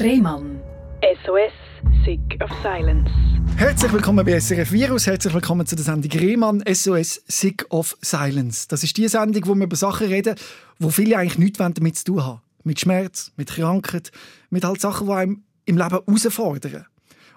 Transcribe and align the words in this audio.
Rehmann. 0.00 0.60
SOS, 1.24 1.52
Sick 2.04 2.40
of 2.40 2.50
Silence. 2.62 3.10
Herzlich 3.56 3.92
willkommen 3.92 4.24
bei 4.24 4.38
SRF 4.38 4.70
Virus, 4.70 5.08
herzlich 5.08 5.34
willkommen 5.34 5.66
zu 5.66 5.74
der 5.74 5.84
Sendung 5.84 6.12
Rehmann 6.12 6.62
SOS 6.72 7.20
Sick 7.26 7.66
of 7.70 7.96
Silence. 8.00 8.68
Das 8.68 8.84
ist 8.84 8.96
die 8.96 9.08
Sendung, 9.08 9.44
wo 9.46 9.56
wir 9.56 9.64
über 9.64 9.74
Sachen 9.74 10.06
reden, 10.06 10.36
wo 10.78 10.90
viele 10.90 11.18
eigentlich 11.18 11.38
nichts 11.38 11.58
damit 11.58 11.96
zu 11.96 12.04
tun 12.04 12.24
haben. 12.24 12.40
Mit 12.62 12.78
Schmerz, 12.78 13.32
mit 13.36 13.48
Krankheit, 13.48 14.12
mit 14.50 14.64
halt 14.64 14.80
Sachen, 14.80 15.08
die 15.08 15.12
einem 15.12 15.42
im 15.64 15.76
Leben 15.76 15.90
herausfordern. 15.90 16.86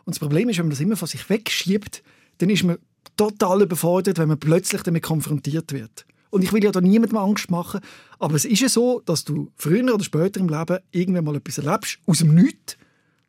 Und 0.05 0.15
das 0.15 0.19
Problem 0.19 0.47
ist, 0.49 0.59
wenn 0.59 0.65
man 0.65 0.71
das 0.71 0.81
immer 0.81 0.97
von 0.97 1.07
sich 1.07 1.27
wegschiebt, 1.31 2.03
dann 2.37 2.51
ist 2.51 2.63
man 2.63 2.77
total 3.17 3.63
überfordert, 3.63 4.19
wenn 4.19 4.27
man 4.27 4.39
plötzlich 4.39 4.83
damit 4.83 5.01
konfrontiert 5.01 5.73
wird. 5.73 6.05
Und 6.31 6.43
ich 6.43 6.51
will 6.51 6.63
ja 6.63 6.71
da 6.71 6.81
niemandem 6.81 7.17
Angst 7.17 7.51
machen, 7.51 7.81
aber 8.17 8.35
es 8.35 8.45
ist 8.45 8.61
ja 8.61 8.69
so, 8.69 9.01
dass 9.05 9.23
du 9.23 9.51
früher 9.55 9.93
oder 9.93 10.03
später 10.03 10.39
im 10.39 10.49
Leben 10.49 10.79
irgendwann 10.91 11.25
mal 11.25 11.35
etwas 11.35 11.59
erlebst, 11.59 11.99
aus 12.07 12.19
dem 12.19 12.33
Nichts, 12.33 12.77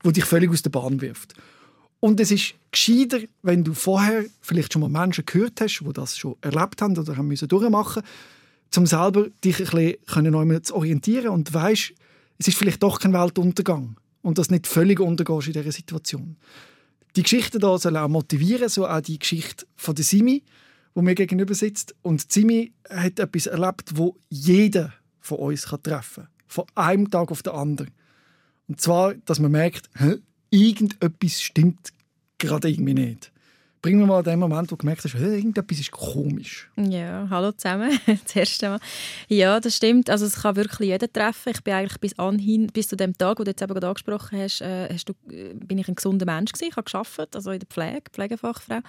wo 0.02 0.10
dich 0.10 0.24
völlig 0.24 0.50
aus 0.50 0.62
der 0.62 0.70
Bahn 0.70 1.00
wirft. 1.00 1.34
Und 2.00 2.18
es 2.20 2.30
ist 2.30 2.54
gescheiter, 2.70 3.18
wenn 3.42 3.62
du 3.64 3.74
vorher 3.74 4.24
vielleicht 4.40 4.72
schon 4.72 4.82
mal 4.82 4.88
Menschen 4.88 5.26
gehört 5.26 5.60
hast, 5.60 5.80
die 5.80 5.92
das 5.92 6.16
schon 6.16 6.36
erlebt 6.40 6.80
haben 6.80 6.96
oder 6.96 7.16
haben 7.16 7.28
müssen 7.28 7.48
durchmachen, 7.48 8.02
um 8.76 8.86
selber 8.86 9.28
dich 9.44 9.60
ein 9.60 9.96
bisschen 10.06 10.64
zu 10.64 10.74
orientieren 10.74 11.28
und 11.28 11.52
weißt, 11.52 11.92
es 12.38 12.48
ist 12.48 12.56
vielleicht 12.56 12.82
doch 12.82 12.98
kein 12.98 13.12
Weltuntergang 13.12 13.96
und 14.22 14.38
dass 14.38 14.50
nicht 14.50 14.66
völlig 14.66 15.00
untergehst 15.00 15.48
in 15.48 15.52
dieser 15.52 15.72
Situation. 15.72 16.36
Die 17.14 17.22
Geschichte 17.22 17.58
da 17.58 17.76
soll 17.78 17.96
auch 17.96 18.08
motivieren, 18.08 18.68
so 18.68 18.86
auch 18.86 19.00
die 19.00 19.18
Geschichte 19.18 19.66
von 19.76 19.94
der 19.94 20.04
Simi, 20.04 20.42
wo 20.94 21.02
mir 21.02 21.14
gegenüber 21.14 21.54
sitzt. 21.54 21.94
Und 22.02 22.30
Simi 22.30 22.72
hat 22.88 23.18
etwas 23.18 23.46
erlebt, 23.46 23.96
wo 23.96 24.16
jeder 24.28 24.92
von 25.20 25.38
uns 25.38 25.62
treffen 25.62 26.24
kann. 26.24 26.28
Von 26.46 26.64
einem 26.74 27.10
Tag 27.10 27.30
auf 27.30 27.42
den 27.42 27.52
anderen. 27.52 27.90
Und 28.68 28.80
zwar, 28.80 29.14
dass 29.14 29.38
man 29.38 29.52
merkt, 29.52 29.88
irgendetwas 30.50 31.40
stimmt 31.42 31.92
gerade 32.38 32.68
irgendwie 32.68 32.94
nicht. 32.94 33.32
Bringen 33.82 33.98
wir 33.98 34.06
mal 34.06 34.22
den 34.22 34.38
Moment, 34.38 34.70
wo 34.70 34.76
du 34.76 34.78
gemerkt 34.78 35.02
hast, 35.02 35.14
irgendetwas 35.14 35.80
ist 35.80 35.90
komisch. 35.90 36.70
Ja, 36.76 37.26
hallo 37.28 37.50
zusammen. 37.50 37.98
das 38.06 38.36
erste 38.36 38.68
Mal. 38.68 38.78
Ja, 39.26 39.58
das 39.58 39.76
stimmt. 39.76 40.08
Also 40.08 40.24
es 40.24 40.42
kann 40.42 40.54
wirklich 40.54 40.90
jeder 40.90 41.12
treffen. 41.12 41.52
Ich 41.52 41.64
bin 41.64 41.74
eigentlich 41.74 41.98
bis 41.98 42.16
anhin, 42.16 42.68
bis 42.68 42.86
zu 42.86 42.96
dem 42.96 43.18
Tag, 43.18 43.40
wo 43.40 43.44
du 43.44 43.50
jetzt 43.50 43.60
eben 43.60 43.72
gerade 43.72 43.88
angesprochen 43.88 44.38
hast, 44.38 44.60
äh, 44.60 44.88
hast 44.88 45.08
du, 45.08 45.14
äh, 45.32 45.54
bin 45.54 45.78
ich 45.78 45.88
ein 45.88 45.96
gesunder 45.96 46.26
Mensch 46.26 46.52
gewesen. 46.52 46.68
Ich 46.70 46.76
habe 46.76 46.88
gearbeitet, 46.88 47.34
also 47.34 47.50
in 47.50 47.58
der 47.58 47.66
Pflege, 47.66 48.02
Pflegefachfrau. 48.12 48.82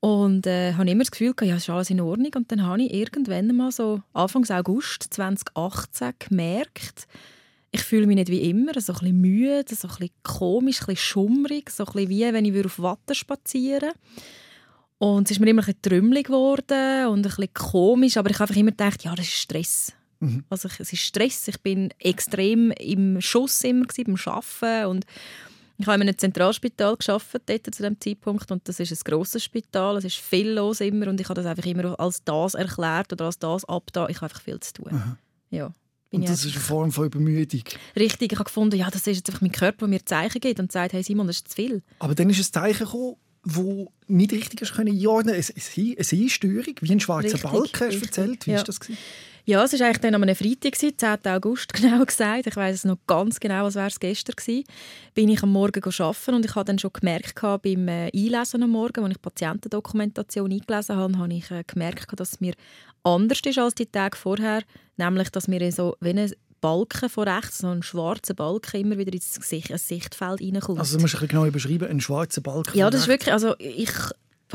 Und 0.00 0.46
äh, 0.46 0.72
habe 0.74 0.90
immer 0.90 1.04
das 1.04 1.10
Gefühl, 1.10 1.34
ja, 1.42 1.56
ist 1.56 1.68
alles 1.68 1.90
in 1.90 2.00
Ordnung. 2.00 2.32
Und 2.34 2.50
dann 2.50 2.64
habe 2.64 2.82
ich 2.82 2.92
irgendwann 2.92 3.54
mal 3.54 3.70
so 3.70 4.02
Anfang 4.14 4.48
August 4.48 5.08
2018 5.10 6.14
gemerkt, 6.18 7.06
ich 7.72 7.82
fühle 7.82 8.06
mich 8.06 8.16
nicht 8.16 8.30
wie 8.30 8.50
immer, 8.50 8.72
so 8.80 8.92
ein 8.92 8.98
bisschen 8.98 9.20
müde, 9.20 9.74
so 9.74 9.86
ein 9.86 9.94
bisschen 9.94 10.14
komisch, 10.22 10.80
ein 10.80 10.86
bisschen 10.86 10.96
schummrig, 10.96 11.70
so 11.70 11.84
ein 11.84 11.92
bisschen 11.92 12.08
wie 12.08 12.32
wenn 12.32 12.44
ich 12.44 12.64
auf 12.64 12.80
Watte 12.80 13.14
spazieren 13.14 13.92
Und 14.98 15.26
es 15.26 15.32
ist 15.32 15.40
mir 15.40 15.50
immer 15.50 15.62
ein 15.62 15.66
bisschen 15.66 15.82
trümmelig 15.82 16.26
geworden 16.26 17.06
und 17.06 17.18
ein 17.18 17.22
bisschen 17.22 17.54
komisch, 17.54 18.16
aber 18.16 18.30
ich 18.30 18.38
habe 18.40 18.48
einfach 18.48 18.56
immer 18.56 18.72
gedacht, 18.72 19.04
ja, 19.04 19.14
das 19.14 19.26
ist 19.26 19.34
Stress. 19.34 19.92
Mhm. 20.18 20.44
Also 20.50 20.68
es 20.68 20.92
ist 20.92 21.00
Stress, 21.00 21.46
ich 21.46 21.60
bin 21.60 21.90
extrem 21.98 22.72
im 22.72 23.20
Schuss 23.20 23.62
immer 23.62 23.86
gewesen, 23.86 24.16
beim 24.16 24.34
Arbeiten 24.34 24.86
und 24.86 25.06
ich 25.80 25.86
habe 25.86 25.96
in 25.96 26.02
einem 26.02 26.18
Zentralspital 26.18 26.96
geschafft 26.96 27.40
dort 27.46 27.74
zu 27.74 27.82
dem 27.82 27.98
Zeitpunkt 28.00 28.50
und 28.52 28.68
das 28.68 28.80
ist 28.80 28.92
ein 28.92 28.98
grosses 29.04 29.42
Spital, 29.42 29.96
es 29.96 30.04
ist 30.04 30.16
viel 30.16 30.50
los 30.50 30.80
immer 30.80 31.08
und 31.08 31.20
ich 31.20 31.28
habe 31.28 31.40
das 31.40 31.46
einfach 31.46 31.66
immer 31.66 31.98
als 31.98 32.22
das 32.24 32.54
erklärt 32.54 33.12
oder 33.12 33.26
als 33.26 33.38
das 33.38 33.64
abgetan. 33.64 34.08
Ich 34.10 34.16
habe 34.16 34.26
einfach 34.26 34.42
viel 34.42 34.60
zu 34.60 34.74
tun. 34.74 34.92
Aha. 34.92 35.16
Ja. 35.50 35.72
Und 36.12 36.28
das 36.28 36.44
ist 36.44 36.54
eine 36.54 36.60
Form 36.60 36.90
von 36.90 37.06
Übermüdung. 37.06 37.62
Richtig, 37.96 38.32
ich 38.32 38.38
habe 38.38 38.44
gefunden, 38.44 38.76
ja, 38.76 38.90
das 38.90 39.06
ist 39.06 39.16
jetzt 39.16 39.28
einfach 39.30 39.42
mein 39.42 39.52
Körper, 39.52 39.78
der 39.78 39.88
mir 39.88 40.04
Zeichen 40.04 40.40
gibt 40.40 40.58
und 40.58 40.72
sagt, 40.72 40.92
hey 40.92 41.02
Simon, 41.02 41.28
das 41.28 41.36
ist 41.36 41.48
zu 41.48 41.54
viel. 41.54 41.82
Aber 42.00 42.14
dann 42.14 42.28
ist 42.30 42.40
ein 42.40 42.52
Zeichen 42.52 42.84
gekommen, 42.84 43.16
wo 43.44 43.92
nicht 44.06 44.32
richtig 44.32 44.60
ist 44.60 44.74
können. 44.74 44.98
Es 45.28 45.50
ist 45.50 45.78
eine 45.78 46.22
Einstörung, 46.22 46.74
wie 46.80 46.92
ein 46.92 47.00
schwarzer 47.00 47.34
richtig, 47.34 47.42
Balken, 47.42 47.86
hast 47.86 48.02
erzählt. 48.02 48.46
Wie 48.46 48.50
ja. 48.50 48.58
ist 48.58 48.68
das 48.68 48.80
gewesen? 48.80 48.98
Ja, 49.50 49.64
es 49.64 49.72
war 49.72 49.84
eigentlich 49.84 49.98
dann 49.98 50.14
am 50.14 50.22
Freitag, 50.36 50.76
10. 50.76 50.94
August 51.24 51.72
genau 51.72 52.04
gesagt. 52.04 52.46
Ich 52.46 52.54
weiß 52.54 52.76
es 52.76 52.84
noch 52.84 52.98
ganz 53.08 53.40
genau, 53.40 53.64
als 53.64 53.74
wäre 53.74 53.88
es 53.88 53.98
gestern 53.98 54.36
gewesen. 54.36 54.62
Bin 55.12 55.28
ich 55.28 55.42
am 55.42 55.50
Morgen 55.50 55.82
arbeiten 55.82 56.34
und 56.34 56.44
ich 56.44 56.54
habe 56.54 56.66
dann 56.66 56.78
schon 56.78 56.92
gemerkt 56.92 57.40
beim 57.40 57.88
äh, 57.88 58.12
Einlesen 58.14 58.62
am 58.62 58.70
Morgen, 58.70 59.02
als 59.02 59.14
ich 59.16 59.20
Patientendokumentation 59.20 60.52
eingelesen 60.52 60.94
habe, 60.94 61.18
habe 61.18 61.34
ich 61.34 61.50
äh, 61.50 61.64
gemerkt, 61.66 62.20
dass 62.20 62.34
es 62.34 62.40
mir 62.40 62.54
anders 63.02 63.40
ist 63.44 63.58
als 63.58 63.74
die 63.74 63.86
Tage 63.86 64.16
vorher. 64.16 64.62
Nämlich, 64.96 65.30
dass 65.30 65.48
mir 65.48 65.72
so 65.72 65.96
wie 66.00 66.10
ein 66.10 66.32
Balken 66.60 67.08
von 67.08 67.26
rechts, 67.26 67.58
so 67.58 67.70
ein 67.70 67.82
schwarzer 67.82 68.34
Balken 68.34 68.80
immer 68.80 68.98
wieder 68.98 69.12
ins 69.12 69.40
Gesicht, 69.40 69.70
ins 69.70 69.88
Sichtfeld 69.88 70.40
reinkommt. 70.40 70.78
Also 70.78 70.96
du 70.96 71.02
musst 71.02 71.20
ein 71.20 71.26
genau 71.26 71.46
überschreiben, 71.46 71.88
ein 71.88 72.00
schwarzer 72.00 72.40
Balken 72.40 72.78
Ja, 72.78 72.88
das 72.88 73.00
ist 73.00 73.08
wirklich, 73.08 73.32
also 73.32 73.56
ich 73.58 73.90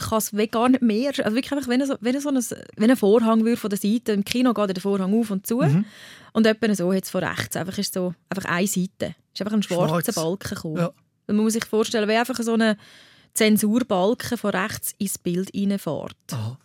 kann 0.03 0.17
es 0.17 0.31
gar 0.51 0.69
nicht 0.69 0.81
mehr. 0.81 1.07
Also 1.07 1.35
wirklich 1.35 1.51
einfach, 1.51 1.67
wenn 1.67 1.85
so, 1.85 1.95
wenn 1.99 2.19
so 2.19 2.29
ein, 2.29 2.43
wenn 2.75 2.91
ein 2.91 2.97
Vorhang 2.97 3.43
würde 3.43 3.57
von 3.57 3.69
der 3.69 3.79
Seite, 3.79 4.11
im 4.11 4.23
Kino 4.23 4.53
geht 4.53 4.75
der 4.75 4.81
Vorhang 4.81 5.17
auf 5.19 5.31
und 5.31 5.47
zu 5.47 5.57
mhm. 5.57 5.85
und 6.33 6.45
etwa 6.45 6.73
so 6.75 6.91
jetzt 6.93 7.09
von 7.09 7.23
rechts, 7.23 7.55
einfach 7.55 7.77
ist 7.77 7.93
so 7.93 8.13
einfach 8.29 8.49
eine 8.49 8.67
Seite. 8.67 9.15
ist 9.33 9.41
einfach 9.41 9.53
ein 9.53 9.63
schwarzer 9.63 10.11
Schwarz. 10.11 10.15
Balken 10.15 10.55
gekommen. 10.55 10.77
Ja. 10.77 10.91
Man 11.27 11.37
muss 11.37 11.53
sich 11.53 11.65
vorstellen, 11.65 12.07
wie 12.07 12.15
einfach 12.15 12.37
so 12.37 12.53
eine 12.53 12.77
Zensurbalken 13.33 14.37
von 14.37 14.51
rechts 14.51 14.93
ins 14.97 15.17
Bild 15.17 15.51
reinfährt. 15.55 16.15
Aha. 16.31 16.57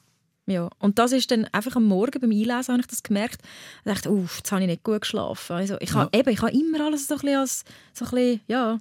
Ja, 0.46 0.68
und 0.80 0.98
das 0.98 1.12
ist 1.12 1.30
dann 1.30 1.44
einfach 1.52 1.76
am 1.76 1.84
Morgen 1.84 2.20
beim 2.20 2.32
Einlesen 2.32 2.72
habe 2.72 2.80
ich 2.80 2.88
das 2.88 3.04
gemerkt. 3.04 3.40
Ich 3.84 3.92
dachte, 3.92 4.10
uff, 4.10 4.38
jetzt 4.38 4.50
habe 4.50 4.62
ich 4.62 4.66
nicht 4.66 4.82
gut 4.82 5.02
geschlafen. 5.02 5.52
Also 5.54 5.76
ich 5.78 5.94
habe 5.94 6.10
ja. 6.12 6.20
eben, 6.20 6.30
ich 6.30 6.42
habe 6.42 6.52
immer 6.52 6.86
alles 6.86 7.06
so 7.06 7.14
ein 7.14 7.20
bisschen 7.20 7.38
als, 7.38 7.64
so 7.92 8.04
ein 8.06 8.10
bisschen, 8.10 8.40
ja, 8.48 8.78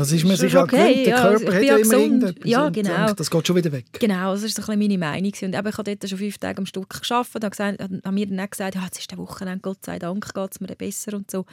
das 0.00 0.12
ist 0.12 0.24
mir 0.24 0.36
sicher 0.36 0.62
okay. 0.62 1.04
gewöhnt. 1.04 1.06
Der 1.06 1.14
Körper 1.16 1.52
ja, 1.52 1.54
hat 1.54 1.62
ja 1.62 1.76
immer 1.76 1.92
irgendetwas. 1.94 2.50
Ja, 2.50 2.68
genau. 2.68 3.12
Das 3.12 3.30
geht 3.30 3.46
schon 3.46 3.56
wieder 3.56 3.72
weg. 3.72 3.86
Genau, 3.98 4.32
das 4.32 4.42
ist 4.42 4.56
so 4.56 4.62
ein 4.62 4.78
bisschen 4.78 4.98
meine 4.98 4.98
Meinung. 4.98 5.32
Und 5.42 5.54
eben, 5.54 5.68
ich 5.68 5.78
habe 5.78 5.96
dort 5.96 6.08
schon 6.08 6.18
fünf 6.18 6.38
Tage 6.38 6.58
am 6.58 6.66
Stück 6.66 7.02
gearbeitet 7.02 7.80
und 7.90 8.04
habe 8.04 8.14
mir 8.14 8.26
dann 8.26 8.50
gesagt, 8.50 8.74
ja, 8.74 8.84
jetzt 8.84 8.98
ist 8.98 9.10
der 9.10 9.18
Wochenende, 9.18 9.60
Gott 9.60 9.84
sei 9.84 9.98
Dank, 9.98 10.34
geht 10.34 10.50
es 10.52 10.60
mir 10.60 10.74
besser 10.74 11.14
und 11.14 11.30
so. 11.30 11.46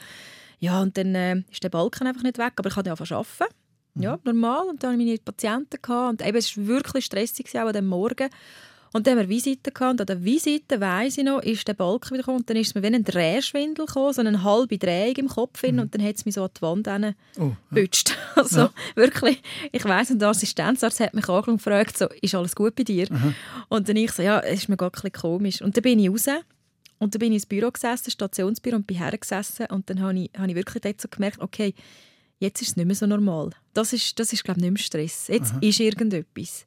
Ja, 0.59 0.81
und 0.81 0.97
dann 0.97 1.13
äh, 1.13 1.43
ist 1.51 1.63
der 1.63 1.69
Balken 1.69 2.07
einfach 2.07 2.23
nicht 2.23 2.37
weg, 2.37 2.53
aber 2.55 2.69
ich 2.69 2.73
konnte 2.73 2.89
ja 2.89 2.95
arbeiten. 2.95 3.53
Ja, 3.95 4.15
mhm. 4.15 4.21
normal. 4.23 4.67
Und 4.69 4.83
dann 4.83 4.93
hatte 4.93 5.01
ich 5.01 5.07
meine 5.07 5.19
Patienten. 5.19 5.77
Gehabt. 5.81 6.09
Und 6.09 6.27
eben, 6.27 6.37
es 6.37 6.57
war 6.57 6.67
wirklich 6.67 7.05
stressig, 7.05 7.47
auch 7.55 7.67
an 7.67 7.73
dem 7.73 7.87
Morgen. 7.87 8.29
Und 8.93 9.05
dann 9.05 9.17
haben 9.17 9.27
wir 9.27 9.29
Visiten 9.29 9.73
gehabt. 9.73 9.91
Und 9.93 10.01
an 10.01 10.07
der 10.07 10.23
Visite, 10.23 10.79
weiss 10.79 11.17
ich 11.17 11.23
noch, 11.23 11.41
ist 11.41 11.67
der 11.67 11.73
Balken 11.73 12.11
wieder 12.11 12.19
gekommen. 12.19 12.39
Und 12.39 12.49
dann 12.49 12.57
ist 12.57 12.67
es 12.67 12.75
mir 12.75 12.83
wie 12.83 12.95
ein 12.95 13.03
Drehschwindel 13.03 13.85
gekommen, 13.85 14.13
so 14.13 14.21
eine 14.21 14.43
halbe 14.43 14.77
Drehung 14.77 15.15
im 15.15 15.27
Kopf. 15.27 15.63
Mhm. 15.63 15.79
Und 15.79 15.95
dann 15.95 16.03
hat 16.03 16.15
es 16.15 16.25
mich 16.25 16.35
so 16.35 16.43
an 16.43 16.49
die 16.55 16.61
Wand 16.61 16.87
hingebutscht. 16.87 18.11
Oh, 18.11 18.13
ja. 18.13 18.17
Also 18.37 18.59
ja. 18.61 18.73
wirklich, 18.95 19.41
ich 19.71 19.83
weiss, 19.83 20.11
und 20.11 20.19
der 20.19 20.29
Assistenzarzt 20.29 20.99
hat 20.99 21.13
mich 21.13 21.27
angeschaut 21.27 21.47
und 21.47 21.57
gefragt, 21.57 21.97
so, 21.97 22.07
ist 22.21 22.35
alles 22.35 22.55
gut 22.55 22.75
bei 22.75 22.83
dir? 22.83 23.07
Mhm. 23.11 23.33
Und 23.67 23.89
dann 23.89 23.95
ich 23.95 24.11
so, 24.11 24.21
ja, 24.21 24.39
es 24.39 24.61
ist 24.61 24.69
mir 24.69 24.77
gar 24.77 24.89
ein 24.89 24.91
bisschen 24.91 25.11
komisch. 25.11 25.61
Und 25.61 25.75
dann 25.75 25.81
bin 25.81 25.99
ich 25.99 26.09
raus. 26.09 26.27
Und 26.99 27.13
dann 27.13 27.19
bin 27.19 27.31
ich 27.31 27.37
ins 27.37 27.45
Büro 27.45 27.71
gesessen, 27.71 28.11
Stationsbüro, 28.11 28.75
und 28.75 28.87
bin 28.87 28.97
hergesessen. 28.97 29.67
Und 29.67 29.89
dann 29.89 30.01
habe 30.01 30.17
ich, 30.17 30.31
habe 30.37 30.49
ich 30.49 30.55
wirklich 30.55 30.81
dort 30.81 31.01
so 31.01 31.07
gemerkt, 31.09 31.39
okay, 31.39 31.73
jetzt 32.39 32.61
ist 32.61 32.69
es 32.69 32.75
nicht 32.75 32.85
mehr 32.85 32.95
so 32.95 33.05
normal. 33.05 33.51
Das 33.73 33.93
ist, 33.93 34.19
das 34.19 34.33
ist 34.33 34.43
glaube 34.43 34.59
ich, 34.59 34.63
nicht 34.63 34.73
mehr 34.73 34.83
Stress. 34.83 35.27
Jetzt 35.27 35.51
Aha. 35.51 35.59
ist 35.61 35.79
irgendetwas. 35.79 36.65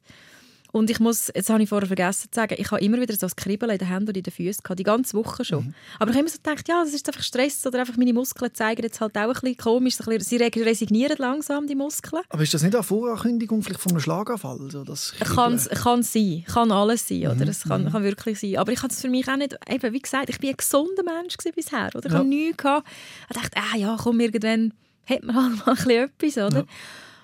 Und 0.71 0.89
ich 0.89 0.99
muss, 0.99 1.31
jetzt 1.33 1.49
habe 1.49 1.61
ich 1.61 1.69
vorher 1.69 1.87
vergessen 1.87 2.29
zu 2.31 2.35
sagen, 2.35 2.55
ich 2.57 2.71
habe 2.71 2.81
immer 2.81 2.99
wieder 2.99 3.15
so 3.15 3.25
ein 3.25 3.35
Kribbeln 3.35 3.71
in 3.71 3.77
den 3.77 3.87
Händen 3.87 4.09
und 4.09 4.17
in 4.17 4.23
den 4.23 4.31
Füßen 4.31 4.63
gehabt, 4.63 4.79
die 4.79 4.83
ganze 4.83 5.17
Woche 5.17 5.43
schon. 5.43 5.65
Mhm. 5.65 5.73
Aber 5.99 6.11
ich 6.11 6.17
habe 6.17 6.21
immer 6.21 6.29
so 6.29 6.37
gedacht, 6.37 6.67
ja, 6.67 6.83
das 6.83 6.93
ist 6.93 7.07
einfach 7.07 7.23
Stress 7.23 7.65
oder 7.65 7.79
einfach 7.79 7.97
meine 7.97 8.13
Muskeln 8.13 8.53
zeigen 8.53 8.83
jetzt 8.83 9.01
halt 9.01 9.17
auch 9.17 9.21
ein 9.21 9.33
bisschen 9.33 9.57
komisch, 9.57 9.99
ein 9.99 10.17
bisschen, 10.17 10.39
sie 10.53 10.61
resignieren 10.61 11.17
langsam, 11.17 11.67
die 11.67 11.75
Muskeln. 11.75 12.23
Aber 12.29 12.43
ist 12.43 12.53
das 12.53 12.63
nicht 12.63 12.73
eine 12.73 12.83
Vorankündigung 12.83 13.61
vielleicht 13.63 13.81
von 13.81 13.91
einem 13.91 14.01
Schlaganfall? 14.01 14.59
So 14.69 14.83
das 14.83 15.13
kann, 15.19 15.57
kann 15.57 16.03
sein, 16.03 16.45
kann 16.47 16.71
alles 16.71 17.07
sein, 17.07 17.27
oder? 17.27 17.35
Mhm. 17.35 17.41
Es 17.49 17.63
kann, 17.63 17.83
mhm. 17.83 17.91
kann 17.91 18.03
wirklich 18.03 18.39
sein. 18.39 18.57
Aber 18.57 18.71
ich 18.71 18.81
habe 18.81 18.93
es 18.93 19.01
für 19.01 19.09
mich 19.09 19.27
auch 19.27 19.37
nicht, 19.37 19.57
eben, 19.69 19.93
wie 19.93 19.99
gesagt, 19.99 20.29
ich 20.29 20.39
bin 20.39 20.51
ein 20.51 20.57
gesunder 20.57 21.03
Mensch 21.03 21.35
bisher, 21.37 21.89
oder? 21.93 22.05
Ich 22.05 22.11
ja. 22.11 22.19
habe 22.19 22.27
nichts 22.27 22.57
gehabt. 22.57 22.87
Ich 23.29 23.37
dachte, 23.37 23.57
ah 23.57 23.77
ja, 23.77 23.97
komm, 24.01 24.19
irgendwann 24.19 24.73
hat 25.05 25.23
man 25.23 25.35
halt 25.35 25.65
mal 25.65 25.71
ein 25.71 25.75
bisschen 25.75 25.91
etwas, 25.91 26.37
oder? 26.37 26.59
Ja. 26.59 26.65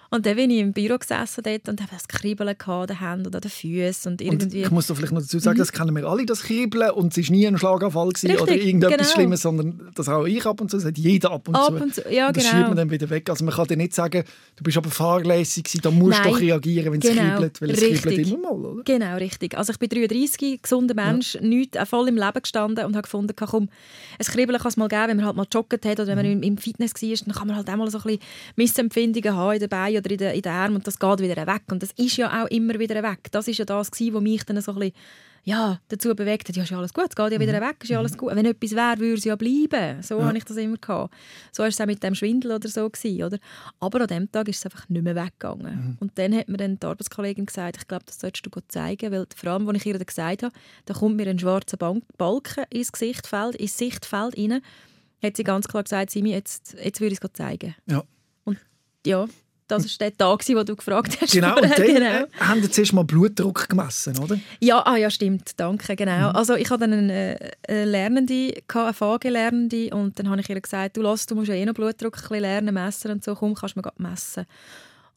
Und 0.09 0.25
dann 0.25 0.35
bin 0.35 0.49
ich 0.49 0.59
im 0.59 0.73
Büro 0.73 0.97
gesessen 0.97 1.43
dort 1.43 1.67
und 1.69 1.81
habe 1.81 1.91
das 1.91 2.07
Kribbeln 2.07 2.55
an 2.65 2.87
den 2.87 2.99
Händen 2.99 3.27
oder 3.27 3.39
den 3.41 3.51
Füßen 3.51 4.11
und 4.11 4.21
irgendwie... 4.21 4.45
Und 4.45 4.65
ich 4.65 4.71
muss 4.71 4.87
da 4.87 4.95
vielleicht 4.95 5.13
noch 5.13 5.21
dazu 5.21 5.39
sagen, 5.39 5.57
mhm. 5.57 5.61
das 5.61 5.71
kennen 5.71 5.95
wir 5.95 6.05
alle, 6.05 6.25
das 6.25 6.43
Kribbeln 6.43 6.91
und 6.91 7.17
es 7.17 7.27
war 7.27 7.35
nie 7.35 7.47
ein 7.47 7.57
Schlaganfall 7.57 8.07
Richtig, 8.07 8.41
oder 8.41 8.55
irgendetwas 8.55 8.97
genau. 8.97 9.09
Schlimmes, 9.09 9.41
sondern 9.41 9.91
das 9.95 10.07
auch 10.07 10.25
ich 10.25 10.45
ab 10.45 10.61
und 10.61 10.71
zu, 10.71 10.77
das 10.77 10.85
hat 10.85 10.97
jeder 10.97 11.31
ab 11.31 11.47
und 11.47 11.55
ab 11.55 11.67
zu. 11.67 11.83
Und 11.83 11.95
zu. 11.95 12.01
Ja, 12.09 12.27
und 12.27 12.37
das 12.37 12.43
genau. 12.43 12.55
schiebt 12.55 12.67
man 12.69 12.77
dann 12.77 12.91
wieder 12.91 13.09
weg. 13.09 13.29
Also 13.29 13.43
man 13.43 13.53
kann 13.53 13.67
dir 13.67 13.77
nicht 13.77 13.93
sagen, 13.93 14.23
du 14.55 14.63
bist 14.63 14.77
aber 14.77 14.89
fahrlässig 14.89 15.63
gewesen, 15.65 15.81
da 15.81 15.91
musst 15.91 16.19
du 16.19 16.29
doch 16.29 16.39
reagieren, 16.39 16.93
wenn 16.93 17.01
es 17.01 17.09
genau. 17.09 17.33
kribbelt, 17.33 17.61
weil 17.61 17.71
es 17.71 18.01
kribbelt 18.01 18.27
immer 18.27 18.53
mal, 18.53 18.65
oder? 18.65 18.83
Genau, 18.83 19.15
richtig. 19.17 19.57
Also 19.57 19.73
ich 19.73 19.79
bin 19.79 19.89
33, 19.89 20.61
gesunder 20.61 20.93
Mensch, 20.93 21.35
ja. 21.35 21.41
nicht, 21.41 21.77
voll 21.85 22.07
im 22.07 22.15
Leben 22.15 22.41
gestanden 22.41 22.85
und 22.85 22.95
habe 22.95 23.03
gefunden, 23.03 23.33
komm, 23.35 23.69
ein 24.19 24.25
Kribbeln 24.25 24.59
kann 24.59 24.69
es 24.69 24.77
mal 24.77 24.87
geben, 24.87 25.09
wenn 25.09 25.17
man 25.17 25.25
halt 25.25 25.35
mal 25.35 25.47
joggt 25.51 25.85
hat 25.85 25.99
oder 25.99 26.07
wenn 26.07 26.17
man 26.17 26.37
mhm. 26.37 26.43
im 26.43 26.57
Fitness 26.57 26.93
war, 26.93 27.25
dann 27.25 27.35
kann 27.35 27.47
man 27.47 27.57
halt 27.57 27.69
auch 27.69 27.75
mal 27.75 27.89
so 27.89 27.97
ein 27.97 28.03
bisschen 28.03 28.19
Missempfindungen 28.55 29.35
haben 29.35 29.53
in 29.53 29.59
den 29.59 29.69
Beinen 29.69 29.96
Beinen 30.01 30.05
oder 30.05 30.11
in 30.11 30.17
den, 30.17 30.35
in 30.35 30.41
den 30.41 30.51
Armen 30.51 30.75
und 30.75 30.87
das 30.87 30.99
geht 30.99 31.19
wieder 31.19 31.47
weg. 31.47 31.63
Und 31.71 31.83
das 31.83 31.91
ist 31.93 32.17
ja 32.17 32.43
auch 32.43 32.47
immer 32.47 32.79
wieder 32.79 33.01
weg. 33.03 33.31
Das 33.31 33.47
ist 33.47 33.57
ja 33.57 33.65
das, 33.65 33.91
was 33.91 34.21
mich 34.21 34.43
dann 34.43 34.61
so 34.61 34.73
ein 34.73 34.79
bisschen 34.79 34.95
ja, 35.43 35.79
dazu 35.87 36.13
bewegt 36.13 36.49
hat, 36.49 36.57
ja, 36.57 36.63
ist 36.63 36.71
ja 36.71 36.77
alles 36.77 36.93
gut, 36.93 37.05
es 37.07 37.15
geht 37.15 37.31
ja 37.31 37.39
wieder 37.39 37.61
weg, 37.61 37.77
ist 37.81 37.89
ja 37.89 37.99
alles 37.99 38.17
gut. 38.17 38.35
Wenn 38.35 38.45
etwas 38.45 38.71
wäre, 38.73 38.99
würde 38.99 39.13
es 39.13 39.23
ja 39.23 39.37
bleiben. 39.37 40.03
So 40.03 40.19
ja. 40.19 40.25
habe 40.25 40.37
ich 40.37 40.43
das 40.43 40.57
immer 40.57 40.75
gehabt. 40.75 41.13
So 41.53 41.63
war 41.63 41.69
es 41.69 41.79
auch 41.79 41.85
mit 41.85 42.03
dem 42.03 42.15
Schwindel 42.15 42.51
oder 42.51 42.67
so. 42.67 42.89
Gewesen, 42.89 43.23
oder? 43.23 43.37
Aber 43.79 44.01
an 44.01 44.07
dem 44.07 44.29
Tag 44.29 44.49
ist 44.49 44.57
es 44.57 44.65
einfach 44.65 44.89
nicht 44.89 45.03
mehr 45.03 45.15
weggegangen. 45.15 45.75
Mhm. 45.75 45.97
Und 46.01 46.17
dann 46.17 46.35
hat 46.35 46.49
mir 46.49 46.57
dann 46.57 46.77
die 46.77 46.85
Arbeitskollegin 46.85 47.45
gesagt, 47.45 47.77
ich 47.77 47.87
glaube, 47.87 48.03
das 48.05 48.19
solltest 48.19 48.45
du 48.45 48.59
zeigen, 48.67 49.09
weil 49.13 49.25
vor 49.33 49.51
allem, 49.51 49.69
als 49.69 49.77
ich 49.77 49.85
ihr 49.85 49.97
gesagt 49.97 50.43
habe, 50.43 50.53
da 50.83 50.93
kommt 50.93 51.15
mir 51.15 51.29
ein 51.29 51.39
schwarzer 51.39 51.77
Balken 51.77 52.65
ins 52.69 52.91
Gesichtfeld, 52.91 53.55
ins 53.55 53.77
Sichtfeld 53.77 54.37
rein, 54.37 54.61
hat 55.23 55.37
sie 55.37 55.45
ganz 55.45 55.69
klar 55.69 55.83
gesagt, 55.83 56.11
Simi, 56.11 56.31
jetzt, 56.31 56.75
jetzt 56.83 56.99
würde 56.99 57.13
ich 57.13 57.23
es 57.23 57.33
zeigen. 57.33 57.73
Ja. 57.89 58.03
Und 58.43 58.57
ja, 59.05 59.27
das 59.67 59.83
war 59.85 60.09
der 60.09 60.17
Tag, 60.17 60.47
wo 60.47 60.63
du 60.63 60.75
gefragt 60.75 61.17
hast. 61.21 61.33
Genau, 61.33 61.55
und 61.61 61.63
dann 61.63 61.85
genau. 61.85 62.25
haben 62.39 62.61
Sie 62.61 62.69
zuerst 62.69 62.93
mal 62.93 63.03
Blutdruck 63.03 63.69
gemessen, 63.69 64.17
oder? 64.19 64.39
Ja, 64.59 64.85
ah, 64.85 64.95
ja 64.95 65.09
stimmt, 65.09 65.51
danke, 65.57 65.95
genau. 65.95 66.29
Mhm. 66.29 66.35
Also 66.35 66.55
ich 66.55 66.69
hatte 66.69 66.81
dann 66.81 66.93
eine, 66.93 67.37
eine 67.67 67.85
Lernende, 67.85 68.53
eine 68.73 68.93
VG-Lernende 68.93 69.89
und 69.95 70.17
dann 70.17 70.29
habe 70.29 70.41
ich 70.41 70.49
ihr 70.49 70.59
gesagt, 70.59 70.97
du, 70.97 71.01
lass, 71.01 71.25
du 71.25 71.35
musst 71.35 71.49
ja 71.49 71.55
eh 71.55 71.65
noch 71.65 71.73
Blutdruck 71.73 72.15
ein 72.15 72.21
bisschen 72.21 72.41
lernen, 72.41 72.73
messen 72.73 73.11
und 73.11 73.23
so, 73.23 73.35
komm, 73.35 73.55
kannst 73.55 73.75
du 73.75 73.81
mir 73.81 73.91
messen. 73.97 74.45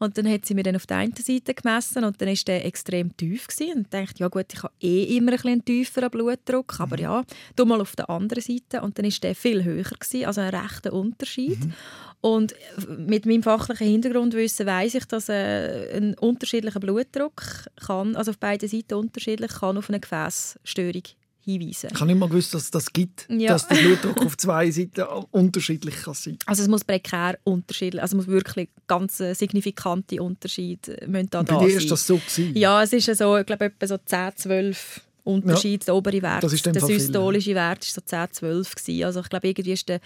Und 0.01 0.17
dann 0.17 0.27
hat 0.27 0.47
sie 0.47 0.55
mir 0.55 0.63
dann 0.63 0.77
auf 0.77 0.87
der 0.87 0.97
einen 0.97 1.15
Seite 1.15 1.53
gemessen 1.53 2.05
und 2.05 2.21
dann 2.23 2.29
war 2.29 2.37
der 2.47 2.65
extrem 2.65 3.15
tief. 3.19 3.47
Gewesen. 3.47 3.75
Und 3.75 3.83
ich 3.83 3.91
dachte, 3.91 4.15
ja 4.17 4.29
gut, 4.29 4.47
ich 4.51 4.63
habe 4.63 4.73
eh 4.81 5.17
immer 5.17 5.33
ein 5.33 5.37
bisschen 5.37 5.65
tieferen 5.65 6.11
Blutdruck, 6.11 6.81
aber 6.81 6.97
mhm. 6.97 7.03
ja, 7.03 7.25
du 7.55 7.67
mal 7.67 7.83
auf 7.83 7.95
der 7.97 8.09
anderen 8.09 8.43
Seite. 8.43 8.81
Und 8.81 8.99
dann 8.99 9.05
war 9.05 9.19
der 9.23 9.35
viel 9.35 9.63
höher, 9.63 9.85
gewesen, 9.85 10.25
also 10.25 10.41
ein 10.41 10.55
rechter 10.55 10.95
Unterschied. 10.95 11.63
Mhm. 11.63 11.75
Und 12.23 12.55
mit 12.89 13.27
meinem 13.27 13.43
fachlichen 13.43 13.89
Hintergrundwissen 13.89 14.67
weiß 14.67 14.95
ich, 14.95 15.05
dass 15.05 15.29
äh, 15.29 15.95
ein 15.95 16.15
unterschiedlicher 16.15 16.81
Blutdruck 16.81 17.43
kann, 17.87 18.17
also 18.17 18.31
auf 18.31 18.39
beiden 18.39 18.71
Seiten 18.71 18.95
unterschiedlich, 18.95 19.53
kann 19.53 19.77
auf 19.77 19.91
eine 19.91 20.01
Gefäßstörung 20.01 21.03
hinweisen. 21.45 21.91
Ich 21.93 22.01
habe 22.01 22.07
nicht 22.07 22.19
mal 22.19 22.29
gewusst, 22.29 22.55
dass 22.55 22.65
es 22.65 22.71
das 22.71 22.93
gibt, 22.93 23.27
ja. 23.29 23.53
dass 23.53 23.67
der 23.69 23.77
Blutdruck 23.77 24.25
auf 24.25 24.37
zwei 24.37 24.71
Seiten 24.71 25.03
unterschiedlich 25.31 25.97
kann 25.97 26.15
sein 26.15 26.39
Also 26.47 26.63
es 26.63 26.69
muss 26.69 26.85
prekär 26.85 27.39
unterschiedlich, 27.45 28.03
also 28.03 28.17
es 28.17 28.27
muss 28.27 28.33
wirklich 28.33 28.69
ganz 28.87 29.19
signifikante 29.19 30.23
Unterschiede 30.23 30.99
müssen 31.07 31.31
da, 31.31 31.43
da 31.43 31.59
sein. 31.59 31.69
ist 31.69 31.91
das 31.91 32.07
so 32.07 32.17
gewesen? 32.17 32.57
Ja, 32.57 32.83
es 32.83 32.93
ist 32.93 33.07
so, 33.17 33.37
ich 33.37 33.47
glaube 33.47 33.67
etwa 33.67 33.87
so 33.87 33.97
10, 33.99 34.37
12 34.37 35.01
Unterschied, 35.25 35.83
ja, 35.83 35.87
der 35.87 35.97
obere 35.97 36.23
Wert. 36.23 36.43
Das 36.43 36.53
ist 36.53 36.65
der 36.67 36.81
systolische 36.81 37.55
Wert 37.55 37.79
war 37.79 37.93
so 37.93 38.01
10, 38.01 38.27
12. 38.33 38.75
Gewesen. 38.75 39.05
Also 39.05 39.21
ich 39.21 39.29
glaube, 39.29 39.49
irgendwie 39.49 39.73
ist 39.73 39.89
der, 39.89 40.01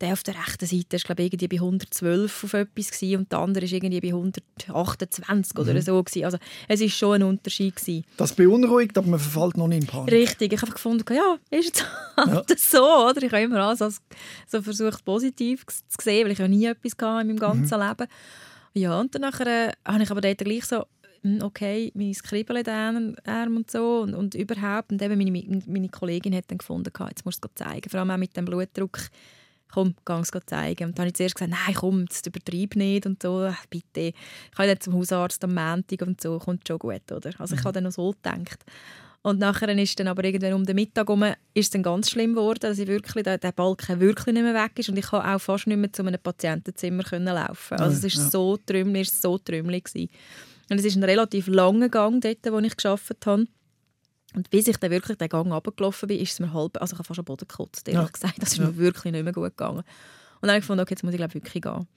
der 0.00 0.12
auf 0.12 0.22
der 0.22 0.34
rechten 0.34 0.66
Seite 0.66 0.96
ist, 0.96 1.04
glaube 1.04 1.22
irgendwie 1.22 1.48
bei 1.48 1.56
112 1.56 2.44
auf 2.44 2.54
etwas 2.54 2.90
gewesen, 2.90 3.18
und 3.18 3.32
der 3.32 3.38
andere 3.38 3.64
ist 3.64 3.72
irgendwie 3.72 4.00
bei 4.00 4.08
128 4.08 5.58
oder 5.58 5.74
mhm. 5.74 5.80
so. 5.80 6.02
Gewesen. 6.02 6.24
Also 6.24 6.38
es 6.68 6.80
ist 6.80 6.94
schon 6.94 7.14
ein 7.14 7.22
Unterschied. 7.22 7.76
Gewesen. 7.76 8.04
Das 8.16 8.32
beunruhigt, 8.32 8.96
aber 8.96 9.08
man 9.08 9.18
verfällt 9.18 9.56
noch 9.56 9.68
nicht 9.68 9.82
in 9.82 9.86
Panik. 9.86 10.12
Richtig, 10.12 10.52
ich 10.52 10.62
habe 10.62 10.72
gefunden, 10.72 11.04
ja, 11.14 11.36
ist 11.50 11.66
jetzt 11.66 11.86
halt 12.16 12.50
ja. 12.50 12.56
so, 12.56 13.08
oder? 13.08 13.22
Ich 13.22 13.32
habe 13.32 13.42
immer 13.42 13.60
alles 13.60 14.00
so 14.46 14.62
versucht, 14.62 15.04
positiv 15.04 15.66
zu 15.66 15.82
sehen, 16.02 16.24
weil 16.24 16.32
ich 16.32 16.38
ja 16.38 16.48
nie 16.48 16.66
etwas 16.66 16.92
hatte 16.92 17.22
in 17.22 17.28
meinem 17.28 17.38
ganzen 17.38 17.78
mhm. 17.78 17.86
Leben. 17.86 18.06
Ja, 18.74 19.00
und 19.00 19.14
dann 19.14 19.22
nachher, 19.22 19.46
äh, 19.46 19.72
habe 19.84 20.02
ich 20.02 20.10
aber 20.10 20.20
dort 20.20 20.38
gleich 20.38 20.64
so 20.64 20.84
okay, 21.42 21.92
meine 21.94 22.14
Skribbel 22.14 22.58
in 22.58 22.64
den 22.64 23.16
Arm 23.26 23.56
und 23.56 23.70
so 23.70 24.00
und, 24.00 24.14
und 24.14 24.34
überhaupt. 24.34 24.92
Und 24.92 25.02
eben 25.02 25.18
meine, 25.18 25.62
meine 25.66 25.88
Kollegin 25.88 26.34
hat 26.34 26.50
dann 26.50 26.58
gefunden, 26.58 26.90
jetzt 27.08 27.24
musst 27.24 27.44
du 27.44 27.48
es 27.48 27.54
zeigen. 27.54 27.88
Vor 27.88 28.00
allem 28.00 28.10
auch 28.10 28.16
mit 28.16 28.36
dem 28.36 28.44
Blutdruck. 28.44 28.98
Komm, 29.72 29.94
geh 30.04 30.14
es 30.14 30.30
zeigen. 30.46 30.88
Und 30.88 30.98
dann 30.98 31.02
habe 31.02 31.08
ich 31.08 31.14
zuerst 31.14 31.36
gesagt, 31.36 31.52
nein, 31.52 31.74
komm, 31.74 32.06
das 32.06 32.22
übertreib 32.26 32.74
nicht 32.74 33.06
und 33.06 33.22
so, 33.22 33.48
bitte. 33.68 34.00
Ich 34.00 34.14
kann 34.56 34.66
dann 34.66 34.80
zum 34.80 34.94
Hausarzt 34.94 35.44
am 35.44 35.54
Montag 35.54 36.02
und 36.02 36.20
so, 36.20 36.38
kommt 36.38 36.66
schon 36.66 36.78
gut, 36.78 37.12
oder? 37.12 37.30
Also 37.38 37.54
ich 37.54 37.60
mhm. 37.60 37.64
habe 37.64 37.74
dann 37.74 37.84
noch 37.84 37.92
so 37.92 38.10
gedacht. 38.10 38.64
Und 39.22 39.38
nachher 39.38 39.68
ist 39.76 40.00
dann 40.00 40.08
aber 40.08 40.24
irgendwann 40.24 40.54
um 40.54 40.64
den 40.64 40.76
Mittag 40.76 41.06
herum, 41.08 41.22
ist 41.22 41.36
es 41.54 41.70
dann 41.70 41.82
ganz 41.82 42.10
schlimm 42.10 42.34
geworden, 42.34 42.60
dass 42.62 42.78
ich 42.78 42.88
wirklich, 42.88 43.22
der, 43.22 43.36
der 43.36 43.52
Balken 43.52 44.00
wirklich 44.00 44.34
nicht 44.34 44.42
mehr 44.42 44.54
weg 44.54 44.72
ist 44.76 44.88
und 44.88 44.96
ich 44.96 45.06
konnte 45.06 45.28
auch 45.28 45.38
fast 45.38 45.66
nicht 45.66 45.76
mehr 45.76 45.92
zu 45.92 46.02
einem 46.02 46.18
Patientenzimmer 46.20 47.02
können 47.02 47.26
laufen. 47.26 47.78
Also 47.78 47.98
es 47.98 48.04
ist 48.04 48.16
ja. 48.16 48.30
so 48.30 48.56
trümmelig, 48.56 49.10
so 49.10 49.36
trümmelig 49.36 49.84
gewesen. 49.84 50.08
Und 50.70 50.78
es 50.78 50.84
ist 50.84 50.96
ein 50.96 51.04
relativ 51.04 51.48
langer 51.48 51.88
Gang 51.88 52.22
dort, 52.22 52.38
wo 52.50 52.58
ich 52.60 52.76
gearbeitet 52.76 53.26
habe. 53.26 53.46
Und 54.34 54.50
bis 54.50 54.68
ich 54.68 54.76
dann 54.76 54.92
wirklich 54.92 55.18
den 55.18 55.28
Gang 55.28 55.52
runtergelaufen 55.52 56.06
bin, 56.06 56.20
ist 56.20 56.32
es 56.32 56.40
mir 56.40 56.52
halb, 56.52 56.80
also 56.80 56.94
ich 56.94 56.98
habe 56.98 57.06
fast 57.06 57.18
am 57.18 57.24
Boden 57.24 57.48
gekotzt, 57.48 57.88
ehrlich 57.88 58.02
ja. 58.02 58.08
gesagt. 58.08 58.40
Das 58.40 58.52
ist 58.52 58.58
ja. 58.58 58.66
mir 58.66 58.76
wirklich 58.76 59.12
nicht 59.12 59.24
mehr 59.24 59.32
gut 59.32 59.56
gegangen. 59.56 59.78
Und 59.78 59.84
dann 60.42 60.50
habe 60.50 60.58
ich 60.58 60.62
gefunden, 60.62 60.82
okay, 60.82 60.94
jetzt 60.94 61.02
muss 61.02 61.12
ich 61.12 61.18
glaube 61.18 61.34
wirklich 61.34 61.60
gehen. 61.60 61.88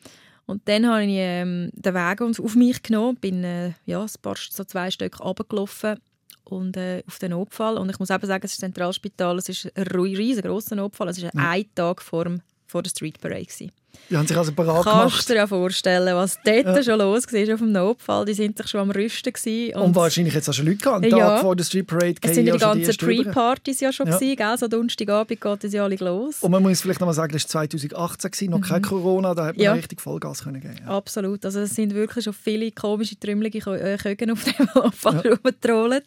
Und 0.45 0.67
dann 0.67 0.87
habe 0.87 1.03
ich 1.03 1.11
ähm, 1.11 1.69
den 1.73 1.93
Weg 1.93 2.21
auf 2.21 2.55
mich 2.55 2.81
genommen, 2.81 3.17
bin 3.17 3.43
äh, 3.43 3.73
ja, 3.85 4.01
ein 4.01 4.09
paar, 4.21 4.35
so 4.37 4.63
zwei 4.63 4.91
Stück 4.91 5.19
runtergelaufen 5.19 5.99
und, 6.43 6.75
äh, 6.75 7.03
auf 7.07 7.19
den 7.19 7.31
Notfall. 7.31 7.77
Und 7.77 7.89
ich 7.89 7.99
muss 7.99 8.09
eben 8.09 8.25
sagen, 8.25 8.43
es 8.43 8.53
ist 8.53 8.63
ein 8.63 8.73
Zentralspital, 8.73 9.37
es 9.37 9.49
ist 9.49 9.71
ein 9.77 9.87
riesengroßer 9.87 10.75
Notfall, 10.75 11.09
es 11.09 11.21
war 11.21 11.31
ja. 11.33 11.49
ein 11.49 11.65
Tag 11.75 12.01
vor, 12.01 12.25
vor 12.65 12.83
der 12.83 12.89
Street 12.89 13.21
Parade. 13.21 13.45
Gewesen. 13.45 13.71
Die 14.09 14.17
haben 14.17 14.27
sich 14.27 14.37
also 14.37 14.51
parat 14.51 14.83
gemacht. 14.83 15.09
Kannst 15.11 15.29
du 15.29 15.33
dir 15.33 15.39
ja 15.39 15.47
vorstellen, 15.47 16.15
was 16.15 16.37
dort 16.43 16.65
ja. 16.65 16.83
schon 16.83 16.99
los 16.99 17.23
war 17.31 17.53
auf 17.53 17.59
dem 17.59 17.71
Notfall. 17.71 18.25
Die 18.25 18.33
sind 18.33 18.57
sich 18.57 18.67
schon 18.67 18.81
am 18.81 18.91
Rüsten. 18.91 19.33
Und, 19.73 19.81
und 19.81 19.95
wahrscheinlich 19.95 20.33
jetzt 20.33 20.49
auch 20.49 20.53
schon 20.53 20.65
Leute 20.65 20.77
gehabt, 20.77 21.05
ja. 21.05 21.17
Tag 21.17 21.41
vor 21.41 21.55
der 21.55 21.63
Street 21.63 21.87
Parade. 21.87 22.15
Es 22.21 22.35
sind 22.35 22.45
ja 22.45 22.53
die 22.53 22.59
ganzen 22.59 22.95
Pre-Partys 22.97 23.79
ja 23.79 23.91
schon 23.91 24.07
ja. 24.07 24.15
gewesen, 24.15 24.35
gell? 24.35 24.57
So 24.57 24.67
Donnerstagabend 24.67 25.41
geht 25.41 25.63
es 25.63 25.73
ja 25.73 25.83
alle 25.83 25.95
los. 25.95 26.41
Und 26.41 26.51
man 26.51 26.61
muss 26.61 26.81
vielleicht 26.81 26.99
noch 26.99 27.07
mal 27.07 27.13
sagen, 27.13 27.33
das 27.33 27.43
war 27.45 27.63
2018, 27.67 28.31
gewesen, 28.31 28.51
noch 28.51 28.59
mhm. 28.59 28.63
kein 28.63 28.81
Corona, 28.81 29.33
da 29.33 29.45
hat 29.47 29.57
man 29.57 29.63
ja. 29.63 29.73
richtig 29.73 30.01
Vollgas 30.01 30.43
können 30.43 30.61
geben. 30.61 30.75
Ja. 30.85 30.95
Absolut. 30.95 31.45
Also 31.45 31.61
es 31.61 31.73
sind 31.73 31.93
wirklich 31.93 32.25
schon 32.25 32.33
viele 32.33 32.71
komische, 32.71 33.17
trümmelige 33.17 33.59
Kögen 33.59 34.31
auf 34.31 34.43
dem 34.43 34.67
Notfall 34.75 35.21
ja. 35.23 35.31
rumgetrollt. 35.31 36.05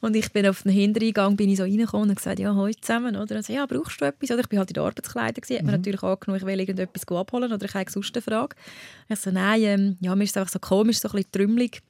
Und 0.00 0.16
ich 0.16 0.32
bin 0.32 0.46
auf 0.46 0.62
den 0.62 0.72
Hintereingang 0.72 1.36
bin 1.36 1.50
ich 1.50 1.58
so 1.58 1.64
reingekommen 1.64 2.10
und 2.10 2.16
gesagt, 2.16 2.38
ja, 2.38 2.54
heute 2.54 2.80
zusammen. 2.80 3.16
Oder? 3.16 3.36
Und 3.36 3.44
so, 3.44 3.52
ja, 3.52 3.66
brauchst 3.66 4.00
du 4.00 4.04
etwas? 4.04 4.30
Oder 4.30 4.40
ich 4.40 4.48
bin 4.48 4.58
halt 4.58 4.70
in 4.70 4.74
der 4.74 4.84
Arbeitskleider. 4.84 5.40
Gewesen. 5.40 5.54
Mhm. 5.54 5.58
Hat 5.58 5.64
mir 5.66 5.72
natürlich 5.72 6.02
angenommen, 6.02 6.40
ich 6.40 6.46
will 6.46 6.60
irgendetwas 6.60 7.08
abholen 7.08 7.52
oder 7.52 7.64
ich 7.64 7.74
habe 7.74 7.90
sonst 7.90 8.14
eine 8.14 8.22
Frage. 8.22 8.56
Ich 9.08 9.20
so, 9.20 9.30
nein, 9.30 9.62
ähm, 9.62 9.96
ja, 10.00 10.14
mir 10.14 10.24
ist 10.24 10.30
es 10.30 10.36
einfach 10.36 10.52
so 10.52 10.58
komisch, 10.58 10.98
so 10.98 11.08
ein 11.08 11.12
bisschen 11.12 11.32
trümmelig. 11.32 11.82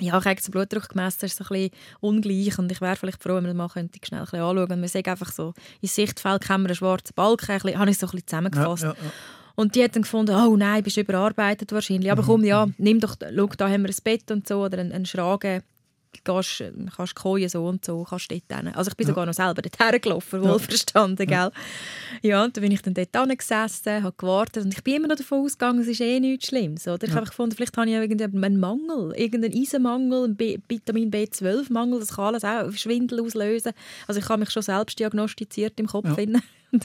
Ja, 0.00 0.18
ich 0.18 0.24
habe 0.24 0.40
den 0.40 0.50
Blutdruck 0.50 0.88
gemessen, 0.88 1.26
ist 1.26 1.36
so 1.36 1.44
ein 1.44 1.48
bisschen 1.48 1.70
ungleich 2.00 2.58
und 2.58 2.72
ich 2.72 2.80
wäre 2.80 2.96
vielleicht 2.96 3.22
froh, 3.22 3.36
wenn 3.36 3.44
man 3.44 3.56
das 3.56 3.56
mal 3.56 3.68
schnell 3.68 3.84
ein 3.84 3.90
bisschen 3.90 4.18
anschauen 4.18 4.56
könnte. 4.56 4.76
Man 4.76 4.88
sieht 4.88 5.06
einfach 5.06 5.30
so, 5.30 5.54
in 5.80 5.88
Sichtfeld 5.88 6.48
haben 6.48 6.62
wir 6.62 6.70
einen 6.70 6.76
schwarzen 6.76 7.14
Balken, 7.14 7.50
ein 7.50 7.58
bisschen, 7.60 7.78
habe 7.78 7.90
ich 7.90 7.98
so 7.98 8.06
ein 8.06 8.10
bisschen 8.10 8.26
zusammengefasst. 8.26 8.82
Ja, 8.82 8.88
ja, 8.88 8.96
ja. 9.04 9.10
Und 9.54 9.74
die 9.74 9.84
hat 9.84 9.94
dann 9.94 10.02
gefunden, 10.02 10.34
oh 10.34 10.56
nein, 10.56 10.82
bist 10.82 10.96
überarbeitet 10.96 11.72
wahrscheinlich. 11.72 12.10
Aber 12.10 12.22
mhm. 12.22 12.26
komm, 12.26 12.44
ja, 12.44 12.68
nimm 12.78 13.00
doch, 13.00 13.16
schau, 13.20 13.46
da 13.56 13.68
haben 13.68 13.82
wir 13.82 13.90
ein 13.90 14.02
Bett 14.02 14.30
und 14.30 14.48
so 14.48 14.64
oder 14.64 14.78
einen, 14.78 14.92
einen 14.92 15.06
Schragen 15.06 15.62
gehst, 16.24 16.64
kannst 16.96 17.14
kommen, 17.14 17.48
so 17.48 17.66
und 17.66 17.84
so, 17.84 18.04
kannst 18.04 18.30
dort 18.30 18.42
hin. 18.48 18.68
Also 18.74 18.90
ich 18.90 18.96
bin 18.96 19.06
ja. 19.06 19.12
sogar 19.12 19.26
noch 19.26 19.34
selber 19.34 19.62
dort 19.62 20.02
gelaufen, 20.02 20.42
wohlverstanden, 20.42 21.28
ja. 21.28 21.48
gell? 21.48 21.52
Ja, 22.22 22.44
und 22.44 22.56
dann 22.56 22.62
bin 22.62 22.72
ich 22.72 22.82
dann 22.82 22.94
dort 22.94 23.38
gesessen, 23.38 24.02
habe 24.02 24.14
gewartet 24.16 24.64
und 24.64 24.74
ich 24.74 24.82
bin 24.84 24.96
immer 24.96 25.08
noch 25.08 25.16
davon 25.16 25.44
ausgegangen, 25.44 25.80
es 25.80 25.88
ist 25.88 26.00
eh 26.00 26.20
nichts 26.20 26.48
Schlimmes, 26.48 26.86
oder? 26.86 27.02
Ich 27.04 27.10
ja. 27.10 27.16
habe 27.16 27.26
gefunden, 27.26 27.56
vielleicht 27.56 27.76
habe 27.76 27.88
ich 27.88 27.94
irgendeinen 27.94 28.60
Mangel, 28.60 29.12
irgendeinen 29.16 29.60
Eisenmangel, 29.60 30.24
einen 30.24 30.36
B 30.36 30.58
Vitamin 30.68 31.10
B12-Mangel, 31.10 32.00
das 32.00 32.14
kann 32.14 32.26
alles 32.26 32.44
auch 32.44 32.72
Schwindel 32.72 33.20
auslösen. 33.20 33.72
Also 34.06 34.20
ich 34.20 34.28
habe 34.28 34.40
mich 34.40 34.50
schon 34.50 34.62
selbst 34.62 34.98
diagnostiziert 34.98 35.78
im 35.80 35.86
Kopf. 35.86 36.06
Ja. 36.16 36.40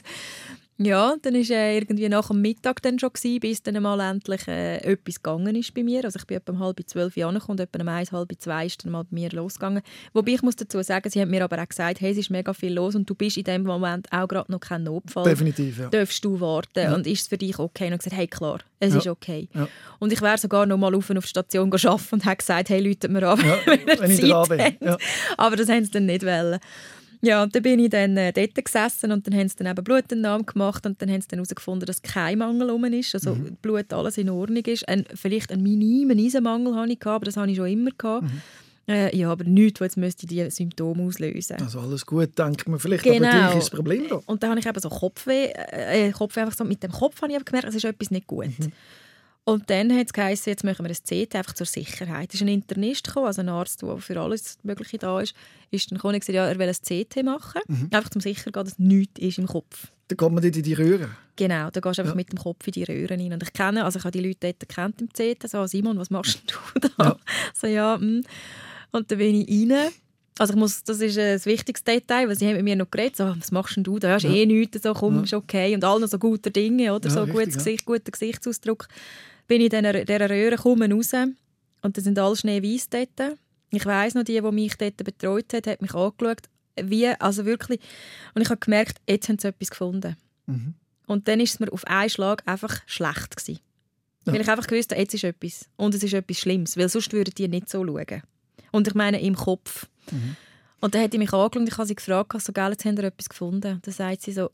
Ja, 0.80 1.16
dann 1.22 1.34
war 1.34 1.56
äh, 1.56 1.76
irgendwie 1.76 2.08
nach 2.08 2.28
dem 2.28 2.40
Mittag 2.40 2.80
dann 2.82 3.00
schon, 3.00 3.12
gewesen, 3.12 3.40
bis 3.40 3.62
dann 3.64 3.82
mal 3.82 3.98
endlich 3.98 4.46
äh, 4.46 4.76
etwas 4.76 5.16
gegangen 5.16 5.56
ist 5.56 5.74
bei 5.74 5.82
mir. 5.82 6.04
Also 6.04 6.20
ich 6.20 6.26
bin 6.26 6.36
etwa 6.36 6.52
um 6.52 6.60
halb 6.60 6.80
zwölf 6.86 7.16
Jahre 7.16 7.40
und 7.48 7.58
etwa 7.58 7.80
um 7.80 7.88
eins, 7.88 8.12
halb 8.12 8.30
zwei 8.38 8.66
ist 8.66 8.84
dann 8.84 8.92
mal 8.92 9.02
bei 9.02 9.08
mir 9.10 9.30
losgegangen. 9.30 9.82
Wobei 10.12 10.32
ich 10.32 10.42
muss 10.42 10.54
dazu 10.54 10.80
sagen, 10.82 11.10
sie 11.10 11.20
haben 11.20 11.30
mir 11.30 11.42
aber 11.42 11.60
auch 11.60 11.68
gesagt, 11.68 12.00
hey, 12.00 12.12
es 12.12 12.18
ist 12.18 12.30
mega 12.30 12.52
viel 12.52 12.74
los 12.74 12.94
und 12.94 13.10
du 13.10 13.16
bist 13.16 13.36
in 13.36 13.42
dem 13.42 13.64
Moment 13.64 14.06
auch 14.12 14.28
gerade 14.28 14.52
noch 14.52 14.60
kein 14.60 14.84
Notfall. 14.84 15.24
Definitiv, 15.24 15.80
ja. 15.80 15.88
Darfst 15.88 16.24
du 16.24 16.38
warten 16.38 16.78
ja. 16.78 16.94
und 16.94 17.08
ist 17.08 17.22
es 17.22 17.26
für 17.26 17.38
dich 17.38 17.58
okay? 17.58 17.88
Und 17.88 17.94
ich 17.94 17.98
gesagt, 17.98 18.16
hey, 18.16 18.28
klar, 18.28 18.60
es 18.78 18.92
ja. 18.92 19.00
ist 19.00 19.08
okay. 19.08 19.48
Ja. 19.54 19.66
Und 19.98 20.12
ich 20.12 20.22
wäre 20.22 20.38
sogar 20.38 20.64
noch 20.64 20.78
mal 20.78 20.94
auf, 20.94 21.08
die 21.08 21.22
Station 21.22 21.72
arbeiten 21.72 22.04
und 22.12 22.24
habe 22.24 22.36
gesagt, 22.36 22.68
hey, 22.68 22.80
Leute 22.80 23.08
mir 23.08 23.28
an, 23.28 23.38
wenn 23.64 23.80
ihr 23.80 24.00
wenn 24.00 24.48
Zeit 24.48 24.80
habt. 24.80 25.02
Aber 25.36 25.56
das 25.56 25.68
haben 25.68 25.84
sie 25.84 25.90
dann 25.90 26.06
nicht 26.06 26.24
wollen. 26.24 26.60
Ja, 27.20 27.42
und 27.42 27.54
dann 27.54 27.62
bin 27.62 27.80
ich 27.80 27.90
dann 27.90 28.16
äh, 28.16 28.32
dort 28.32 28.64
gesessen 28.64 29.10
und 29.10 29.26
dann 29.26 29.34
haben 29.34 29.48
sie 29.48 29.56
dann 29.56 29.66
eben 29.66 29.82
Blutentnahme 29.82 30.44
gemacht 30.44 30.86
und 30.86 31.00
dann 31.02 31.10
haben 31.10 31.20
sie 31.20 31.28
dann 31.28 31.38
herausgefunden, 31.38 31.86
dass 31.86 32.02
kein 32.02 32.38
Mangel 32.38 32.70
rum 32.70 32.84
ist, 32.84 33.14
also 33.14 33.34
mhm. 33.34 33.56
Blut 33.60 33.92
alles 33.92 34.18
in 34.18 34.30
Ordnung 34.30 34.64
ist. 34.64 34.88
Ein, 34.88 35.04
vielleicht 35.14 35.50
einen 35.50 35.62
minimen 35.62 36.18
Eisenmangel 36.18 36.76
hatte 36.76 36.92
ich, 36.92 37.06
aber 37.06 37.24
das 37.24 37.36
habe 37.36 37.50
ich 37.50 37.56
schon 37.56 37.68
immer 37.68 37.90
gehabt. 37.96 38.24
Mhm. 38.24 38.42
Äh, 38.88 39.14
ja, 39.14 39.30
aber 39.30 39.44
nichts, 39.44 39.80
was 39.80 39.86
jetzt 39.86 39.96
müsste 39.98 40.26
die 40.26 40.48
Symptome 40.50 41.02
auslösen. 41.02 41.56
Also 41.60 41.80
alles 41.80 42.06
gut, 42.06 42.38
denkt 42.38 42.66
man 42.68 42.78
vielleicht, 42.78 43.04
genau. 43.04 43.28
aber 43.28 43.38
gleich 43.38 43.56
ist 43.56 43.64
das 43.64 43.70
Problem 43.70 44.08
da. 44.08 44.20
Und 44.24 44.42
dann 44.42 44.50
habe 44.50 44.60
ich 44.60 44.66
eben 44.66 44.80
so 44.80 44.88
Kopfweh, 44.88 45.52
äh, 45.52 46.10
Kopfweh 46.12 46.40
einfach 46.40 46.56
so, 46.56 46.64
mit 46.64 46.82
dem 46.82 46.92
Kopf 46.92 47.20
habe 47.20 47.32
ich 47.32 47.44
gemerkt, 47.44 47.68
es 47.68 47.74
ist 47.74 47.84
etwas 47.84 48.10
nicht 48.10 48.26
gut. 48.26 48.46
Mhm. 48.58 48.72
Und 49.50 49.70
dann 49.70 49.90
hat 49.96 50.06
es 50.08 50.12
geheißen, 50.12 50.50
jetzt 50.50 50.62
machen 50.62 50.84
wir 50.84 50.90
ein 50.90 50.94
CT 51.26 51.34
einfach 51.34 51.54
zur 51.54 51.64
Sicherheit. 51.66 52.28
Es 52.28 52.34
ist 52.34 52.42
ein 52.42 52.48
Internist 52.48 53.04
gekommen, 53.06 53.28
also 53.28 53.40
ein 53.40 53.48
Arzt, 53.48 53.80
der 53.80 53.96
für 53.96 54.20
alles 54.20 54.58
Mögliche 54.62 54.98
da 54.98 55.20
ist, 55.20 55.34
ist 55.70 55.90
dann 55.90 55.96
gekommen 55.96 56.14
und 56.16 56.20
gesagt, 56.20 56.34
ja, 56.36 56.46
er 56.46 56.58
will 56.58 56.68
ein 56.68 56.74
CT 56.74 57.22
machen, 57.24 57.62
mhm. 57.66 57.88
einfach 57.90 58.10
zum 58.10 58.20
sicher 58.20 58.50
gehen, 58.52 58.64
dass 58.64 58.78
nichts 58.78 59.18
ist 59.18 59.38
im 59.38 59.46
Kopf. 59.46 59.86
Dann 60.08 60.18
kommt 60.18 60.34
man 60.34 60.44
in 60.44 60.52
die 60.52 60.74
Röhre? 60.74 61.08
Genau, 61.36 61.70
da 61.70 61.80
gehst 61.80 61.96
du 61.98 62.02
einfach 62.02 62.12
Ja. 62.12 62.14
mit 62.14 62.30
dem 62.30 62.38
Kopf 62.38 62.66
in 62.66 62.72
die 62.72 62.84
Röhren 62.84 63.20
rein. 63.20 63.32
Und 63.32 63.42
ich 63.42 63.52
kenne, 63.54 63.84
also 63.86 63.98
ich 63.98 64.04
habe 64.04 64.12
die 64.18 64.26
Leute 64.26 64.38
dort 64.40 64.60
gekannt 64.60 65.00
im 65.00 65.08
CT, 65.08 65.48
so, 65.48 65.66
Simon, 65.66 65.98
was 65.98 66.10
machst 66.10 66.42
du 66.74 66.80
da? 66.80 67.04
Ja. 67.04 67.16
So, 67.54 67.66
ja, 67.68 67.96
hm. 67.98 68.22
Und 68.90 69.10
dann 69.10 69.16
bin 69.18 69.34
ich 69.48 69.70
rein. 69.70 69.88
Also 70.38 70.52
ich 70.52 70.58
muss, 70.58 70.84
das 70.84 71.00
ist 71.00 71.18
ein 71.18 71.42
wichtiges 71.46 71.82
Detail, 71.84 72.28
weil 72.28 72.36
sie 72.38 72.46
haben 72.46 72.54
mit 72.56 72.64
mir 72.64 72.76
noch 72.76 72.90
geredet, 72.90 73.16
so, 73.16 73.34
was 73.36 73.50
machst 73.50 73.76
denn 73.76 73.82
du 73.84 73.98
da? 73.98 74.12
Hast 74.12 74.22
Ja. 74.24 74.30
eh 74.30 74.44
nichts, 74.46 74.82
so, 74.82 74.92
komm, 74.92 75.16
Ja. 75.16 75.22
ist 75.22 75.32
okay. 75.34 75.74
Und 75.74 75.84
alle 75.84 76.00
noch 76.02 76.08
so 76.08 76.18
gute 76.18 76.50
Dinge, 76.50 76.92
oder? 76.94 77.08
So 77.10 77.20
richtig, 77.22 77.34
gutes. 77.38 77.56
Gesicht, 77.56 77.84
guter 77.86 78.10
Gesichtsausdruck. 78.12 78.88
Bin 79.48 79.60
ich 79.60 79.72
in 79.72 79.82
dieser, 79.82 80.04
dieser 80.04 80.30
Röhre, 80.30 80.56
komme 80.56 80.88
raus 80.90 81.12
und 81.82 81.96
dann 81.96 82.04
sind 82.04 82.18
alle 82.18 82.36
schneeweiss 82.36 82.88
dort. 82.88 83.36
Ich 83.70 83.84
weiss 83.84 84.14
noch, 84.14 84.24
die, 84.24 84.40
die 84.40 84.52
mich 84.52 84.76
dort 84.76 84.96
betreut 84.98 85.52
hat, 85.52 85.66
hat 85.66 85.82
mich 85.82 85.94
angeschaut, 85.94 86.48
wie, 86.80 87.08
also 87.08 87.44
wirklich, 87.44 87.80
und 88.34 88.42
ich 88.42 88.48
habe 88.48 88.60
gemerkt, 88.60 88.98
jetzt 89.08 89.28
haben 89.28 89.38
sie 89.38 89.48
etwas 89.48 89.70
gefunden. 89.70 90.16
Mhm. 90.46 90.74
Und 91.06 91.26
dann 91.26 91.40
ist 91.40 91.54
es 91.54 91.60
mir 91.60 91.72
auf 91.72 91.86
einen 91.86 92.10
Schlag 92.10 92.42
einfach 92.46 92.82
schlecht 92.86 93.36
gewesen. 93.36 93.60
Ja. 94.26 94.32
Weil 94.32 94.42
ich 94.42 94.48
einfach 94.48 94.66
gewusst 94.66 94.90
habe, 94.90 95.00
jetzt 95.00 95.14
ist 95.14 95.24
etwas. 95.24 95.68
Und 95.76 95.94
es 95.94 96.02
ist 96.02 96.12
etwas 96.12 96.38
Schlimmes, 96.38 96.76
weil 96.76 96.88
sonst 96.88 97.12
würden 97.12 97.32
die 97.36 97.48
nicht 97.48 97.68
so 97.68 97.84
schauen. 97.84 98.22
Und 98.70 98.86
ich 98.86 98.94
meine, 98.94 99.20
im 99.20 99.34
Kopf. 99.34 99.88
Mhm. 100.10 100.36
Und 100.80 100.94
dann 100.94 101.02
hat 101.02 101.12
sie 101.12 101.18
mich 101.18 101.32
angeschaut 101.32 101.56
und 101.56 101.68
ich 101.68 101.76
habe 101.76 101.88
sie 101.88 101.94
gefragt, 101.94 102.40
so, 102.40 102.52
gell, 102.52 102.70
jetzt 102.70 102.84
haben 102.84 102.96
wir 102.96 103.04
etwas 103.04 103.28
gefunden. 103.28 103.74
Und 103.74 103.86
dann 103.86 103.94
sagt 103.94 104.22
sie 104.22 104.32
so, 104.32 104.50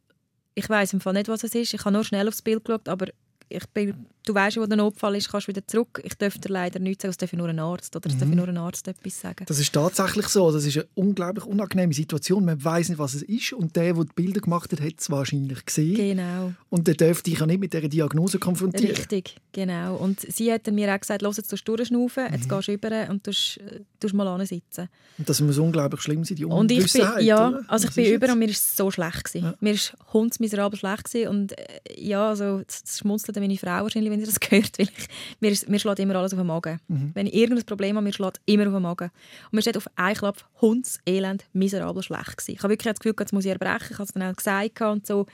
ich 0.54 0.68
weiß 0.68 0.92
im 0.92 1.00
Fall 1.00 1.14
nicht, 1.14 1.28
was 1.28 1.44
es 1.44 1.54
ist. 1.54 1.74
Ich 1.74 1.84
habe 1.84 1.92
nur 1.92 2.04
schnell 2.04 2.28
aufs 2.28 2.42
Bild 2.42 2.64
geschaut, 2.64 2.88
aber 2.88 3.08
ich 3.48 3.66
bin, 3.68 4.06
du 4.24 4.34
weißt, 4.34 4.56
wo 4.56 4.66
der 4.66 4.76
Notfall 4.76 5.16
ist, 5.16 5.30
kannst 5.30 5.46
du 5.46 5.50
wieder 5.50 5.66
zurück. 5.66 6.00
Ich 6.04 6.14
darf 6.14 6.38
dir 6.38 6.48
leider 6.48 6.78
nichts 6.78 7.02
sagen, 7.02 7.10
es 7.10 7.16
darf 7.18 7.32
nur 7.32 7.48
ein 7.48 7.58
Arzt 7.58 7.94
oder 7.94 8.08
es 8.08 8.16
darf 8.18 8.28
Mhm. 8.28 8.36
nur 8.36 8.48
ein 8.48 8.56
Arzt 8.56 8.88
etwas 8.88 9.20
sagen. 9.20 9.44
Das 9.46 9.58
ist 9.58 9.72
tatsächlich 9.72 10.28
so. 10.28 10.50
Das 10.50 10.64
ist 10.64 10.76
eine 10.76 10.86
unglaublich 10.94 11.44
unangenehme 11.44 11.92
Situation. 11.92 12.44
Man 12.44 12.62
weiß 12.62 12.88
nicht, 12.88 12.98
was 12.98 13.14
es 13.14 13.22
ist. 13.22 13.52
Und 13.52 13.76
der, 13.76 13.94
der 13.94 14.04
die 14.04 14.12
Bilder 14.14 14.40
gemacht 14.40 14.72
hat, 14.72 14.80
hat 14.80 14.94
es 14.98 15.10
wahrscheinlich 15.10 15.64
gesehen. 15.64 15.94
Genau. 15.96 16.52
Und 16.70 16.86
der 16.88 16.94
dürfte 16.94 17.30
dich 17.30 17.38
ja 17.40 17.46
nicht 17.46 17.60
mit 17.60 17.72
dieser 17.72 17.88
Diagnose 17.88 18.38
konfrontieren. 18.38 18.96
Richtig, 18.96 19.36
genau. 19.52 19.96
Und 19.96 20.20
sie 20.20 20.52
hat 20.52 20.66
mir 20.68 20.92
auch 20.94 21.00
gesagt, 21.00 21.22
los, 21.22 21.36
jetzt 21.36 21.52
durchschnaufen, 21.68 22.24
jetzt 22.32 22.48
gehst 22.48 22.68
du 22.68 22.72
rüber 22.72 23.06
und 23.10 23.24
tust, 23.24 23.58
äh, 23.58 23.80
tust 24.00 24.14
mal 24.14 24.26
ansitzen. 24.28 24.88
Und 25.18 25.28
das 25.28 25.40
muss 25.40 25.58
unglaublich 25.58 26.00
schlimm 26.00 26.24
sein, 26.24 26.36
die 26.36 26.44
Und 26.44 26.70
ich 26.72 26.92
bin, 26.92 27.02
ja, 27.20 27.48
oder? 27.48 27.64
also 27.68 27.84
ich 27.84 27.90
Was 27.90 27.94
bin 27.94 28.04
ist 28.04 28.10
über 28.12 28.26
jetzt? 28.26 28.32
und 28.32 28.38
mir 28.38 28.48
ist 28.48 28.58
es 28.64 28.76
so 28.76 28.90
schlecht 28.90 29.24
gewesen. 29.24 29.44
Ja. 29.44 29.54
Mir 29.60 29.72
ist 29.74 29.94
hundsmiserabel 30.12 30.78
schlecht 30.78 31.04
gewesen 31.04 31.28
und 31.28 31.58
äh, 31.58 31.64
ja, 31.96 32.28
also 32.30 32.62
das, 32.66 32.82
das 32.82 32.98
schmunzelt 32.98 33.36
meine 33.38 33.56
Frau 33.56 33.82
wahrscheinlich, 33.82 34.10
wenn 34.14 34.24
sie 34.24 34.32
das 34.32 34.38
hört, 34.50 34.78
weil 34.78 34.88
ich, 34.88 35.08
mir, 35.40 35.70
mir 35.70 35.78
schlägt 35.78 35.98
immer 35.98 36.16
alles 36.16 36.32
auf 36.32 36.38
den 36.38 36.46
Magen. 36.46 36.80
Mhm. 36.88 37.10
Wenn 37.14 37.26
ich 37.26 37.34
irgendein 37.34 37.66
Problem 37.66 37.96
habe, 37.96 38.04
mir 38.04 38.12
schlägt 38.12 38.40
immer 38.46 38.66
auf 38.66 38.72
den 38.72 38.82
Magen. 38.82 39.10
Und 39.44 39.52
mir 39.52 39.62
steht 39.62 39.76
auf 39.76 39.86
einen 39.96 40.16
Klapp 40.16 40.44
hundselend, 40.60 41.44
miserabel 41.52 42.02
schlecht 42.02 42.36
gewesen. 42.36 42.52
Ich 42.52 42.62
habe 42.62 42.72
wirklich 42.72 42.92
das 42.92 43.00
Gefühl, 43.00 43.14
jetzt 43.18 43.32
muss 43.32 43.44
ich 43.44 43.50
erbrechen, 43.50 43.88
ich 43.90 43.98
habe 43.98 44.04
es 44.04 44.12
dann 44.12 44.22
auch 44.22 44.36
gesagt 44.36 44.80
und 44.80 45.06
so. 45.06 45.26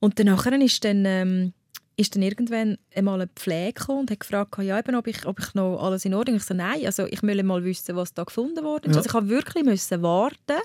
Und 0.00 0.18
danach 0.18 0.46
ist 0.46 0.84
dann, 0.84 1.04
ähm, 1.04 1.52
ist 1.96 2.14
dann 2.14 2.22
irgendwann 2.22 2.78
einmal 2.94 3.20
eine 3.20 3.30
Pflege 3.34 3.74
gekommen 3.74 4.00
und 4.00 4.10
hat 4.10 4.20
gefragt, 4.20 4.58
ja, 4.58 4.78
eben, 4.78 4.96
ob, 4.96 5.06
ich, 5.06 5.26
ob 5.26 5.38
ich 5.38 5.54
noch 5.54 5.82
alles 5.82 6.04
in 6.04 6.14
Ordnung 6.14 6.36
Ich 6.36 6.44
so, 6.44 6.54
nein, 6.54 6.84
also 6.84 7.06
ich 7.06 7.22
will 7.22 7.42
mal 7.42 7.64
wissen, 7.64 7.94
was 7.96 8.14
da 8.14 8.24
gefunden 8.24 8.64
wurde. 8.64 8.90
Ja. 8.90 8.96
Also 8.96 9.08
ich 9.08 9.14
habe 9.14 9.28
wirklich 9.28 9.64
müssen 9.64 10.02
warten 10.02 10.60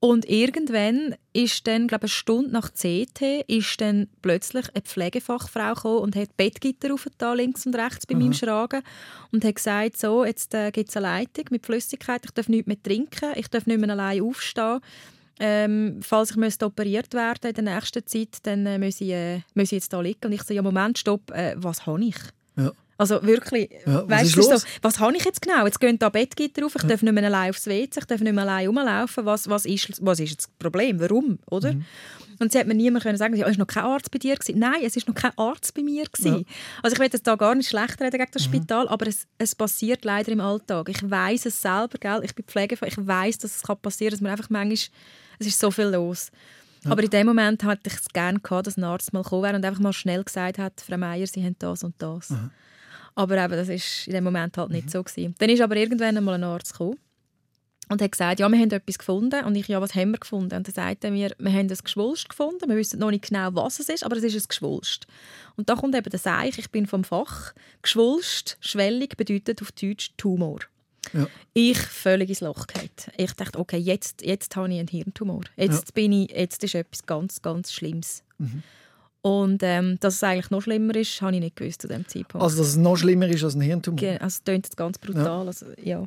und 0.00 0.28
irgendwann 0.28 1.16
ist 1.32 1.66
dann, 1.66 1.88
glaube 1.88 2.06
ich, 2.06 2.12
eine 2.12 2.16
Stunde 2.18 2.52
nach 2.52 2.70
CT, 2.72 3.44
ist 3.48 3.80
dann 3.80 4.06
plötzlich 4.22 4.66
eine 4.72 4.82
Pflegefachfrau 4.82 5.74
gekommen 5.74 5.98
und 5.98 6.16
hat 6.16 6.36
Bettgitter 6.36 6.94
aufgetan, 6.94 7.36
links 7.36 7.66
und 7.66 7.74
rechts 7.74 8.06
bei 8.06 8.14
meinem 8.14 8.32
Schragen 8.32 8.82
und 9.32 9.44
hat 9.44 9.56
gesagt, 9.56 9.98
so, 9.98 10.24
jetzt 10.24 10.54
äh, 10.54 10.70
gibt 10.70 10.90
es 10.90 10.96
eine 10.96 11.06
Leitung 11.06 11.46
mit 11.50 11.66
Flüssigkeit, 11.66 12.24
ich 12.24 12.30
darf 12.30 12.48
nichts 12.48 12.68
mehr 12.68 12.80
trinken, 12.80 13.32
ich 13.34 13.48
darf 13.48 13.66
nicht 13.66 13.80
mehr 13.80 13.90
allein 13.90 14.22
aufstehen. 14.22 14.80
Ähm, 15.40 16.00
falls 16.00 16.30
ich 16.30 16.36
müsste 16.36 16.66
operiert 16.66 17.14
werden 17.14 17.50
in 17.50 17.64
der 17.64 17.74
nächsten 17.74 18.06
Zeit, 18.06 18.38
dann 18.42 18.66
äh, 18.66 18.78
muss, 18.78 19.00
ich, 19.00 19.10
äh, 19.10 19.40
muss 19.54 19.66
ich 19.66 19.72
jetzt 19.72 19.92
da 19.92 20.00
liegen. 20.00 20.24
Und 20.24 20.32
ich 20.32 20.42
so, 20.42 20.52
ja 20.52 20.62
Moment, 20.62 20.98
stopp, 20.98 21.30
äh, 21.30 21.54
was 21.56 21.86
habe 21.86 22.04
ich? 22.04 22.16
Ja. 22.56 22.72
Also 22.98 23.22
wirklich, 23.22 23.70
Ja, 23.86 24.02
was 24.08 24.22
weißt 24.22 24.36
du, 24.36 24.42
so, 24.42 24.56
was 24.82 24.98
habe 24.98 25.16
ich 25.16 25.24
jetzt 25.24 25.40
genau? 25.40 25.64
Jetzt 25.64 25.78
gehen 25.80 25.98
da 26.00 26.08
Bettgitter 26.08 26.66
auf, 26.66 26.74
ich 26.74 26.82
darf 26.82 27.00
nicht 27.00 27.12
mehr 27.12 27.24
allein 27.24 27.50
aufs 27.50 27.66
WC, 27.66 28.00
ich 28.00 28.04
darf 28.06 28.20
nicht 28.20 28.32
mehr 28.34 28.42
allein 28.42 28.66
rumlaufen. 28.66 29.24
Was, 29.24 29.48
was, 29.48 29.64
ist, 29.66 30.04
was 30.04 30.18
ist 30.18 30.30
jetzt 30.30 30.46
das 30.48 30.50
Problem? 30.58 30.98
Warum? 30.98 31.38
Oder? 31.48 31.74
Mhm. 31.74 31.84
Und 32.40 32.52
sie 32.52 32.58
hat 32.58 32.66
mir 32.66 32.74
niemand 32.74 33.04
können 33.04 33.16
sagen, 33.16 33.36
ja, 33.36 33.46
ist 33.46 33.58
noch 33.58 33.66
kein 33.66 33.84
Arzt 33.84 34.10
bei 34.10 34.18
dir 34.18 34.34
gewesen. 34.36 34.58
Nein, 34.58 34.80
es 34.84 34.96
ist 34.96 35.06
noch 35.08 35.14
kein 35.14 35.30
Arzt 35.36 35.74
bei 35.74 35.82
mir 35.82 36.04
gewesen. 36.04 36.38
Ja. 36.40 36.44
Also 36.82 36.94
ich 36.94 36.98
will 37.00 37.06
jetzt 37.12 37.26
da 37.26 37.36
gar 37.36 37.54
nicht 37.54 37.68
schlecht 37.68 38.00
reden 38.00 38.18
gegen 38.18 38.30
das 38.32 38.42
Mhm. 38.48 38.52
Spital, 38.54 38.88
aber 38.88 39.06
es, 39.06 39.26
es 39.38 39.54
passiert 39.54 40.04
leider 40.04 40.32
im 40.32 40.40
Alltag. 40.40 40.88
Ich 40.88 41.08
weiß 41.08 41.46
es 41.46 41.60
selber, 41.62 41.98
gell? 42.00 42.20
ich 42.24 42.34
bin 42.34 42.44
Pflegefach, 42.46 42.86
ich 42.88 42.96
weiß, 42.98 43.38
dass 43.38 43.56
es 43.56 43.62
kann 43.62 43.76
passieren, 43.78 44.10
dass 44.10 44.20
man 44.20 44.32
einfach 44.32 44.50
manchmal, 44.50 44.72
es 45.38 45.46
ist 45.46 45.58
so 45.60 45.70
viel 45.70 45.86
los. 45.86 46.30
Aber 46.84 47.02
in 47.02 47.10
dem 47.10 47.26
Moment 47.26 47.62
hatte 47.64 47.82
ich 47.86 47.94
es 47.94 48.08
gerne 48.08 48.38
gehabt, 48.40 48.66
dass 48.68 48.76
ein 48.76 48.84
Arzt 48.84 49.12
mal 49.12 49.22
gekommen 49.22 49.42
wäre 49.42 49.56
und 49.56 49.64
einfach 49.64 49.80
mal 49.80 49.92
schnell 49.92 50.22
gesagt 50.22 50.58
hat, 50.58 50.80
Frau 50.84 50.96
Meier, 50.96 51.26
Sie 51.26 51.44
haben 51.44 51.56
das 51.58 51.82
und 51.84 51.94
das. 51.98 52.32
Aber 53.18 53.36
eben, 53.36 53.54
das 53.54 53.68
ist 53.68 54.06
in 54.06 54.12
dem 54.12 54.22
Moment 54.22 54.56
halt 54.56 54.70
nicht 54.70 54.92
so 54.92 55.02
gewesen. 55.02 55.34
Dann 55.38 55.50
ist 55.50 55.60
aber 55.60 55.74
irgendwann 55.74 56.16
einmal 56.16 56.34
ein 56.34 56.44
Arzt 56.44 56.74
gekommen 56.74 56.98
und 57.88 58.00
hat 58.00 58.12
gesagt, 58.12 58.38
ja, 58.38 58.48
wir 58.48 58.56
haben 58.56 58.70
etwas 58.70 58.96
gefunden. 58.96 59.44
Und 59.44 59.56
ich, 59.56 59.66
ja, 59.66 59.80
was 59.80 59.96
haben 59.96 60.12
wir 60.12 60.20
gefunden? 60.20 60.54
Und 60.54 60.68
dann 60.68 60.72
sagt 60.72 61.02
er 61.02 61.10
mir, 61.10 61.32
wir 61.36 61.50
haben 61.50 61.68
ein 61.68 61.78
Geschwulst 61.82 62.28
gefunden. 62.28 62.68
Wir 62.68 62.76
wissen 62.76 63.00
noch 63.00 63.10
nicht 63.10 63.28
genau, 63.28 63.48
was 63.54 63.80
es 63.80 63.88
ist, 63.88 64.04
aber 64.04 64.16
es 64.16 64.22
ist 64.22 64.36
ein 64.36 64.46
Geschwulst. 64.46 65.08
Und 65.56 65.68
da 65.68 65.74
kommt 65.74 65.96
eben 65.96 66.08
der 66.08 66.20
Seich, 66.20 66.58
ich 66.58 66.70
bin 66.70 66.86
vom 66.86 67.02
Fach. 67.02 67.54
Geschwulst, 67.82 68.56
schwellig, 68.60 69.16
bedeutet 69.16 69.62
auf 69.62 69.72
Deutsch 69.72 70.12
Tumor. 70.16 70.60
Ja. 71.12 71.26
Ich 71.54 71.78
völlig 71.78 72.28
ins 72.28 72.40
Loch 72.40 72.68
gefallen. 72.68 72.90
Ich 73.16 73.32
dachte, 73.32 73.58
okay, 73.58 73.78
jetzt, 73.78 74.22
jetzt 74.22 74.54
habe 74.54 74.72
ich 74.72 74.78
einen 74.78 74.86
Hirntumor. 74.86 75.42
Jetzt, 75.56 75.92
bin 75.92 76.12
ich, 76.12 76.30
jetzt 76.30 76.62
ist 76.62 76.76
etwas 76.76 77.04
ganz, 77.04 77.42
ganz 77.42 77.72
Schlimmes. 77.72 78.22
Mhm. 78.38 78.62
Und 79.20 79.62
ähm, 79.64 79.96
dass 80.00 80.14
es 80.14 80.22
eigentlich 80.22 80.50
noch 80.50 80.62
schlimmer 80.62 80.94
ist, 80.94 81.20
habe 81.20 81.34
ich 81.34 81.40
nicht 81.40 81.56
gewusst 81.56 81.82
zu 81.82 81.88
dem 81.88 82.06
Zeitpunkt. 82.06 82.42
Also, 82.42 82.58
dass 82.58 82.68
es 82.68 82.76
noch 82.76 82.96
schlimmer 82.96 83.28
ist 83.28 83.42
als 83.42 83.54
ein 83.54 83.60
Hirntumor. 83.60 83.98
Ge- 83.98 84.12
Also, 84.18 84.26
es 84.38 84.44
klingt 84.44 84.66
jetzt 84.66 84.76
ganz 84.76 84.98
brutal. 84.98 85.46
Also, 85.46 85.66
ja. 85.82 86.04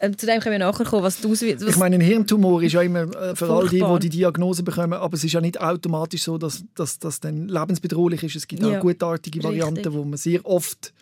Ähm, 0.00 0.16
zu 0.18 0.26
dem 0.26 0.40
können 0.40 0.52
wir 0.58 0.58
nachher 0.66 0.84
kommen, 0.84 1.02
was 1.02 1.20
du 1.20 1.32
Ich 1.34 1.76
meine, 1.76 1.96
ein 1.96 2.00
Hirntumor 2.00 2.62
ist 2.62 2.72
ja 2.72 2.82
immer 2.82 3.02
äh, 3.14 3.36
für 3.36 3.48
all 3.50 3.68
die, 3.68 3.78
die 3.80 3.98
die 4.00 4.08
Diagnose 4.18 4.62
bekommen, 4.62 4.94
aber 4.94 5.14
es 5.14 5.22
ist 5.22 5.32
ja 5.32 5.40
nicht 5.40 5.60
automatisch 5.60 6.22
so, 6.24 6.36
dass 6.38 6.64
das 6.74 7.20
dann 7.20 7.48
lebensbedrohlich 7.48 8.22
ist. 8.22 8.36
Es 8.36 8.48
gibt 8.48 8.62
Ja. 8.62 8.78
auch 8.78 8.80
gutartige 8.80 9.38
Richtig. 9.38 9.60
Varianten, 9.62 9.92
wo 9.92 10.02
man 10.04 10.16
sehr 10.16 10.44
oft 10.46 10.92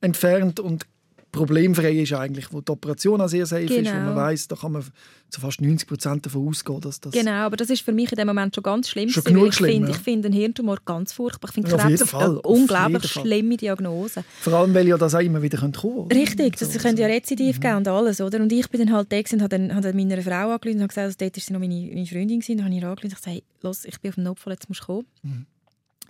entfernt 0.00 0.60
und 0.60 0.86
problemfrei 1.32 1.92
ist 1.92 2.12
eigentlich, 2.12 2.52
wo 2.52 2.60
die 2.60 2.70
Operation 2.72 3.20
auch 3.20 3.28
sehr 3.28 3.44
safe 3.46 3.62
ist, 3.64 3.70
wo 3.70 3.76
Genau. 3.76 3.92
man 4.06 4.16
weiß, 4.16 4.48
da 4.48 4.56
kann 4.56 4.72
man 4.72 4.84
zu 5.30 5.40
fast 5.42 5.60
90 5.60 5.86
Prozent 5.86 6.24
davon 6.24 6.48
ausgehen, 6.48 6.80
dass 6.80 7.00
das 7.00 7.12
Genau, 7.12 7.30
aber 7.32 7.56
das 7.56 7.68
ist 7.68 7.82
für 7.82 7.92
mich 7.92 8.10
in 8.10 8.16
dem 8.16 8.26
Moment 8.28 8.54
schon 8.54 8.62
ganz 8.62 8.88
schlimm. 8.88 9.10
Schon 9.10 9.24
genug 9.24 9.48
ich 9.48 9.54
schlimm, 9.56 9.70
finde, 9.72 9.90
ja. 9.90 9.94
ich 9.96 10.02
finde 10.02 10.28
einen 10.28 10.34
Hirntumor 10.34 10.78
ganz 10.84 11.12
furchtbar. 11.12 11.48
Ich 11.50 11.54
finde 11.54 11.70
Ja, 11.70 11.76
Krebs 11.76 12.14
eine 12.14 12.40
unglaublich 12.42 13.10
schlimme 13.12 13.56
Diagnose. 13.58 14.24
vor 14.40 14.52
allem, 14.54 14.72
weil 14.72 14.88
ja 14.88 14.96
das 14.96 15.14
auch 15.14 15.20
immer 15.20 15.42
wieder 15.42 15.58
kommen 15.58 15.72
könnte. 15.72 16.14
Richtig, 16.14 16.56
das 16.56 16.72
So, 16.72 16.78
könnte 16.78 17.02
ja. 17.02 17.08
Rezidiv 17.08 17.60
geben 17.60 17.76
und 17.76 17.88
alles, 17.88 18.20
oder? 18.22 18.40
Und 18.40 18.50
ich 18.52 18.68
bin 18.70 18.80
dann 18.86 18.92
halt 18.94 19.12
da 19.12 19.16
und 19.18 19.42
habe 19.42 19.48
dann, 19.50 19.68
dann 19.82 19.96
meiner 19.96 20.22
Frau 20.22 20.50
angerufen 20.52 20.76
und 20.76 20.80
habe 20.82 20.88
gesagt, 20.88 21.04
also 21.04 21.16
dort 21.18 21.36
war 21.36 21.42
sie 21.42 21.52
noch 21.52 21.60
meine, 21.60 21.74
meine 21.92 22.06
Freundin 22.06 22.40
gewesen. 22.40 22.56
Dann 22.56 22.64
habe 22.66 22.74
ich 22.74 22.80
ihr 22.80 22.88
angerufen 22.88 23.06
und 23.06 23.14
gesagt, 23.16 23.26
hey, 23.26 23.42
los, 23.62 23.84
ich 23.84 24.00
bin 24.00 24.08
auf 24.10 24.14
dem 24.14 24.24
Notfall, 24.24 24.52
jetzt 24.54 24.68
musst 24.70 24.80
du 24.80 24.86
kommen. 24.86 25.06
Mhm. 25.22 25.46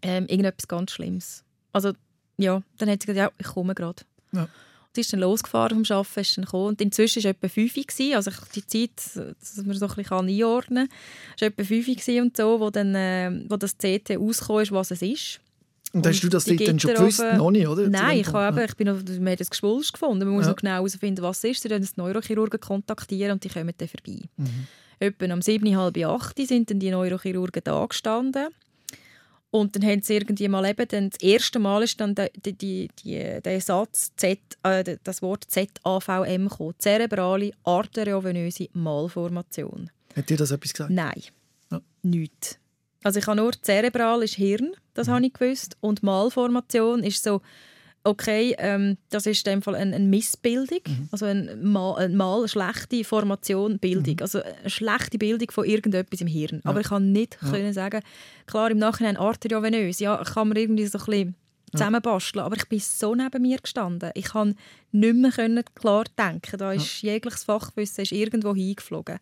Ähm, 0.03 0.27
irgendetwas 0.29 0.69
ganz 0.69 0.93
Schlimmes. 0.93 1.43
Also, 1.73 1.93
ja, 2.37 2.63
dann 2.79 2.89
hat 2.89 3.03
sie 3.03 3.07
gesagt, 3.09 3.19
ja, 3.19 3.31
ich 3.37 3.47
komme 3.53 3.75
gerade. 3.75 4.03
Ja. 4.33 4.47
Ist 4.99 5.13
dann 5.13 5.21
losgefahren 5.21 5.85
vom 5.85 5.97
Arbeiten, 5.97 6.21
ist 6.21 6.37
dann 6.37 6.45
gekommen. 6.45 6.67
Und 6.69 6.81
inzwischen 6.81 7.23
war 7.25 7.31
es 7.31 7.37
etwa 7.37 7.49
5 7.49 7.77
Uhr, 7.77 8.17
also 8.17 8.31
die 8.55 8.67
Zeit, 8.67 8.91
dass 9.15 9.65
man 9.65 9.77
so 9.77 9.87
ein 9.87 9.95
bisschen 9.95 10.13
einordnen 10.13 10.89
kann. 10.89 10.97
Es 11.37 11.43
war 11.43 11.49
etwa 11.49 11.65
5 11.65 12.09
Uhr 12.09 12.23
und 12.23 12.37
so, 12.37 12.61
wo, 12.61 12.71
dann, 12.71 12.95
äh, 12.95 13.31
wo 13.49 13.57
das 13.57 13.77
CT 13.77 14.17
rausgekommen 14.17 14.63
ist, 14.63 14.73
was 14.73 14.91
es 14.91 15.03
ist. 15.03 15.41
Und 15.93 16.07
hast 16.07 16.21
du 16.21 16.29
das 16.29 16.45
dann 16.45 16.79
schon 16.79 16.95
gewusst? 16.95 17.23
Noch 17.37 17.51
nicht, 17.51 17.67
oder? 17.67 17.89
Nein, 17.89 18.21
ich 18.21 18.33
habe, 18.33 18.65
ich 18.65 18.77
bin 18.77 18.91
auf, 18.91 18.99
wir 19.07 19.15
haben 19.17 19.37
das 19.37 19.49
Geschwulst 19.49 19.93
gefunden. 19.95 20.27
Man 20.27 20.35
muss 20.37 20.45
Ja. 20.45 20.51
noch 20.51 20.57
genau 20.57 20.71
herausfinden, 20.73 21.23
was 21.23 21.39
es 21.39 21.53
ist. 21.53 21.63
Sie 21.63 21.69
können 21.69 21.83
den 21.83 21.91
Neurochirurgen 21.97 22.61
kontaktieren 22.61 23.33
und 23.33 23.45
die 23.45 23.49
kommen 23.49 23.73
dann 23.77 23.89
vorbei. 23.89 24.21
Mhm. 24.37 24.67
Etwa 25.01 25.33
um 25.33 25.41
7, 25.41 25.77
halb 25.77 25.97
8 25.97 26.47
sind 26.47 26.71
dann 26.71 26.81
die 26.81 26.91
Neurochirurgen 26.91 27.63
da 27.65 27.87
gestanden. 27.87 28.49
Und 29.51 29.75
dann 29.77 29.85
haben 29.85 30.03
sie 30.03 30.15
irgendwie 30.15 30.47
mal 30.49 30.67
eben, 30.67 30.87
dann 30.89 31.09
das 31.11 31.21
erste 31.21 31.59
Mal 31.59 31.83
ist 31.83 31.99
dann 32.01 32.15
der, 32.15 32.31
die, 32.45 32.89
die, 33.03 33.41
der 33.43 33.61
Satz 33.63 34.13
Z, 34.17 34.39
äh, 34.63 34.97
das 35.05 35.23
Wort 35.23 35.45
ZAVM 35.49 36.49
gekommen. 36.49 36.75
Zerebrale 36.79 37.53
arteriovenöse 37.65 38.69
Malformation. 38.75 39.91
Hat 40.15 40.29
dir 40.29 40.37
das 40.37 40.51
etwas 40.51 40.73
gesagt? 40.73 40.91
Nein, 40.91 41.23
Ja. 41.71 41.81
nichts. 42.03 42.59
Also 43.05 43.21
ich 43.21 43.27
habe 43.27 43.37
nur 43.37 43.53
zerebral 43.63 44.23
ist 44.23 44.35
Hirn, 44.35 44.73
das 44.95 45.07
Mhm. 45.07 45.13
habe 45.13 45.27
ich 45.27 45.33
gewusst. 45.33 45.77
Und 45.81 46.03
Malformation 46.03 47.03
ist 47.03 47.23
so, 47.23 47.41
okay, 48.09 48.55
ähm, 48.59 48.97
das 49.11 49.27
ist 49.27 49.47
in 49.47 49.53
dem 49.55 49.63
Fall 49.63 49.75
eine, 49.75 49.95
eine 49.97 50.07
Missbildung, 50.07 50.81
Mhm. 50.87 51.09
also 51.13 51.27
ein 51.27 51.63
Mal, 51.63 51.95
ein 51.97 52.17
Mal 52.17 52.39
eine 52.39 52.49
schlechte 52.49 53.05
Formation, 53.05 53.79
Bildung, 53.79 54.15
Mhm. 54.15 54.23
also 54.23 54.43
eine 54.43 54.71
schlechte 54.71 55.19
Bildung 55.19 55.51
von 55.51 55.65
irgendetwas 55.65 56.21
im 56.21 56.27
Hirn. 56.27 56.61
Aber 56.65 56.81
ich 56.81 56.89
kann 56.89 57.13
nicht 57.13 57.39
Ja. 57.43 57.51
können 57.51 57.73
sagen, 57.73 58.01
klar 58.47 58.71
im 58.71 58.79
Nachhinein 58.79 59.17
arteriovenös, 59.17 60.01
ja, 60.01 60.17
kann 60.25 60.49
man 60.49 60.57
irgendwie 60.57 60.87
so 60.87 60.99
ein 60.99 61.05
bisschen 61.05 61.35
zusammenbasteln, 61.73 62.45
aber 62.45 62.57
ich 62.57 62.67
bin 62.69 62.81
so 62.81 63.15
neben 63.15 63.43
mir 63.43 63.59
gestanden. 63.59 64.11
Ich 64.15 64.25
kann 64.27 64.55
nicht 64.91 65.15
mehr 65.17 65.31
können 65.31 65.63
klar 65.75 66.05
denken. 66.19 66.57
Da 66.59 66.73
ist 66.73 67.03
jegliches 67.03 67.45
Fachwissen 67.45 68.03
ist 68.05 68.13
irgendwo 68.13 68.55
hingeflogen. 68.55 69.19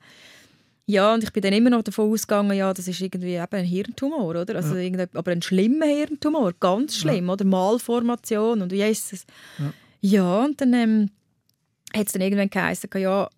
Ja, 0.88 1.14
und 1.14 1.24
ich 1.24 1.32
bin 1.32 1.42
dann 1.42 1.52
immer 1.52 1.70
noch 1.70 1.82
davon 1.82 2.12
ausgegangen, 2.12 2.56
ja, 2.56 2.72
das 2.72 2.86
ist 2.86 3.00
irgendwie 3.00 3.34
eben 3.34 3.46
ein 3.50 3.64
Hirntumor, 3.64 4.24
oder? 4.24 4.54
Also 4.54 4.76
ja. 4.76 5.06
aber 5.14 5.32
ein 5.32 5.42
schlimmer 5.42 5.86
Hirntumor, 5.86 6.52
ganz 6.60 6.96
schlimm, 6.96 7.26
ja. 7.26 7.32
oder? 7.32 7.44
Malformation 7.44 8.62
und 8.62 8.72
es? 8.72 9.26
Ja. 9.58 9.72
ja, 10.00 10.44
und 10.44 10.60
dann 10.60 10.72
ähm, 10.74 11.10
hat 11.92 12.06
es 12.06 12.12
dann 12.12 12.22
irgendwann 12.22 12.50
geheißen, 12.50 12.88
ja, 12.98 13.28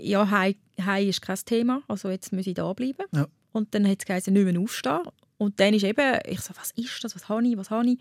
ja, 0.00 0.30
Hai, 0.30 0.54
Hai 0.80 1.04
ist 1.04 1.20
kein 1.20 1.36
Thema, 1.44 1.82
also 1.88 2.10
jetzt 2.10 2.32
muss 2.32 2.46
ich 2.46 2.54
da 2.54 2.72
bleiben. 2.72 3.04
Ja. 3.12 3.26
Und 3.50 3.74
dann 3.74 3.86
hat 3.88 3.98
es 3.98 4.06
geheißen, 4.06 4.32
nicht 4.32 4.44
mehr 4.44 4.60
aufstehen. 4.60 5.02
Und 5.36 5.58
dann 5.58 5.74
ist 5.74 5.84
eben, 5.84 6.18
ich 6.26 6.40
so, 6.40 6.54
was 6.56 6.70
ist 6.72 7.02
das, 7.02 7.14
was 7.16 7.28
habe 7.28 7.46
ich, 7.46 7.56
was 7.56 7.70
habe 7.70 7.88
ich? 7.88 7.98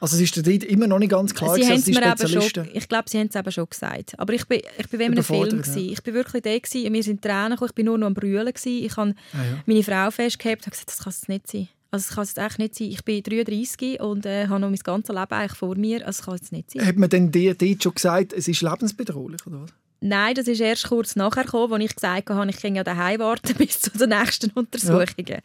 Also 0.00 0.16
es 0.16 0.22
ist 0.22 0.46
dir 0.46 0.68
immer 0.68 0.86
noch 0.86 0.98
nicht 0.98 1.10
ganz 1.10 1.34
klar, 1.34 1.54
sie 1.54 1.66
dass 1.66 1.84
die 1.84 1.94
Spezialisten... 1.94 2.64
Schon, 2.66 2.74
ich 2.74 2.88
glaube, 2.88 3.08
sie 3.08 3.18
haben 3.18 3.28
es 3.28 3.36
eben 3.36 3.52
schon 3.52 3.66
gesagt. 3.68 4.18
Aber 4.18 4.32
ich 4.32 4.46
bin, 4.46 4.60
ich 4.78 4.88
bin 4.88 5.00
in 5.00 5.12
einem 5.12 5.24
Film. 5.24 5.62
Ja. 5.64 5.76
Ich 5.76 6.02
bin 6.02 6.14
wirklich 6.14 6.42
da 6.42 6.58
gewesen, 6.58 6.92
mir 6.92 7.02
sind 7.02 7.22
Tränen 7.22 7.52
gekommen, 7.52 7.68
ich 7.70 7.74
bin 7.74 7.86
nur 7.86 7.98
noch 7.98 8.06
am 8.08 8.14
Brüllen. 8.14 8.52
Gewesen. 8.52 8.84
Ich 8.84 8.96
habe 8.96 9.14
ah, 9.32 9.36
ja. 9.36 9.62
meine 9.66 9.82
Frau 9.82 10.10
festgehabt 10.10 10.66
und 10.66 10.72
gesagt, 10.72 10.90
das 10.90 10.98
kann 10.98 11.10
es 11.10 11.28
nicht 11.28 11.50
sein. 11.50 11.68
Also 11.90 12.06
es 12.08 12.14
kann 12.14 12.24
es 12.24 12.36
echt 12.36 12.58
nicht 12.58 12.74
sein. 12.74 12.88
Ich 12.88 13.04
bin 13.04 13.22
33 13.22 14.00
und 14.00 14.26
äh, 14.26 14.48
habe 14.48 14.60
noch 14.60 14.68
mein 14.68 14.78
ganzes 14.78 15.14
Leben 15.14 15.32
eigentlich 15.32 15.58
vor 15.58 15.76
mir. 15.76 16.04
Also 16.04 16.20
es 16.20 16.26
kann 16.26 16.34
es 16.34 16.52
nicht 16.52 16.72
sein. 16.72 16.84
Hat 16.84 16.96
man 16.96 17.08
denn 17.08 17.30
dir 17.30 17.54
dort 17.54 17.82
schon 17.82 17.94
gesagt, 17.94 18.32
es 18.32 18.48
ist 18.48 18.62
lebensbedrohlich 18.62 19.46
oder 19.46 19.62
was? 19.62 19.70
Nein, 20.06 20.34
das 20.34 20.48
ist 20.48 20.60
erst 20.60 20.90
kurz 20.90 21.16
nachher 21.16 21.44
gekommen, 21.44 21.72
als 21.72 21.84
ich 21.84 21.96
gesagt 21.96 22.28
habe, 22.28 22.50
ich 22.50 22.60
kann 22.60 22.74
ja 22.74 22.84
daheim 22.84 23.20
warten 23.20 23.54
bis 23.58 23.80
zu 23.80 23.90
den 23.90 24.10
nächsten 24.10 24.50
Untersuchungen. 24.50 25.26
Ja. 25.26 25.38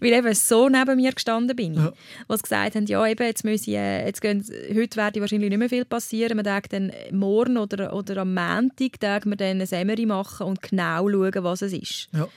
Weil 0.00 0.12
eben 0.12 0.34
so 0.34 0.68
neben 0.68 0.94
mir 0.94 1.10
gestanden 1.10 1.56
bin. 1.56 1.74
Ja. 1.74 1.92
Was 2.28 2.44
gesagt 2.44 2.76
haben, 2.76 2.86
ja 2.86 3.04
eben, 3.08 3.26
jetzt 3.26 3.44
müssen 3.44 3.74
äh, 3.74 4.06
jetzt 4.06 4.20
gehen, 4.20 4.44
heute 4.72 4.96
werde 4.96 5.20
wahrscheinlich 5.20 5.50
nicht 5.50 5.58
mehr 5.58 5.68
viel 5.68 5.84
passieren. 5.84 6.36
Man 6.36 6.44
denkt 6.44 6.72
dann 6.72 6.92
morgen 7.10 7.58
oder, 7.58 7.92
oder 7.92 8.18
am 8.18 8.34
Montag 8.34 9.26
wir 9.26 9.36
dann 9.36 9.48
eine 9.48 9.66
Semmery 9.66 10.06
machen 10.06 10.46
und 10.46 10.62
genau 10.62 11.10
schauen, 11.10 11.42
was 11.42 11.62
es 11.62 11.72
ist. 11.72 12.08
Ja. 12.12 12.28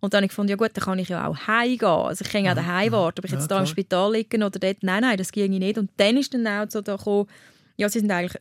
Und 0.00 0.12
dann 0.12 0.18
habe 0.18 0.26
ich 0.26 0.30
gefunden, 0.30 0.50
ja 0.50 0.56
gut, 0.56 0.72
dann 0.74 0.84
kann 0.84 0.98
ich 0.98 1.08
ja 1.08 1.26
auch 1.26 1.46
heimgehen. 1.46 1.88
Also 1.88 2.22
ich 2.22 2.30
kann 2.30 2.44
ja 2.44 2.54
daheim 2.54 2.92
warten, 2.92 3.20
ob 3.20 3.24
ich 3.24 3.32
jetzt 3.32 3.50
ja, 3.50 3.56
da 3.56 3.60
im 3.60 3.66
Spital 3.66 4.12
liegen 4.12 4.42
oder 4.42 4.58
dort. 4.58 4.82
Nein, 4.82 5.00
nein, 5.00 5.16
das 5.16 5.32
ging 5.32 5.52
nicht. 5.52 5.78
Und 5.78 5.90
dann 5.96 6.18
ist 6.18 6.34
dann 6.34 6.46
auch 6.46 6.66
so 6.68 6.82
da 6.82 6.96
gekommen, 6.96 7.28
ja, 7.78 7.88
sie 7.88 8.00
sind 8.00 8.10
eigentlich, 8.10 8.38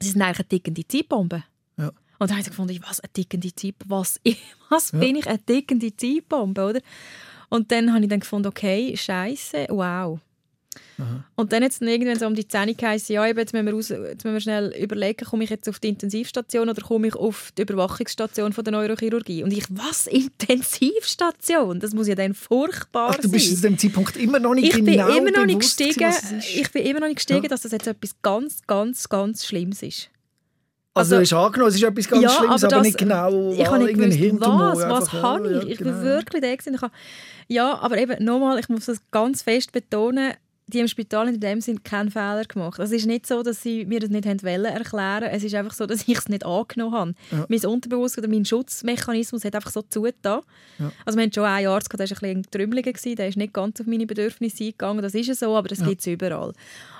sie 0.00 0.08
sind 0.08 0.22
eigentlich 0.22 0.38
eine 0.38 0.48
tickende 0.48 0.88
Zeitbombe. 0.88 1.42
Und 2.18 2.30
dann 2.30 2.38
habe 2.38 2.40
ich 2.40 2.48
gefunden, 2.48 2.80
was, 2.86 3.00
eine 3.00 3.12
tickende 3.12 3.54
Zeitbombe? 3.54 3.94
Was, 3.94 4.20
was 4.68 4.92
ja. 4.92 4.98
bin 4.98 5.16
ich, 5.16 5.26
eine 5.26 5.44
tickende 5.44 5.94
Zeitbombe, 5.96 6.64
oder? 6.64 6.80
Und 7.48 7.72
dann 7.72 7.92
habe 7.92 8.02
ich 8.02 8.10
dann 8.10 8.20
gefunden, 8.20 8.48
okay, 8.48 8.96
scheiße, 8.96 9.66
wow. 9.70 10.20
Aha. 10.98 11.24
Und 11.36 11.52
dann 11.52 11.62
es 11.62 11.80
irgendwann 11.80 12.18
so 12.18 12.26
um 12.26 12.34
die 12.34 12.46
Zähne 12.46 12.74
geheißen, 12.74 13.14
ja, 13.14 13.26
jetzt 13.26 13.52
müssen, 13.52 13.66
wir 13.66 13.72
raus, 13.72 13.88
jetzt 13.88 14.24
müssen 14.24 14.34
wir 14.34 14.40
schnell 14.40 14.74
überlegen, 14.76 15.24
komme 15.24 15.44
ich 15.44 15.50
jetzt 15.50 15.68
auf 15.68 15.78
die 15.78 15.88
Intensivstation 15.88 16.68
oder 16.68 16.82
komme 16.82 17.08
ich 17.08 17.14
auf 17.14 17.52
die 17.56 17.62
Überwachungsstation 17.62 18.52
von 18.52 18.64
der 18.64 18.72
Neurochirurgie? 18.72 19.44
Und 19.44 19.52
ich, 19.52 19.64
was, 19.70 20.06
Intensivstation? 20.06 21.80
Das 21.80 21.94
muss 21.94 22.08
ja 22.08 22.14
dann 22.14 22.34
furchtbar 22.34 23.12
Ach, 23.12 23.18
du 23.18 23.30
bist 23.30 23.56
zu 23.56 23.62
dem 23.62 23.78
Zeitpunkt 23.78 24.16
immer 24.16 24.40
noch 24.40 24.54
nicht 24.54 24.68
ich 24.68 24.84
genau 24.84 25.06
bin 25.06 25.16
immer 25.16 25.30
noch 25.30 25.46
nicht 25.46 25.60
gestiegen, 25.60 26.12
Ich 26.54 26.70
bin 26.72 26.84
immer 26.84 27.00
noch 27.00 27.08
nicht 27.08 27.16
gestiegen, 27.16 27.44
ja. 27.44 27.48
dass 27.48 27.62
das 27.62 27.72
jetzt 27.72 27.86
etwas 27.86 28.20
ganz, 28.22 28.62
ganz, 28.66 29.08
ganz 29.08 29.46
Schlimmes 29.46 29.82
ist. 29.82 30.10
Also, 30.94 31.16
also 31.16 31.22
ist 31.22 31.32
angenommen, 31.32 31.68
es 31.68 31.76
ist 31.76 31.84
etwas 31.84 32.08
ganz 32.08 32.22
ja, 32.22 32.30
Schlimmes, 32.30 32.64
aber, 32.64 32.76
das, 32.76 32.82
nicht 32.82 32.98
genau 32.98 33.52
Ich 33.52 33.66
habe 33.66 33.78
nicht 33.84 33.94
gewusst, 33.94 34.40
was, 34.40 35.12
was 35.12 35.12
habe 35.12 35.48
ich? 35.48 35.62
Ja, 35.62 35.68
ich 35.68 35.78
genau. 35.78 35.92
bin 35.92 36.02
wirklich 36.02 36.42
da 36.42 36.56
gewesen. 36.56 36.90
Ja, 37.46 37.78
aber 37.78 37.98
eben, 37.98 38.24
nochmal, 38.24 38.58
ich 38.58 38.68
muss 38.68 38.86
das 38.86 38.98
ganz 39.10 39.42
fest 39.42 39.72
betonen, 39.72 40.32
die 40.68 40.80
im 40.80 40.88
Spital 40.88 41.28
in 41.28 41.40
dem 41.40 41.60
Sinne 41.60 41.80
keinen 41.82 42.10
Fehler 42.10 42.44
gemacht. 42.44 42.78
Es 42.78 42.92
ist 42.92 43.06
nicht 43.06 43.26
so, 43.26 43.42
dass 43.42 43.62
sie 43.62 43.86
mir 43.86 44.00
das 44.00 44.10
nicht 44.10 44.26
wollen 44.26 44.66
erklären 44.66 45.30
Es 45.30 45.42
ist 45.42 45.54
einfach 45.54 45.72
so, 45.72 45.86
dass 45.86 46.02
ich 46.06 46.18
es 46.18 46.28
nicht 46.28 46.44
angenommen 46.44 46.94
habe. 46.94 47.14
Ja. 47.30 47.46
Mein 47.48 47.64
Unterbewusstsein 47.64 48.24
oder 48.24 48.32
mein 48.32 48.44
Schutzmechanismus 48.44 49.44
hat 49.44 49.54
einfach 49.54 49.70
so 49.70 49.82
zugetan. 49.82 50.42
Ja. 50.78 50.92
Also 51.06 51.18
wir 51.18 51.24
hatten 51.24 51.32
schon 51.32 51.44
einen 51.44 51.68
Arzt, 51.68 51.90
der 51.90 51.98
war 51.98 52.04
ein 52.06 52.08
bisschen 52.08 52.42
Trümmeliger, 52.50 52.92
der 52.92 53.28
ist 53.28 53.36
nicht 53.36 53.54
ganz 53.54 53.80
auf 53.80 53.86
meine 53.86 54.06
Bedürfnisse 54.06 54.64
eingegangen. 54.64 55.02
Das 55.02 55.14
ist 55.14 55.34
so, 55.38 55.56
aber 55.56 55.68
das 55.68 55.78
ja. 55.78 55.86
gibt 55.86 56.02
es 56.02 56.06
überall. 56.06 56.52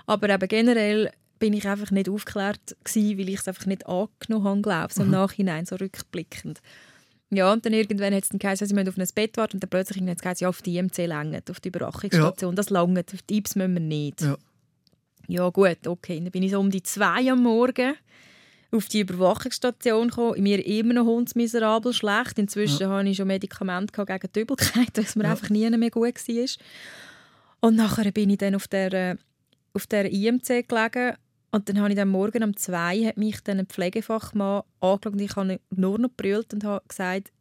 Aber 0.07 0.30
eben 0.30 0.49
generell 0.49 1.11
bin 1.38 1.52
ich 1.52 1.66
einfach 1.66 1.90
nicht 1.90 2.09
aufgeklärt 2.09 2.76
gewesen, 2.85 3.18
weil 3.18 3.28
ich 3.28 3.40
es 3.40 3.49
einfach 3.49 3.66
nicht 3.66 3.87
angenommen 3.87 4.45
habe, 4.45 4.62
glaube 4.62 4.92
so 4.92 5.02
im 5.02 5.11
Nachhinein, 5.11 5.66
so 5.66 5.76
rückblickend. 5.76 6.61
Ja, 7.30 7.52
und 7.52 7.64
dann 7.66 7.75
irgendwann 7.75 8.14
hat 8.14 8.23
es 8.23 8.30
dann 8.30 8.38
geheißen, 8.38 8.66
sie 8.66 8.75
müssen 8.75 8.88
auf 8.88 8.97
ein 8.97 9.07
Bett 9.14 9.37
warten 9.37 9.57
und 9.57 9.62
dann 9.62 9.71
plötzlich 9.71 10.02
hat 10.02 10.16
es 10.16 10.23
geheißen, 10.23 10.45
ja, 10.45 10.49
auf 10.49 10.62
die 10.62 10.76
IMC 10.76 10.97
längert, 11.07 11.50
auf 11.50 11.61
die 11.61 11.68
Überwachungsstation, 11.68 12.52
ja. 12.52 12.57
das 12.57 12.71
langt, 12.71 13.12
auf 13.12 13.23
die 13.23 13.38
IPS 13.38 13.57
müssen 13.57 13.75
wir 13.75 13.80
nicht. 13.80 14.23
Ja. 14.23 14.37
ja 15.26 15.49
gut, 15.50 15.87
okay, 15.87 16.20
dann 16.20 16.31
bin 16.31 16.42
ich 16.42 16.53
so 16.53 16.61
um 16.61 16.70
die 16.70 16.83
zwei 16.83 17.31
am 17.31 17.42
Morgen 17.42 17.94
auf 18.70 18.87
die 18.87 19.01
Überwachungsstation 19.01 20.09
gekommen, 20.09 20.42
mir 20.42 20.64
immer 20.66 20.94
noch 20.94 21.07
hundsmiserabel 21.07 21.92
schlecht. 21.92 22.38
Inzwischen 22.38 22.83
ja. 22.83 22.90
hatte 22.90 23.09
ich 23.09 23.16
schon 23.16 23.27
Medikamente 23.27 23.92
gegen 24.05 24.29
die 24.35 24.40
Übelkeit, 24.40 24.90
weil 24.96 25.05
es 25.05 25.16
mir 25.16 25.24
ja. 25.24 25.31
einfach 25.31 25.51
nie 25.51 25.68
mehr 25.70 25.90
gut 25.90 26.29
war. 26.29 26.46
Und 27.61 27.77
nachher 27.77 28.11
bin 28.12 28.31
ich 28.31 28.38
dann 28.38 28.55
auf 28.55 28.68
der, 28.68 28.92
äh, 28.92 29.16
auf 29.72 29.87
der 29.87 30.12
IMC 30.12 30.68
gelegen 30.68 31.16
und 31.50 31.68
dann 31.68 31.78
habe 31.80 31.90
ich 31.90 31.96
dann 31.96 32.08
morgen 32.08 32.42
um 32.42 32.56
zwei 32.56 33.04
hat 33.06 33.16
mich 33.16 33.42
dann 33.42 33.58
ein 33.58 33.66
Pflegefachmann 33.66 34.62
angeschaut 34.80 35.06
und 35.06 35.20
ich 35.20 35.37
habe 35.37 35.61
nur 35.70 35.98
noch 35.98 36.11
brüllt 36.11 36.52
und 36.52 36.64
habe 36.64 36.84
gesagt, 36.87 37.32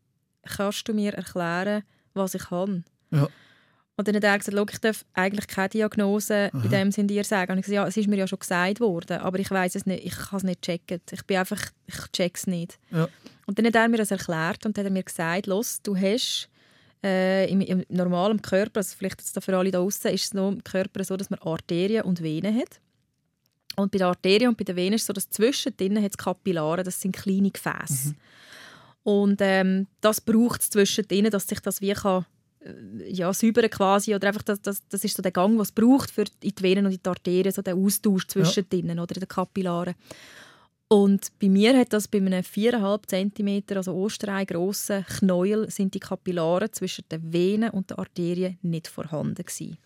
kannst 0.44 0.88
du 0.88 0.94
mir 0.94 1.14
erklären, 1.14 1.84
was 2.14 2.34
ich 2.34 2.50
habe? 2.50 2.84
Ja. 3.12 3.28
Und 3.98 4.08
dann 4.08 4.16
hat 4.16 4.24
er 4.24 4.38
gesagt, 4.38 4.72
ich 4.72 4.80
darf 4.80 5.06
eigentlich 5.14 5.48
keine 5.48 5.70
Diagnose 5.70 6.52
Aha. 6.54 6.64
in 6.64 6.70
dem 6.70 6.92
Sinne 6.92 7.08
dir 7.08 7.24
sagen. 7.24 7.54
Und 7.54 7.58
ich 7.58 7.66
gesagt, 7.66 7.76
ja, 7.76 7.88
es 7.88 7.98
ist 7.98 8.08
mir 8.08 8.16
ja 8.16 8.28
schon 8.28 8.38
gesagt 8.38 8.80
worden, 8.80 9.18
aber 9.18 9.40
ich 9.40 9.50
weiß 9.50 9.74
es 9.74 9.88
nicht, 9.88 10.06
ich 10.06 10.16
kann 10.16 10.38
es 10.38 10.44
nicht 10.44 10.62
checken. 10.62 11.02
Ich 11.12 11.26
bin 11.26 11.38
einfach, 11.38 11.62
ich 11.88 12.12
check 12.14 12.38
es 12.38 12.46
nicht. 12.46 12.78
Ja. 12.92 13.10
Und 13.48 13.58
dann 13.58 13.66
hat 13.66 13.76
er 13.76 13.90
mir 13.90 13.98
das 13.98 14.12
erklärt 14.12 14.66
und 14.68 14.78
hat 14.78 14.86
er 14.86 14.92
mir 14.92 15.02
gesagt, 15.04 15.48
los, 15.48 15.82
du 15.82 15.98
hast 15.98 16.48
äh, 17.04 17.50
im, 17.52 17.62
im 17.62 17.84
normalen 17.90 18.42
Körper, 18.42 18.82
also 18.82 18.96
vielleicht 18.96 19.20
jetzt 19.20 19.44
für 19.44 19.58
alle 19.58 19.72
da 19.72 19.80
draußen, 19.80 20.12
ist 20.12 20.26
es 20.26 20.34
noch 20.34 20.52
im 20.52 20.64
Körper 20.64 21.04
so, 21.04 21.18
dass 21.18 21.32
man 21.32 21.40
Arterien 21.40 22.04
und 22.04 22.22
Venen 22.22 22.56
hat. 22.56 22.80
Und 23.80 23.92
bei 23.92 24.00
der 24.00 24.08
Arterie 24.08 24.48
und 24.48 24.58
bei 24.58 24.64
der 24.64 24.76
Vene 24.76 24.96
ist 24.96 25.04
es 25.04 25.08
so, 25.08 25.14
dass 25.14 25.30
zwischendrin 25.30 26.02
hat 26.02 26.12
es 26.12 26.18
Kapillare, 26.18 26.84
das 26.84 27.00
sind 27.00 27.16
kleine 27.16 27.52
Gefäße. 27.52 28.10
Mhm. 28.10 28.16
Und 29.04 29.38
ähm, 29.42 29.88
das 30.02 30.20
braucht 30.20 30.62
es 30.62 30.70
zwischendrin, 30.70 31.30
dass 31.30 31.48
sich 31.48 31.60
das 31.60 31.80
wie 31.80 31.94
kann, 31.94 32.26
äh, 32.62 33.12
ja, 33.12 33.32
säubern 33.32 33.70
quasi, 33.70 34.16
oder 34.16 34.30
einfach 34.30 34.42
das, 34.42 34.62
das, 34.62 34.82
das 34.90 35.04
ist 35.04 35.16
so 35.16 35.22
der 35.22 35.32
Gang, 35.32 35.58
was 35.60 35.70
es 35.70 35.72
braucht 35.74 36.10
für 36.10 36.26
die 36.44 36.54
Venen 36.60 36.88
und 36.88 36.92
die 36.92 37.10
Arterien, 37.10 37.54
so 37.54 37.62
der 37.62 37.76
Austausch 37.76 38.28
zwischendrin 38.28 38.90
ja. 38.90 39.02
oder 39.02 39.16
in 39.16 39.22
den 39.22 39.28
Kapillaren. 39.30 39.94
Und 40.90 41.32
bei 41.40 41.50
mir 41.50 41.78
hat 41.78 41.94
das 41.94 42.08
bei 42.08 42.18
einem 42.18 42.42
4,5 42.42 43.34
cm, 43.36 43.78
also 43.78 43.94
Osterei 43.94 44.46
grossen 44.46 45.06
Knäuel, 45.06 45.70
sind 45.70 45.94
die 45.94 46.00
Kapillare 46.00 46.72
zwischen 46.72 47.06
den 47.12 47.32
Venen 47.32 47.70
und 47.72 47.92
den 47.92 48.00
Arterien 48.00 48.58
nicht 48.62 48.88
vorhanden 48.88 49.36
gewesen. 49.36 49.78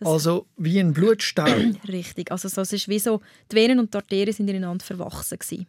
Das 0.00 0.08
also 0.08 0.46
wie 0.56 0.78
ein 0.78 0.92
Blutstau. 0.92 1.46
Richtig, 1.88 2.30
also 2.30 2.48
so, 2.48 2.60
es 2.60 2.72
ist 2.72 2.88
wie 2.88 2.98
so, 2.98 3.20
die 3.50 3.56
Venen 3.56 3.78
und 3.78 3.92
die 3.92 3.98
Arterien 3.98 4.32
sind 4.32 4.48
ineinander 4.48 4.84
verwachsen 4.84 5.38
gewesen. 5.38 5.66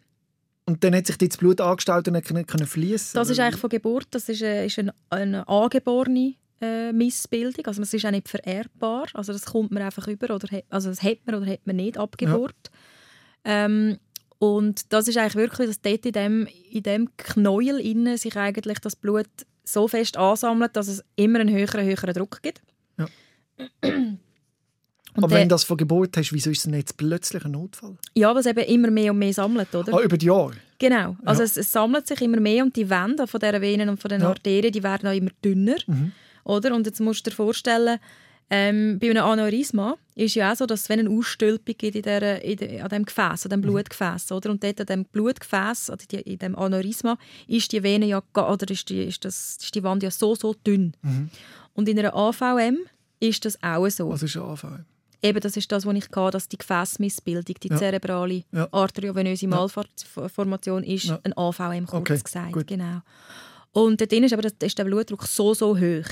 Und 0.65 0.83
dann 0.83 0.95
hat 0.95 1.07
sich 1.07 1.17
das 1.17 1.37
Blut 1.37 1.61
angestellt 1.61 2.07
und 2.07 2.13
nicht 2.13 2.47
können 2.47 2.67
fließen. 2.67 3.11
Das 3.15 3.29
ist 3.29 3.39
eigentlich 3.39 3.59
von 3.59 3.69
Geburt, 3.69 4.07
das 4.11 4.29
ist, 4.29 4.43
eine, 4.43 4.65
ist 4.65 4.77
eine, 4.77 4.93
eine 5.09 5.47
angeborene 5.47 6.35
äh, 6.61 6.91
Missbildung, 6.91 7.65
also 7.65 7.81
es 7.81 7.93
ist 7.93 8.05
auch 8.05 8.11
nicht 8.11 8.29
vererbbar, 8.29 9.07
also 9.13 9.33
das 9.33 9.45
kommt 9.45 9.71
man 9.71 9.81
einfach 9.81 10.07
über 10.07 10.35
oder 10.35 10.47
also 10.69 10.89
das 10.89 11.01
hat 11.01 11.19
man 11.25 11.35
oder 11.35 11.51
hat 11.51 11.65
man 11.65 11.77
nicht 11.77 11.97
ab 11.97 12.17
Geburt. 12.17 12.53
Ja. 13.45 13.65
Ähm, 13.65 13.97
und 14.37 14.93
das 14.93 15.07
ist 15.07 15.17
eigentlich 15.17 15.35
wirklich, 15.35 15.67
dass 15.67 15.81
dort 15.81 16.05
in 16.05 16.11
dem, 16.13 16.47
in 16.71 16.83
dem 16.83 17.09
Knäuel 17.17 17.79
innen 17.79 18.17
sich 18.17 18.37
eigentlich 18.37 18.79
das 18.79 18.95
Blut 18.95 19.27
so 19.65 19.87
fest 19.87 20.17
ansammelt, 20.17 20.75
dass 20.75 20.87
es 20.87 21.03
immer 21.15 21.39
einen 21.39 21.53
höheren, 21.53 21.85
höheren 21.85 22.13
Druck 22.13 22.41
gibt. 22.41 22.61
Ja. 22.97 23.07
Und 25.15 25.23
Aber 25.23 25.35
wenn 25.35 25.49
du 25.49 25.53
das 25.53 25.63
von 25.63 25.75
Geburt 25.75 26.15
hast, 26.17 26.31
wieso 26.31 26.49
ist 26.49 26.65
es 26.65 26.73
jetzt 26.73 26.95
plötzlich 26.95 27.43
ein 27.43 27.51
Notfall? 27.51 27.97
Ja, 28.13 28.33
was 28.33 28.45
eben 28.45 28.63
immer 28.65 28.91
mehr 28.91 29.11
und 29.11 29.19
mehr 29.19 29.33
sammelt, 29.33 29.73
oder? 29.73 29.93
Ah, 29.93 30.01
über 30.01 30.17
die 30.17 30.27
Jahre? 30.27 30.53
Genau. 30.77 31.17
Also 31.25 31.41
ja. 31.41 31.45
es, 31.45 31.57
es, 31.57 31.71
sammelt 31.71 32.07
sich 32.07 32.21
immer 32.21 32.39
mehr 32.39 32.63
und 32.63 32.75
die 32.75 32.89
Wände 32.89 33.27
von 33.27 33.39
dieser 33.39 33.59
Venen 33.59 33.89
und 33.89 33.99
von 33.99 34.09
den 34.09 34.21
ja. 34.21 34.29
Arterien, 34.29 34.71
die 34.71 34.83
werden 34.83 35.09
auch 35.09 35.13
immer 35.13 35.31
dünner, 35.43 35.75
mhm. 35.87 36.11
oder? 36.43 36.73
Und 36.73 36.85
jetzt 36.85 37.01
musst 37.01 37.25
du 37.25 37.31
dir 37.31 37.35
vorstellen, 37.35 37.99
ähm, 38.51 38.97
bei 38.99 39.09
einem 39.09 39.23
Aneurysma 39.23 39.95
ist 40.15 40.35
ja 40.35 40.51
auch 40.51 40.55
so, 40.55 40.65
dass 40.65 40.89
wenn 40.89 40.99
eine 40.99 41.09
Ausstülpung 41.09 41.75
gibt 41.77 41.95
in 41.95 42.01
der, 42.01 42.43
in 42.43 42.57
der, 42.57 42.83
an 42.83 42.89
diesem 42.89 43.05
Gefäß, 43.05 43.45
an 43.45 43.49
diesem 43.49 43.59
mhm. 43.59 43.63
Blutgefäß, 43.63 44.31
oder? 44.31 44.49
Und 44.49 44.63
dort 44.63 44.79
an 44.79 44.85
diesem 44.87 45.05
Blutgefäß, 45.05 45.89
also 45.89 46.05
die, 46.09 46.21
in 46.21 46.39
diesem 46.39 46.55
Aneurysma, 46.55 47.17
ist 47.47 47.71
die 47.71 47.83
Vene 47.83 48.05
ja, 48.05 48.23
oder 48.33 48.71
ist 48.71 48.89
die, 48.89 49.03
ist 49.03 49.25
das, 49.25 49.57
ist 49.61 49.75
die 49.75 49.83
Wand 49.83 50.01
ja 50.01 50.11
so, 50.11 50.33
so 50.33 50.53
dünn. 50.53 50.93
Mhm. 51.01 51.29
Und 51.73 51.89
in 51.89 51.99
einer 51.99 52.15
AVM 52.15 52.77
ist 53.19 53.45
das 53.45 53.61
auch 53.61 53.89
so. 53.89 54.09
Was 54.09 54.23
ist 54.23 54.35
ein 54.35 54.43
AVM? 54.43 54.85
Eben, 55.21 55.39
das 55.41 55.57
ist 55.57 55.69
das, 55.71 55.85
was 55.85 55.95
ich 55.95 56.09
hatte, 56.15 56.31
dass 56.31 56.47
die 56.47 56.57
Gefäßmissbildung, 56.57 57.55
die 57.61 57.67
ja. 57.67 57.77
zerebrale 57.77 58.43
ja. 58.53 58.69
arteriovenöse 58.71 59.47
Malformation 59.47 60.83
ist 60.83 61.05
ja. 61.05 61.19
ein 61.23 61.37
AVM, 61.37 61.85
kurz 61.85 62.01
okay. 62.09 62.19
gesagt. 62.23 62.53
Gut. 62.53 62.67
Genau. 62.67 63.01
Und 63.71 63.99
dort 63.99 64.13
ist 64.13 64.33
aber 64.33 64.49
ist 64.61 64.77
der 64.77 64.85
Blutdruck 64.85 65.25
so, 65.25 65.53
so 65.53 65.77
hoch. 65.77 66.07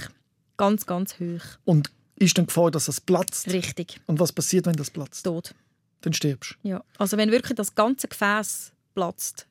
Ganz, 0.58 0.86
ganz 0.86 1.20
hoch. 1.20 1.42
Und 1.64 1.90
ist 2.16 2.38
dann 2.38 2.48
Gefahr, 2.48 2.72
dass 2.72 2.86
das 2.86 3.00
platzt? 3.00 3.48
Richtig. 3.48 4.02
Und 4.08 4.20
was 4.20 4.34
passiert, 4.34 4.66
wenn 4.66 4.76
das 4.76 4.90
platzt? 4.90 5.24
Tod. 5.24 5.54
Dann 6.02 6.14
stirbst 6.14 6.58
du? 6.64 6.70
Ja. 6.70 6.84
Also 6.98 7.16
wenn 7.18 7.32
wirklich 7.32 7.56
das 7.56 7.76
ganze 7.76 8.08
Gefäß 8.08 8.74
platzt, 8.94 9.48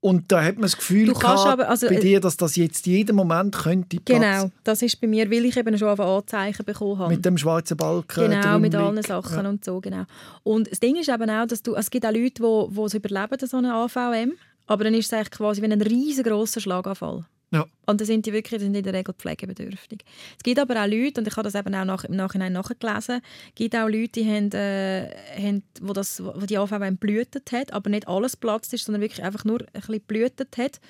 Und 0.00 0.30
da 0.30 0.42
hat 0.44 0.54
man 0.54 0.62
das 0.62 0.76
Gefühl 0.76 1.12
gehabt, 1.12 1.46
aber- 1.46 1.68
also, 1.68 1.88
bei 1.88 1.96
äh, 1.96 2.00
dir, 2.00 2.20
dass 2.20 2.36
das 2.36 2.54
jetzt 2.56 2.86
jeden 2.86 3.16
Moment 3.16 3.54
könnte. 3.56 3.96
Genau, 4.04 4.50
das 4.62 4.82
ist 4.82 5.00
bei 5.00 5.06
mir, 5.06 5.28
weil 5.30 5.46
ich 5.46 5.56
eben 5.56 5.76
schon 5.78 5.88
ein 5.88 5.98
Anzeichen 6.00 6.64
bekommen 6.64 6.98
habe. 6.98 7.14
Mit 7.14 7.24
dem 7.24 7.36
schwarzen 7.38 7.76
Balken. 7.76 8.30
Genau, 8.30 8.58
mit 8.58 8.74
allen. 8.74 9.02
Sachen 9.02 9.42
Ja. 9.42 9.48
und 9.48 9.64
so, 9.64 9.80
genau. 9.80 10.04
Und 10.42 10.70
das 10.70 10.80
Ding 10.80 10.96
ist 10.96 11.08
eben 11.08 11.28
auch, 11.30 11.46
dass 11.46 11.62
du, 11.62 11.72
also 11.72 11.86
es 11.86 11.90
gibt 11.90 12.04
auch 12.06 12.12
Leute, 12.12 12.42
die, 12.42 12.74
die 12.74 12.80
es 12.82 12.94
überleben, 12.94 13.46
so 13.46 13.56
eine 13.56 13.72
AVM, 13.74 14.32
aber 14.66 14.84
dann 14.84 14.94
ist 14.94 15.06
es 15.06 15.12
eigentlich 15.12 15.30
quasi 15.30 15.62
wie 15.62 15.66
ein 15.72 15.80
riesengroßer 15.82 16.60
Schlaganfall. 16.60 17.24
Ja. 17.52 17.64
Und 17.86 18.00
dann 18.00 18.06
sind 18.06 18.26
die 18.26 18.32
wirklich 18.32 18.60
sind 18.60 18.74
in 18.74 18.82
der 18.82 18.92
Regel 18.92 19.14
pflegebedürftig. 19.14 20.04
Es 20.36 20.42
gibt 20.42 20.58
aber 20.58 20.82
auch 20.82 20.88
Leute, 20.88 21.20
und 21.20 21.28
ich 21.28 21.36
habe 21.36 21.48
das 21.48 21.54
eben 21.54 21.74
auch 21.74 21.84
nach, 21.84 22.04
im 22.04 22.16
Nachhinein 22.16 22.52
nachgelesen, 22.52 23.20
es 23.48 23.54
gibt 23.54 23.76
auch 23.76 23.88
Leute, 23.88 24.08
die 24.08 24.24
haben, 24.24 24.50
äh, 24.52 25.14
haben, 25.38 25.62
wo, 25.80 25.92
das, 25.92 26.22
wo 26.22 26.44
die 26.46 26.58
AVM 26.58 26.96
blühtet 26.96 27.52
hat, 27.52 27.72
aber 27.72 27.88
nicht 27.90 28.08
alles 28.08 28.36
platzt 28.36 28.74
ist, 28.74 28.84
sondern 28.84 29.02
wirklich 29.02 29.24
einfach 29.24 29.44
nur 29.44 29.60
ein 29.60 29.66
bisschen 29.72 30.00
blühtet 30.00 30.56
hat. 30.58 30.80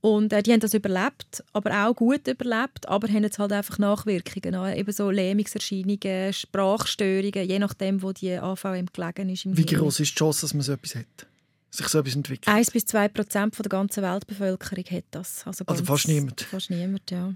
Und 0.00 0.32
äh, 0.34 0.42
die 0.42 0.52
haben 0.52 0.60
das 0.60 0.74
überlebt, 0.74 1.42
aber 1.52 1.86
auch 1.86 1.94
gut 1.94 2.28
überlebt, 2.28 2.88
aber 2.88 3.08
haben 3.08 3.22
jetzt 3.22 3.38
halt 3.38 3.52
einfach 3.52 3.78
Nachwirkungen, 3.78 4.54
äh, 4.54 4.78
eben 4.78 4.92
so 4.92 5.10
Lähmungserscheinungen, 5.10 6.32
Sprachstörungen, 6.32 7.48
je 7.48 7.58
nachdem, 7.58 8.02
wo 8.02 8.12
die 8.12 8.32
AVM 8.32 8.86
gelegen 8.92 9.30
ist. 9.30 9.44
Im 9.46 9.56
Wie 9.56 9.64
groß 9.64 10.00
ist 10.00 10.12
die 10.12 10.16
Chance, 10.16 10.42
dass 10.42 10.54
man 10.54 10.62
so 10.62 10.72
etwas 10.72 10.96
hat? 10.96 11.26
Sich 11.74 11.88
so 11.88 11.98
etwas 11.98 12.14
entwickelt? 12.14 12.48
1 12.48 12.70
bis 12.70 12.86
2 12.86 13.08
Prozent 13.08 13.56
von 13.56 13.62
der 13.64 13.70
ganzen 13.70 14.02
Weltbevölkerung 14.02 14.84
hat 14.90 15.04
das. 15.10 15.44
Also, 15.46 15.64
Also 15.66 15.84
fast 15.84 16.06
niemand. 16.08 16.40
Fast 16.42 16.70
niemand, 16.70 17.10
ja. 17.10 17.34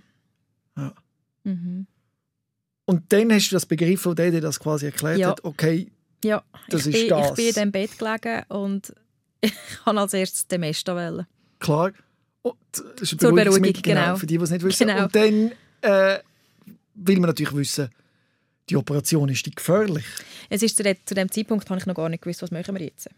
Ja. 0.77 0.95
Mhm. 1.45 1.87
Und 2.85 3.13
dann 3.13 3.33
hast 3.33 3.51
du 3.51 3.57
das 3.57 3.67
begriffen, 3.67 4.15
der 4.15 4.31
dir 4.31 4.41
das 4.41 4.61
quasi 4.61 4.87
erklärt 4.87 5.19
Ja. 5.19 5.31
hat, 5.31 5.45
okay, 5.45 5.91
Ja, 6.25 6.43
Das 6.69 6.87
ich, 6.87 6.95
ist 6.95 7.01
bin, 7.01 7.09
das. 7.11 7.29
ich 7.31 7.35
bin 7.35 7.47
in 7.47 7.53
diesem 7.53 7.73
Bett 7.73 7.99
gelegen 7.99 8.43
und 8.49 8.95
ich 9.41 9.53
habe 9.85 10.01
als 10.01 10.15
erstes 10.15 10.47
den 10.47 10.61
Mesta 10.61 10.95
wählen. 10.97 11.27
klar. 11.59 11.93
Und 12.43 12.55
das 12.73 13.13
ist 13.13 13.21
Zur 13.21 13.35
Beruhigung, 13.35 13.83
genau. 13.83 14.17
Für 14.17 14.27
die, 14.27 14.39
die 14.39 14.45
es 14.45 14.51
nicht 14.51 14.63
wissen. 14.65 14.87
Genau. 14.87 15.05
Und 15.05 15.15
dann 15.17 15.53
äh, 15.83 16.21
will 16.95 17.17
man 17.19 17.29
natürlich 17.31 17.55
wissen, 17.55 17.91
die 18.71 18.77
Operation 18.77 19.29
ist 19.29 19.45
die 19.45 19.51
gefährlich. 19.51 20.05
Es 20.49 20.63
ist 20.63 20.77
zu, 20.77 20.83
de, 20.85 20.97
zu 21.05 21.15
dem 21.15 21.31
Zeitpunkt 21.31 21.69
habe 21.69 21.81
ich 21.81 21.87
noch 21.87 21.95
gar 21.95 22.09
nicht 22.09 22.23
gewusst, 22.23 22.41
was 22.43 22.51
machen 22.53 22.75
wir 22.77 22.85
jetzt. 22.85 23.11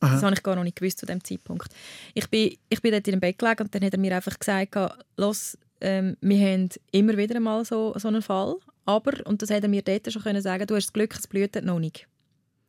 Aha. 0.00 0.14
Das 0.14 0.22
habe 0.22 0.34
ich 0.34 0.42
gar 0.42 0.54
noch 0.54 0.64
nicht 0.64 0.76
gewusst 0.76 0.98
zu 0.98 1.06
dem 1.06 1.22
Zeitpunkt. 1.24 1.72
Ich 2.14 2.28
bin, 2.28 2.56
ich 2.68 2.80
bin 2.80 2.92
dort 2.92 3.06
in 3.08 3.12
dem 3.12 3.20
Bett 3.20 3.38
gelegen 3.38 3.62
und 3.64 3.74
dann 3.74 3.82
hat 3.84 3.92
er 3.92 3.98
mir 3.98 4.14
einfach 4.14 4.38
gesagt, 4.38 4.76
los, 5.16 5.58
ähm, 5.80 6.16
wir 6.20 6.38
haben 6.38 6.68
immer 6.92 7.16
wieder 7.16 7.36
einmal 7.36 7.64
so, 7.64 7.94
so 7.98 8.08
einen 8.08 8.22
Fall, 8.22 8.56
aber, 8.84 9.26
und 9.26 9.42
das 9.42 9.50
hat 9.50 9.62
er 9.62 9.68
mir 9.68 9.82
dort 9.82 10.10
schon 10.12 10.22
können 10.22 10.40
sagen, 10.42 10.66
du 10.66 10.74
hast 10.76 10.86
das 10.86 10.92
Glück, 10.92 11.14
es 11.14 11.26
blüht 11.26 11.60
noch 11.64 11.78
nicht. 11.78 12.06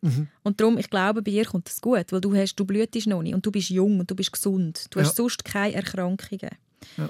Mhm. 0.02 0.28
Und 0.44 0.60
darum, 0.62 0.78
ich 0.78 0.90
glaube, 0.90 1.22
bei 1.22 1.32
dir 1.32 1.46
kommt 1.46 1.70
es 1.70 1.82
gut, 1.82 2.12
weil 2.12 2.22
du, 2.22 2.34
hast, 2.36 2.56
du 2.56 2.66
blütest 2.66 3.08
noch 3.08 3.22
nicht 3.22 3.34
und 3.36 3.46
du 3.46 3.52
bist 3.52 3.70
jung 3.70 4.00
und 4.00 4.10
du 4.10 4.16
bist 4.16 4.32
gesund. 4.32 4.86
Du 4.92 5.00
hast 5.00 5.10
Ja. 5.10 5.14
sonst 5.16 5.44
keine 5.46 5.76
Erkrankungen. 5.76 6.52
Ja. 6.98 7.10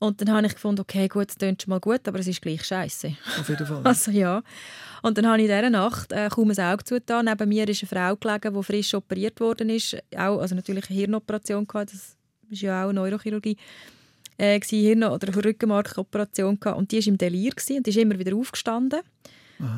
Und 0.00 0.18
dann 0.18 0.32
habe 0.32 0.46
ich 0.46 0.54
gefunden, 0.54 0.80
okay, 0.80 1.08
gut, 1.08 1.28
das 1.28 1.36
klingt 1.36 1.60
schon 1.60 1.70
mal 1.70 1.78
gut, 1.78 2.08
aber 2.08 2.18
es 2.18 2.26
ist 2.26 2.40
gleich 2.40 2.64
scheiße. 2.64 3.14
Auf 3.38 3.48
jeden 3.50 3.66
Fall. 3.66 3.80
Also 3.84 4.10
ja. 4.10 4.42
Und 5.02 5.18
dann 5.18 5.26
habe 5.26 5.36
ich 5.42 5.48
in 5.48 5.54
dieser 5.54 5.68
Nacht 5.68 6.10
äh, 6.10 6.30
kaum 6.30 6.50
ein 6.50 6.58
Auge 6.58 6.84
zugetan. 6.84 7.26
Neben 7.26 7.48
mir 7.50 7.68
ist 7.68 7.82
eine 7.82 7.88
Frau 7.88 8.16
gelegen, 8.16 8.54
die 8.54 8.62
frisch 8.62 8.94
operiert 8.94 9.38
worden 9.40 9.68
ist. 9.68 9.96
Auch, 10.16 10.40
also 10.40 10.54
natürlich 10.54 10.88
eine 10.88 10.98
Hirnoperation 10.98 11.66
gehabt. 11.66 11.92
Das 11.92 12.16
ist 12.50 12.62
ja 12.62 12.86
auch 12.86 12.92
Neurochirurgie. 12.92 13.58
Äh, 14.38 14.58
Hirn- 14.60 15.04
oder 15.04 15.44
Rückenmarkoperation 15.44 16.58
gehabt. 16.58 16.78
Und 16.78 16.90
die 16.92 17.00
war 17.00 17.06
im 17.06 17.18
Delir 17.18 17.50
gewesen, 17.50 17.76
und 17.76 17.86
die 17.86 17.90
ist 17.90 17.98
immer 17.98 18.18
wieder 18.18 18.34
aufgestanden. 18.34 19.00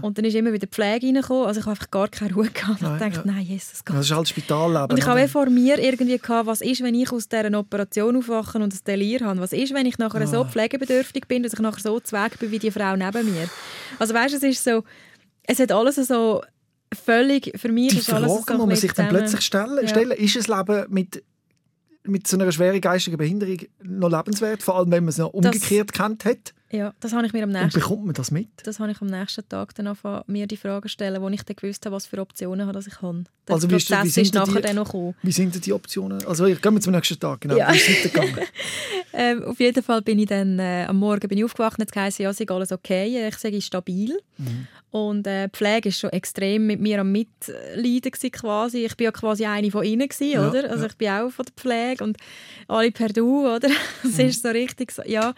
Und 0.03 0.17
dann 0.19 0.25
ist 0.25 0.35
immer 0.35 0.53
wieder 0.53 0.67
die 0.67 0.73
Pflege 0.73 1.07
reingekommen. 1.07 1.47
Also 1.47 1.61
ich 1.61 1.67
habe 1.67 1.73
einfach 1.73 1.91
gar 1.91 2.09
keine 2.09 2.35
Ruhe 2.35 2.49
gehabt. 2.51 2.83
Und 2.83 2.95
ich 2.95 3.01
Nein, 3.01 3.13
dachte, 3.13 3.29
ja. 3.29 3.33
nein, 3.35 3.43
Jesus 3.45 3.85
Gott. 3.85 3.97
Das 3.97 4.07
ist 4.07 4.13
halt 4.15 4.29
Spitalleben. 4.29 4.91
Und 4.91 4.99
ich 4.99 5.07
habe 5.07 5.27
vor 5.29 5.49
mir 5.51 5.79
irgendwie 5.79 6.19
gehabt, 6.19 6.47
was 6.47 6.61
ist, 6.61 6.83
wenn 6.83 6.95
ich 6.95 7.11
aus 7.13 7.29
dieser 7.29 7.59
Operation 7.59 8.17
aufwache 8.17 8.59
und 8.59 8.73
ein 8.75 8.79
Delir 8.87 9.21
habe? 9.21 9.41
Was 9.41 9.53
ist, 9.53 9.75
wenn 9.75 9.87
ich 9.87 9.99
nachher 9.99 10.21
Ah. 10.23 10.27
so 10.27 10.45
pflegebedürftig 10.45 11.27
bin, 11.29 11.43
dass 11.43 11.53
ich 11.55 11.59
nachher 11.59 11.81
so 11.81 11.99
zweck 12.01 12.39
bin 12.39 12.51
wie 12.51 12.59
die 12.59 12.71
Frau 12.71 12.95
neben 12.97 13.33
mir? 13.33 13.49
Also 13.99 14.15
weißt, 14.15 14.33
du, 14.35 14.37
es 14.39 14.43
ist 14.45 14.65
so, 14.65 14.85
es 15.45 15.59
hat 15.59 15.73
alles 15.73 15.97
so 15.97 16.43
völlig, 16.95 17.53
für 17.59 17.73
mich 17.73 17.89
die 18.05 18.13
alles 18.13 18.31
so 18.31 18.55
muss 18.57 18.67
man 18.67 18.77
sich 18.77 18.93
dann 18.93 19.09
plötzlich 19.09 19.41
stellen, 19.43 19.79
Ja. 19.83 19.89
stellen. 19.89 20.13
Ist 20.13 20.37
das 20.37 20.47
Leben 20.49 20.85
mit, 20.91 21.23
mit 22.05 22.27
so 22.27 22.37
einer 22.37 22.51
schweren 22.53 22.81
geistigen 22.81 23.17
Behinderung 23.17 23.59
noch 23.83 24.11
lebenswert? 24.11 24.63
Vor 24.63 24.77
allem, 24.77 24.91
wenn 24.91 25.05
man 25.05 25.11
es 25.11 25.19
noch 25.19 25.33
umgekehrt 25.33 25.93
kennt 25.93 26.25
hat. 26.25 26.53
Ja, 26.71 26.95
das 27.01 27.13
habe 27.13 27.27
ich 27.27 27.35
mir 27.35 27.43
am 27.43 27.51
Und 27.51 27.61
nächsten 27.61 27.81
bekommt 27.81 28.07
man 28.07 28.15
das 28.15 28.31
mit? 28.31 28.49
das 28.65 28.81
habe 28.81 28.91
ich 28.91 29.01
am 29.03 29.09
nächsten 29.09 29.47
Tag 29.47 29.75
dann 29.75 29.87
angefangen, 29.89 30.23
mir 30.27 30.47
die 30.47 30.57
Fragen 30.57 30.89
stellen, 30.89 31.21
wo 31.21 31.29
ich 31.29 31.43
dann 31.43 31.55
gewusst 31.55 31.85
habe, 31.85 31.95
was 31.95 32.07
für 32.07 32.19
Optionen 32.19 32.63
habe, 32.63 32.73
dass 32.73 32.87
ich 32.87 33.03
habe. 33.03 33.25
Der 33.47 33.55
Also 33.57 33.71
wie 33.71 33.75
ist- 33.77 33.91
wie 33.91 33.95
Prozess 33.95 34.15
sind 34.15 34.23
ist 34.25 34.35
nachher 34.35 34.55
die- 34.57 34.63
dann 34.63 34.77
noch 34.77 34.87
gekommen. 34.87 35.15
Wie 35.23 35.33
sind 35.33 35.55
denn 35.55 35.61
die 35.61 35.73
Optionen? 35.75 36.25
Also, 36.27 36.47
ich 36.47 36.63
gehen 36.63 36.73
wir 36.73 36.81
zum 36.81 36.93
nächsten 36.95 37.21
Tag. 37.21 37.43
Genau. 37.43 37.57
Ja. 37.59 37.71
Wie 37.73 37.77
ist 37.77 38.07
es? 38.07 38.13
Ähm, 39.15 39.45
auf 39.45 39.61
jeden 39.61 39.83
Fall 39.83 40.01
bin 40.01 40.19
ich 40.19 40.27
dann 40.27 40.59
äh, 40.59 40.87
am 40.89 40.97
Morgen 40.97 41.29
bin 41.29 41.37
ich 41.37 41.45
aufgewacht 41.45 41.79
und 41.79 41.87
es 41.95 42.17
ja, 42.19 42.31
es 42.31 42.41
ist 42.41 42.51
alles 42.51 42.73
okay, 42.73 43.29
ich 43.29 43.37
sage, 43.37 43.61
stabil. 43.61 44.19
Mhm. 44.39 44.67
Und 44.93 45.27
äh, 45.27 45.49
die 45.49 45.53
Pflege 45.57 45.89
ist 45.89 45.99
schon 45.99 46.11
extrem 46.11 46.67
mit 46.67 46.79
mir 46.79 47.01
am 47.01 47.11
Mitleiden 47.13 48.13
quasi. 48.13 48.85
Ich 48.85 48.95
bin 48.97 49.07
ja 49.07 49.11
quasi 49.11 49.47
eine 49.47 49.71
von 49.71 49.85
ihnen 49.85 50.07
gewesen, 50.07 50.33
Ja, 50.33 50.49
oder? 50.49 50.71
Also 50.71 50.83
ja. 50.85 50.91
ich 50.91 50.97
bin 50.97 51.09
auch 51.09 51.31
von 51.31 51.47
der 51.47 51.55
Pflege 51.57 52.05
und 52.05 52.19
alle 52.69 52.93
per 52.93 53.09
Du, 53.09 53.47
oder? 53.49 53.69
Es 54.05 54.19
Mhm. 54.19 54.27
ist 54.27 54.43
so 54.43 54.51
richtig 54.51 54.93
so, 54.93 55.03
ja. 55.07 55.29
Und 55.29 55.35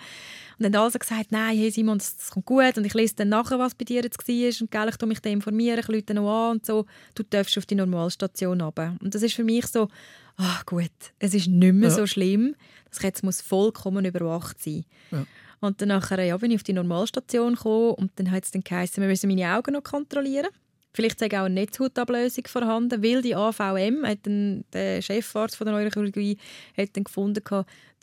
dann 0.59 0.75
haben 0.77 0.83
alle 0.90 0.99
gesagt, 0.99 1.31
nein, 1.31 1.57
hey 1.57 1.71
Simon, 1.71 1.99
das, 1.99 2.17
das 2.17 2.31
kommt 2.31 2.47
gut 2.47 2.77
und 2.77 2.85
ich 2.85 2.95
lese 2.95 3.14
dann 3.17 3.29
nachher, 3.29 3.59
was 3.61 3.75
bei 3.77 3.85
dir 3.85 4.03
jetzt 4.03 4.19
war 4.27 4.61
und 4.61 4.71
gell, 4.73 4.88
ich 4.88 4.97
tu 4.97 5.07
mich 5.07 5.21
dann 5.21 5.33
informieren, 5.35 5.79
ich 5.81 5.88
rufe 5.88 6.14
noch 6.14 6.29
an 6.49 6.51
und 6.57 6.67
so. 6.67 6.87
Du 7.14 7.23
darfst 7.23 7.57
auf 7.57 7.67
die 7.67 7.75
Normalstation 7.77 8.61
runter. 8.61 8.97
Und 9.01 9.14
das 9.14 9.23
ist 9.23 9.35
für 9.35 9.45
mich 9.45 9.67
so, 9.69 9.88
ah 10.37 10.61
gut, 10.67 10.90
es 11.21 11.33
ist 11.35 11.47
nicht 11.49 11.75
mehr 11.75 11.90
Ja. 11.90 11.95
so 11.95 12.07
schlimm, 12.09 12.55
das 12.90 13.03
jetzt 13.03 13.23
muss 13.25 13.40
vollkommen 13.40 14.05
überwacht 14.05 14.61
sein. 14.62 14.85
Ja. 15.12 15.25
Und 15.61 15.81
dann 15.81 15.88
nachher, 15.88 16.23
ja, 16.23 16.37
bin 16.37 16.51
ich 16.51 16.57
auf 16.57 16.62
die 16.62 16.73
Normalstation 16.73 17.55
gekommen 17.55 17.93
und 17.95 18.12
dann 18.17 18.31
hat 18.31 18.45
es 18.45 18.51
dann 18.51 18.62
geheißen, 18.62 19.01
wir 19.01 19.09
müssen 19.09 19.29
meine 19.29 19.57
Augen 19.57 19.73
noch 19.73 19.83
kontrollieren. 19.83 20.49
Vielleicht 20.93 21.19
sei 21.19 21.27
auch 21.27 21.45
eine 21.45 21.55
Netzhautablösung 21.55 22.47
vorhanden, 22.47 23.03
weil 23.03 23.21
die 23.21 23.35
AVM, 23.35 24.07
hat 24.07 24.19
dann, 24.23 24.64
der 24.73 25.03
Chefarzt 25.03 25.57
von 25.57 25.67
der 25.67 25.75
Neurochirurgie, 25.75 26.38
hat 26.77 26.97
dann 26.97 27.05
gefunden, 27.05 27.43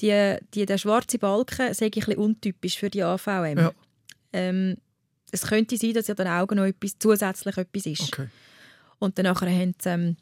die, 0.01 0.35
die, 0.53 0.65
der 0.65 0.77
schwarze 0.77 1.17
Balken 1.17 1.73
sei 1.73 1.85
ein 1.85 1.91
bisschen 1.91 2.17
untypisch 2.17 2.77
für 2.77 2.89
die 2.89 3.03
AVM. 3.03 3.57
Ja. 3.57 3.71
Ähm, 4.33 4.75
es 5.31 5.43
könnte 5.43 5.77
sein, 5.77 5.93
dass 5.93 6.07
ja 6.07 6.15
den 6.15 6.27
Augen 6.27 6.57
noch 6.57 6.65
etwas, 6.65 6.99
zusätzlich 6.99 7.55
etwas 7.55 7.85
ist. 7.85 8.13
Okay. 8.13 8.27
Und 8.99 9.17
dann 9.17 9.25
nachher 9.25 9.49
haben 9.49 9.73
sie, 9.81 9.89
ähm, 9.89 10.17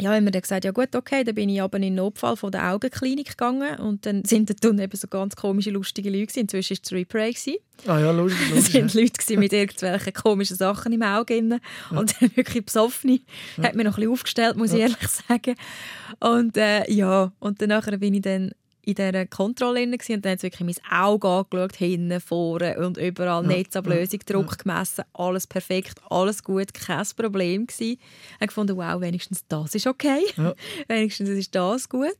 ja, 0.00 0.12
haben 0.14 0.24
wir 0.24 0.30
dann 0.32 0.42
gesagt, 0.42 0.64
ja 0.64 0.70
gut, 0.72 0.94
okay, 0.96 1.24
dann 1.24 1.34
bin 1.34 1.48
ich 1.48 1.60
aber 1.62 1.76
in 1.76 1.82
den 1.82 1.94
Notfall 1.96 2.36
von 2.36 2.50
der 2.52 2.72
Augenklinik 2.72 3.28
gegangen 3.30 3.78
und 3.78 4.06
dann 4.06 4.24
sind 4.24 4.50
da 4.50 4.54
dann 4.60 4.78
eben 4.78 4.96
so 4.96 5.06
ganz 5.08 5.36
komische, 5.36 5.70
lustige 5.70 6.10
Leute 6.10 6.26
gewesen. 6.26 6.40
Inzwischen 6.40 6.76
war 6.76 6.80
es 6.84 6.92
Replay. 6.92 7.30
gewesen. 7.32 7.54
Ah 7.86 7.98
ja, 7.98 8.10
logisch. 8.10 8.34
Es 8.56 8.72
logisch 8.72 8.74
waren 8.74 8.88
ja. 8.88 9.00
Leute 9.00 9.12
gewesen 9.12 9.38
mit 9.40 9.52
irgendwelchen 9.52 10.12
komischen 10.12 10.56
Sachen 10.56 10.92
im 10.92 11.02
Auge. 11.02 11.34
drin. 11.34 11.60
Und 11.90 12.14
dann 12.20 12.30
wirklich 12.36 12.64
besoffen. 12.66 13.20
Hat 13.62 13.74
mir 13.74 13.84
noch 13.84 13.92
ein 13.92 13.96
bisschen 14.00 14.12
aufgestellt, 14.12 14.56
muss 14.56 14.72
ich 14.72 14.78
Ja. 14.80 14.86
ehrlich 14.86 15.08
sagen. 15.08 15.54
Und 16.20 16.56
äh, 16.56 16.90
ja, 16.90 17.32
und 17.38 17.62
dann 17.62 18.00
bin 18.00 18.14
ich 18.14 18.22
dann 18.22 18.52
in 18.90 18.94
dieser 18.94 19.26
Kontrolle 19.26 19.82
und 19.82 20.24
dann 20.24 20.32
hat 20.32 20.40
sie 20.40 20.46
wirklich 20.46 20.76
mein 20.76 20.90
Auge 21.00 21.28
angeschaut, 21.28 21.76
hinten, 21.76 22.20
vorne 22.20 22.78
und 22.78 22.96
überall 22.98 23.46
Netzablösung, 23.46 24.20
Druck 24.26 24.58
gemessen, 24.58 25.04
alles 25.12 25.46
perfekt, 25.46 26.00
alles 26.08 26.42
gut, 26.42 26.74
kein 26.74 27.04
Problem 27.16 27.66
gewesen. 27.66 27.98
Ich 27.98 28.34
habe 28.36 28.46
gefunden, 28.46 28.76
wow, 28.76 29.00
wenigstens 29.00 29.44
das 29.48 29.74
ist 29.74 29.86
okay. 29.86 30.22
Ja. 30.36 30.54
wenigstens 30.88 31.28
ist 31.28 31.54
das 31.54 31.88
gut. 31.88 32.16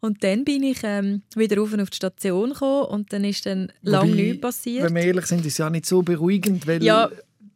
Und 0.00 0.22
dann 0.22 0.44
bin 0.44 0.62
ich 0.62 0.78
ähm, 0.84 1.22
wieder 1.34 1.60
auf 1.60 1.70
die 1.72 1.96
Station 1.96 2.50
gekommen 2.50 2.84
und 2.86 3.12
dann 3.12 3.24
ist 3.24 3.46
dann 3.46 3.72
lange 3.82 4.14
nichts 4.14 4.40
passiert. 4.40 4.84
Wenn 4.84 4.94
wir 4.94 5.02
ehrlich 5.02 5.26
sind, 5.26 5.40
ist 5.40 5.54
es 5.54 5.58
ja 5.58 5.70
nicht 5.70 5.86
so 5.86 6.02
beruhigend, 6.02 6.66
weil 6.66 6.82
Ja. 6.82 7.10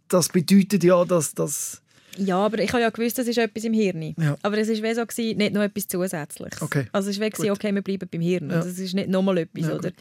das 0.08 0.28
bedeutet 0.28 0.82
ja, 0.82 1.04
dass 1.04 1.34
das... 1.34 1.81
Ja, 2.18 2.36
aber 2.44 2.58
ich 2.58 2.70
habe 2.72 2.82
ja 2.82 2.90
gewusst, 2.90 3.18
das 3.18 3.26
ist 3.26 3.38
etwas 3.38 3.64
im 3.64 3.72
Hirn. 3.72 4.14
Ja. 4.18 4.36
Aber 4.42 4.58
es 4.58 4.68
war 4.68 4.94
so, 4.94 5.06
gewesen, 5.06 5.38
nicht 5.38 5.52
noch 5.54 5.62
etwas 5.62 5.88
Zusätzliches. 5.88 6.60
Okay. 6.60 6.86
Also 6.92 7.08
es 7.10 7.18
war 7.18 7.30
Gut. 7.30 7.48
okay, 7.50 7.74
wir 7.74 7.80
bleiben 7.82 8.08
beim 8.10 8.20
Hirn. 8.20 8.50
Ja. 8.50 8.56
Also 8.56 8.68
es 8.68 8.78
ist 8.78 8.94
nicht 8.94 9.08
nochmal 9.08 9.38
etwas, 9.38 9.66
Ja, 9.66 9.74
oder? 9.74 9.88
ja. 9.88 9.94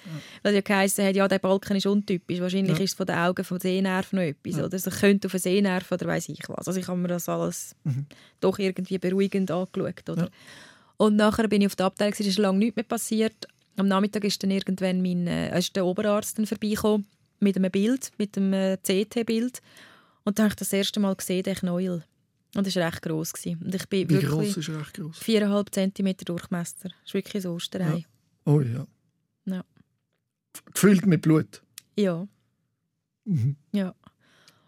Weil 0.44 0.56
ja 0.56 0.62
geheißen 0.62 1.06
hat, 1.06 1.16
ja, 1.16 1.28
der 1.28 1.40
Balken 1.40 1.78
ist 1.78 1.86
untypisch. 1.86 2.40
Wahrscheinlich 2.42 2.80
ist 2.80 2.92
es 2.92 2.94
von 2.96 3.06
den 3.06 3.16
Augen, 3.16 3.44
vom 3.46 3.60
Sehnerv 3.60 4.12
noch 4.14 4.22
etwas, 4.22 4.56
oder? 4.60 4.74
Es 4.76 4.84
könnte 5.00 5.28
auf 5.28 5.34
einen 5.34 5.42
Sehnerv 5.42 5.92
oder 5.92 6.06
weiß 6.08 6.30
ich 6.30 6.42
was. 6.50 6.68
Also 6.68 6.80
ich 6.80 6.88
habe 6.88 6.98
mir 7.00 7.08
das 7.08 7.30
alles 7.30 7.76
Mhm. 7.84 8.06
doch 8.42 8.60
irgendwie 8.60 8.98
beruhigend 8.98 9.50
angeschaut, 9.50 10.10
oder? 10.10 10.30
Und 10.98 11.16
nachher 11.16 11.48
bin 11.48 11.62
ich 11.62 11.68
auf 11.68 11.76
der 11.76 11.88
Abteilung, 11.88 12.14
es 12.20 12.28
ist 12.28 12.38
lange 12.38 12.60
nichts 12.60 12.76
mehr 12.76 12.84
passiert. 12.84 13.48
Am 13.78 13.88
Nachmittag 13.88 14.24
ist 14.26 14.44
dann 14.44 14.52
irgendwann 14.52 15.02
mein, 15.02 15.26
äh, 15.28 15.58
ist 15.58 15.76
der 15.76 15.86
Oberarzt 15.86 16.38
dann 16.38 16.46
vorbeigekommen 16.46 17.08
mit 17.40 17.56
einem 17.56 17.72
Bild, 17.72 18.12
mit 18.18 18.38
einem 18.38 18.54
äh, 18.54 18.78
CT-Bild. 18.78 19.62
Und 20.24 20.38
dann 20.38 20.46
habe 20.46 20.54
ich 20.54 20.58
das 20.58 20.74
erste 20.74 21.00
Mal 21.00 21.16
gesehen, 21.16 21.44
den 21.44 21.56
Knäuel. 21.56 22.04
Und 22.56 22.68
das 22.68 22.76
war 22.76 22.88
recht 22.88 23.02
gross. 23.02 23.34
Gewesen. 23.34 23.62
Und 23.64 23.74
ich 23.74 23.88
bin 23.88 24.10
Wie 24.10 24.20
groß 24.20 24.58
ist 24.58 24.70
er 24.70 24.80
recht 24.80 24.94
groß? 24.94 25.18
4,5 25.22 25.94
cm 25.94 26.18
Durchmesser. 26.26 26.90
Das 26.90 26.94
ist 27.06 27.14
wirklich 27.14 27.44
so 27.44 27.54
Osterei. 27.54 28.06
Oh 28.46 28.62
ja. 28.62 28.86
Ja. 29.46 29.64
Gefüllt 30.74 31.06
mit 31.06 31.22
Blut. 31.22 31.62
Ja. 31.96 32.28
Mhm. 33.26 33.56
ja. 33.72 33.96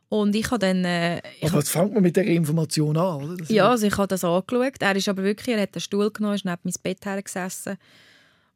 Und 0.10 0.36
ich 0.36 0.46
habe 0.52 0.60
dann... 0.60 0.86
Äh, 0.86 1.22
ich 1.40 1.50
aber 1.50 1.58
jetzt 1.58 1.70
fängt 1.70 1.94
man 1.94 2.04
mit 2.04 2.16
der 2.16 2.26
Information 2.26 2.96
an, 2.96 3.24
oder? 3.24 3.38
Das 3.38 3.50
ja, 3.50 3.70
also 3.70 3.88
ich 3.88 3.98
habe 3.98 4.08
das 4.08 4.24
angeschaut. 4.24 4.76
Er 4.80 4.96
ist 4.96 5.10
aber 5.10 5.24
wirklich, 5.24 5.56
er 5.56 5.64
hat 5.64 5.74
einen 5.74 5.82
Stuhl 5.82 6.12
genommen, 6.12 6.36
ist 6.36 6.46
neben 6.46 6.60
mein 6.64 6.74
Bett 6.84 7.04
hergesessen 7.04 7.78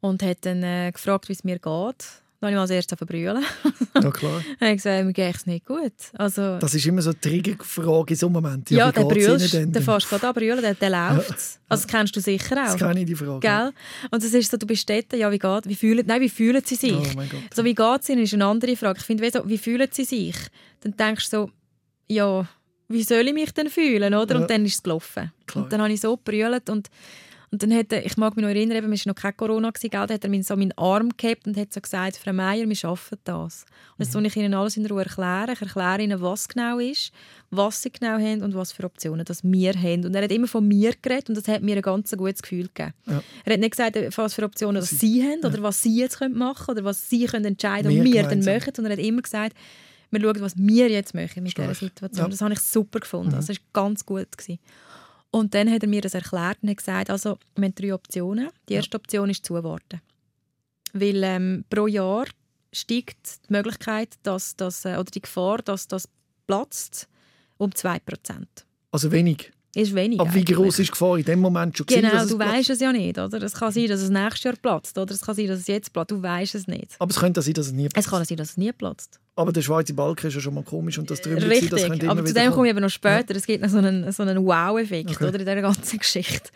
und 0.00 0.22
hat 0.22 0.46
dann 0.46 0.62
äh, 0.62 0.92
gefragt, 0.92 1.28
wie 1.28 1.32
es 1.32 1.44
mir 1.44 1.58
geht. 1.58 2.22
Dann 2.40 2.50
habe 2.50 2.56
ich 2.56 2.60
als 2.60 2.70
erstes 2.70 2.96
verbrüllen. 2.96 3.44
Ja, 4.00 4.12
klar. 4.12 4.44
dann 4.60 4.68
habe 4.68 4.70
ich 4.70 4.76
gesagt, 4.76 5.04
mir 5.06 5.12
geht 5.12 5.34
es 5.34 5.46
nicht 5.46 5.66
gut. 5.66 5.92
Also, 6.12 6.58
das 6.58 6.72
ist 6.72 6.86
immer 6.86 7.02
so 7.02 7.10
eine 7.10 7.20
Triggerfrage 7.20 8.10
in 8.10 8.16
so 8.16 8.26
einem 8.26 8.34
Moment. 8.34 8.70
Ja, 8.70 8.78
ja 8.78 8.92
der 8.92 9.02
brüllst, 9.02 9.54
der 9.54 9.82
fährst 9.82 10.08
gerade 10.08 10.28
an 10.28 10.34
brüllen, 10.34 10.60
der, 10.60 10.74
der 10.74 10.90
läuft. 10.90 11.30
Also 11.30 11.58
das 11.68 11.88
kennst 11.88 12.14
du 12.14 12.20
sicher 12.20 12.56
auch. 12.62 12.72
Das 12.72 12.76
kenne 12.76 13.00
ich, 13.00 13.06
die 13.06 13.16
Frage. 13.16 13.40
Gell? 13.40 13.72
Und 14.12 14.22
das 14.22 14.32
ist 14.32 14.52
so, 14.52 14.56
du 14.56 14.66
bist 14.68 14.88
dort, 14.88 15.12
ja, 15.14 15.32
wie 15.32 15.38
geht, 15.38 15.68
wie 15.68 15.74
fühlen, 15.74 16.04
nein, 16.06 16.20
wie 16.20 16.28
fühlen 16.28 16.62
sie 16.64 16.76
sich? 16.76 16.92
Oh 16.92 17.16
mein 17.16 17.28
Gott. 17.28 17.40
So, 17.52 17.64
wie 17.64 17.74
geht 17.74 18.00
es 18.02 18.08
ihnen, 18.08 18.22
ist 18.22 18.34
eine 18.34 18.46
andere 18.46 18.76
Frage. 18.76 19.00
Ich 19.00 19.04
finde, 19.04 19.24
wie, 19.24 19.30
so, 19.30 19.48
wie 19.48 19.58
fühlen 19.58 19.88
sie 19.90 20.04
sich? 20.04 20.36
Dann 20.82 20.96
denkst 20.96 21.30
du 21.30 21.36
so, 21.36 21.50
ja, 22.06 22.48
wie 22.86 23.02
soll 23.02 23.26
ich 23.26 23.34
mich 23.34 23.52
denn 23.52 23.68
fühlen, 23.68 24.14
oder? 24.14 24.36
Ja. 24.36 24.40
Und 24.40 24.50
dann 24.50 24.64
ist 24.64 24.76
es 24.76 24.82
gelaufen. 24.84 25.32
Klar. 25.46 25.64
Und 25.64 25.72
dann 25.72 25.82
habe 25.82 25.92
ich 25.92 26.00
so 26.00 26.16
gebrüllt 26.16 26.70
und 26.70 26.88
und 27.50 27.62
dann 27.62 27.72
hat 27.74 27.92
er, 27.92 28.04
ich 28.04 28.16
mag 28.16 28.36
mich 28.36 28.42
noch 28.42 28.50
erinnern, 28.50 28.76
eben, 28.78 28.92
es 28.92 29.06
war 29.06 29.12
noch 29.14 29.20
kein 29.20 29.36
Corona, 29.36 29.70
gewesen, 29.70 29.90
gell? 29.90 30.06
dann 30.06 30.14
hat 30.14 30.24
er 30.24 30.30
mir 30.30 30.42
so 30.42 30.56
meinen 30.56 30.72
Arm 30.76 31.10
gehabt 31.16 31.46
und 31.46 31.56
hat 31.56 31.72
so 31.72 31.80
gesagt, 31.80 32.16
Frau 32.16 32.32
Meier, 32.32 32.68
wir 32.68 32.76
schaffen 32.76 33.18
das. 33.24 33.64
Und 33.96 34.04
jetzt 34.04 34.08
Mhm. 34.08 34.12
soll 34.12 34.26
ich 34.26 34.36
Ihnen 34.36 34.54
alles 34.54 34.76
in 34.76 34.86
Ruhe 34.86 35.02
erklären. 35.04 35.50
Ich 35.52 35.60
erkläre 35.62 36.02
Ihnen, 36.02 36.20
was 36.20 36.48
genau 36.48 36.78
ist, 36.78 37.10
was 37.50 37.82
Sie 37.82 37.90
genau 37.90 38.18
haben 38.18 38.42
und 38.42 38.54
was 38.54 38.72
für 38.72 38.84
Optionen 38.84 39.24
das 39.24 39.42
wir 39.42 39.72
haben. 39.74 40.04
Und 40.04 40.14
er 40.14 40.22
hat 40.24 40.32
immer 40.32 40.46
von 40.48 40.66
mir 40.68 40.92
geredet 41.00 41.28
und 41.30 41.36
das 41.36 41.48
hat 41.48 41.62
mir 41.62 41.76
ein 41.76 41.82
ganz 41.82 42.10
gutes 42.16 42.42
Gefühl 42.42 42.68
gegeben. 42.74 42.92
Ja. 43.06 43.22
Er 43.44 43.52
hat 43.54 43.60
nicht 43.60 43.70
gesagt, 43.70 43.96
was 44.16 44.34
für 44.34 44.44
Optionen 44.44 44.80
das 44.80 44.90
Sie 44.90 45.22
haben 45.22 45.40
oder 45.44 45.62
was 45.62 45.82
Sie 45.82 45.96
jetzt 45.98 46.20
machen 46.20 46.66
können 46.66 46.78
oder 46.78 46.84
was 46.84 47.08
Sie 47.08 47.24
können 47.26 47.44
entscheiden 47.46 47.90
und 47.90 48.04
wir 48.04 48.22
dann 48.24 48.40
machen, 48.40 48.72
sondern 48.74 48.92
er 48.92 48.98
hat 48.98 49.04
immer 49.04 49.22
gesagt, 49.22 49.56
wir 50.10 50.20
schauen, 50.22 50.40
was 50.40 50.56
wir 50.56 50.88
jetzt 50.88 51.14
machen 51.14 51.42
mit 51.42 51.56
dieser 51.56 51.74
Stark. 51.74 51.76
Situation. 51.76 52.24
Ja. 52.26 52.30
Das 52.30 52.40
habe 52.40 52.54
ich 52.54 52.60
super 52.60 53.00
gefunden. 53.00 53.28
Mhm. 53.28 53.34
Also, 53.34 53.52
das 53.52 53.58
war 53.74 53.84
ganz 53.84 54.06
gut. 54.06 54.26
Gewesen. 54.38 54.58
Und 55.30 55.54
dann 55.54 55.70
hat 55.70 55.82
er 55.82 55.88
mir 55.88 56.00
das 56.00 56.14
erklärt 56.14 56.58
und 56.62 56.70
hat 56.70 56.78
gesagt, 56.78 57.10
also, 57.10 57.38
wir 57.56 57.64
haben 57.66 57.74
drei 57.74 57.94
Optionen. 57.94 58.48
Die 58.68 58.74
erste 58.74 58.96
Option 58.96 59.28
ist 59.28 59.44
zuwarten. 59.44 60.00
Weil 60.94 61.22
ähm, 61.22 61.64
pro 61.68 61.86
Jahr 61.86 62.26
steigt 62.72 63.48
die 63.48 63.52
Möglichkeit, 63.52 64.14
dass 64.22 64.56
das, 64.56 64.84
äh, 64.84 64.94
oder 64.94 65.04
die 65.04 65.20
Gefahr, 65.20 65.58
dass 65.58 65.86
das 65.86 66.08
platzt, 66.46 67.08
um 67.58 67.70
2%. 67.70 68.00
Also 68.90 69.12
wenig. 69.12 69.52
Ist 69.74 69.94
wenig. 69.94 70.18
Aber 70.18 70.32
wie 70.32 70.44
groß 70.44 70.78
ist 70.78 70.88
die 70.88 70.92
Gefahr 70.92 71.18
in 71.18 71.24
dem 71.24 71.40
Moment 71.40 71.76
schon 71.76 71.86
gewesen, 71.86 72.08
Genau, 72.08 72.22
es 72.22 72.30
du 72.30 72.38
weißt 72.38 72.70
es 72.70 72.80
ja 72.80 72.90
nicht. 72.90 73.18
Oder? 73.18 73.42
Es 73.42 73.52
kann 73.52 73.70
sein, 73.70 73.86
dass 73.86 74.00
es 74.00 74.08
nächstes 74.08 74.42
Jahr 74.44 74.56
platzt. 74.56 74.96
Oder 74.96 75.14
es 75.14 75.20
kann 75.20 75.34
sein, 75.34 75.46
dass 75.46 75.60
es 75.60 75.66
jetzt 75.66 75.92
platzt. 75.92 76.10
Du 76.10 76.22
weißt 76.22 76.54
es 76.54 76.66
nicht. 76.66 76.96
Aber 76.98 77.10
es 77.10 77.18
könnte 77.18 77.42
sein, 77.42 77.52
dass 77.52 77.66
es 77.66 77.72
nie 77.72 77.84
Es 77.86 77.92
platzt. 77.92 78.08
kann 78.08 78.24
sein, 78.24 78.36
dass 78.38 78.50
es 78.50 78.56
nie 78.56 78.72
platzt. 78.72 79.20
Aber 79.38 79.52
der 79.52 79.62
schwarze 79.62 79.94
Balken 79.94 80.26
ist 80.26 80.34
ja 80.34 80.40
schon 80.40 80.54
mal 80.54 80.64
komisch 80.64 80.98
und 80.98 81.08
das 81.10 81.20
drüber 81.20 81.40
Richtig, 81.48 81.70
das 81.70 81.84
aber 81.84 81.94
zu 81.94 82.34
dem 82.34 82.44
kommen. 82.44 82.52
komme 82.52 82.66
ich 82.66 82.70
eben 82.70 82.80
noch 82.80 82.88
später. 82.90 83.36
Es 83.36 83.46
gibt 83.46 83.62
noch 83.62 83.70
so 83.70 83.78
einen, 83.78 84.10
so 84.12 84.22
einen 84.24 84.44
Wow-Effekt 84.44 85.10
Okay. 85.10 85.24
oder, 85.24 85.34
in 85.34 85.38
dieser 85.46 85.62
ganzen 85.62 85.98
Geschichte. 85.98 86.50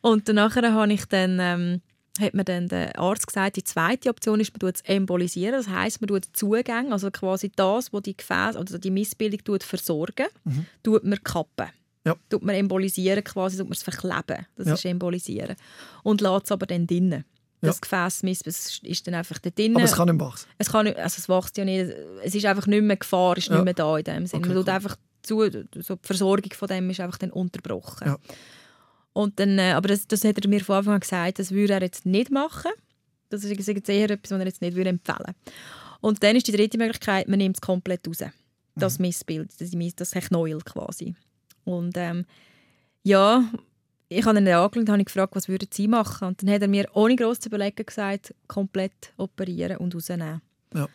Und 0.00 0.28
danach 0.28 0.54
habe 0.54 0.92
ich 0.92 1.04
dann, 1.06 1.38
ähm, 1.40 1.80
hat 2.20 2.32
mir 2.34 2.44
dann 2.44 2.68
der 2.68 2.96
Arzt 2.98 3.26
gesagt, 3.26 3.56
die 3.56 3.64
zweite 3.64 4.08
Option 4.08 4.38
ist, 4.40 4.52
man 4.52 4.60
tut 4.60 4.76
es 4.76 4.80
embolisieren. 4.82 5.52
Das 5.52 5.68
heisst, 5.68 6.00
man 6.00 6.08
tut 6.08 6.24
Zugänge, 6.32 6.92
also 6.92 7.10
quasi 7.10 7.50
das, 7.54 7.92
was 7.92 8.02
die 8.02 8.16
Gefäße 8.16 8.58
oder 8.58 8.78
die 8.78 8.90
Missbildung 8.90 9.42
tut, 9.44 9.62
versorgen, 9.64 10.26
tut 10.82 11.02
man 11.04 11.22
kappen. 11.24 11.66
Mhm. 11.66 11.72
Ja. 12.10 12.14
Tut 12.30 12.42
man 12.42 12.54
embolisieren 12.54 13.24
quasi, 13.24 13.56
tut 13.56 13.66
man 13.66 13.72
es 13.72 13.82
verkleben. 13.82 14.46
Das 14.54 14.66
Ja. 14.68 14.74
ist 14.74 14.84
embolisieren. 14.84 15.56
Und 16.04 16.20
lässt 16.20 16.44
es 16.44 16.52
aber 16.52 16.66
dann 16.66 16.86
drinnen. 16.86 17.24
Das 17.66 17.80
Gefäß 17.80 18.22
Miss- 18.22 18.40
ist 18.82 19.06
dann 19.06 19.14
einfach 19.14 19.38
da 19.38 19.50
drinnen. 19.50 19.76
Aber 19.76 19.84
es 19.84 19.92
kann 19.92 20.08
nicht 20.08 20.20
wachsen. 20.20 20.46
Es, 20.58 20.68
kann 20.70 20.84
nicht, 20.86 20.96
also 20.98 21.16
es 21.18 21.28
wächst 21.28 21.56
ja 21.56 21.64
nicht. 21.64 21.92
Es 22.22 22.34
ist 22.34 22.44
einfach 22.46 22.66
nicht 22.66 22.82
mehr 22.82 22.96
Gefahr, 22.96 23.36
ist 23.36 23.48
Ja. 23.48 23.54
nicht 23.56 23.64
mehr 23.64 23.74
da 23.74 23.96
in 23.98 24.04
dem 24.04 24.26
Sinne. 24.26 24.40
Okay, 24.40 24.48
Man 24.48 24.56
tut 24.58 24.68
cool. 24.68 24.74
einfach 24.74 24.96
zu, 25.22 25.50
so 25.82 25.94
die 25.96 26.06
Versorgung 26.06 26.52
von 26.54 26.68
dem 26.68 26.88
ist 26.90 27.00
einfach 27.00 27.18
dann 27.18 27.30
unterbrochen. 27.30 28.06
Ja. 28.08 28.18
Und 29.12 29.40
dann, 29.40 29.58
äh, 29.58 29.72
aber 29.72 29.88
das, 29.88 30.06
das 30.06 30.24
hat 30.24 30.38
er 30.38 30.48
mir 30.48 30.62
von 30.64 30.76
Anfang 30.76 30.94
an 30.94 31.00
gesagt, 31.00 31.38
das 31.38 31.50
würde 31.50 31.72
er 31.74 31.82
jetzt 31.82 32.04
nicht 32.06 32.30
machen. 32.30 32.70
Das 33.30 33.42
ist 33.42 33.66
jetzt 33.66 33.88
eher 33.88 34.10
etwas, 34.10 34.30
was 34.30 34.38
er 34.40 34.46
jetzt 34.46 34.60
nicht 34.62 34.76
würde 34.76 34.90
empfehlen 34.90 35.34
Und 36.00 36.22
dann 36.22 36.36
ist 36.36 36.46
die 36.46 36.52
dritte 36.52 36.78
Möglichkeit, 36.78 37.26
man 37.26 37.38
nimmt 37.38 37.56
es 37.56 37.60
komplett 37.60 38.06
raus. 38.06 38.20
Mhm. 38.20 38.30
Das 38.80 38.98
Missbild, 38.98 39.50
das, 39.58 39.70
das 39.96 40.10
Knäuel 40.12 40.60
quasi. 40.60 41.14
Und 41.64 41.96
ähm, 41.96 42.24
ja, 43.02 43.42
ich 44.08 44.24
habe 44.24 44.38
ihn 44.38 44.48
angeschaut 44.48 44.76
und 44.76 44.88
habe 44.88 45.00
ihn 45.00 45.04
gefragt, 45.04 45.34
was 45.34 45.48
würden 45.48 45.68
Sie 45.72 45.88
machen? 45.88 46.28
Und 46.28 46.42
dann 46.42 46.50
hat 46.50 46.62
er 46.62 46.68
mir 46.68 46.88
ohne 46.94 47.16
groß 47.16 47.40
zu 47.40 47.48
überlegen 47.48 47.84
gesagt, 47.84 48.34
komplett 48.46 49.12
operieren 49.16 49.78
und 49.78 49.94
rausnehmen. 49.94 50.40
Ja. 50.74 50.88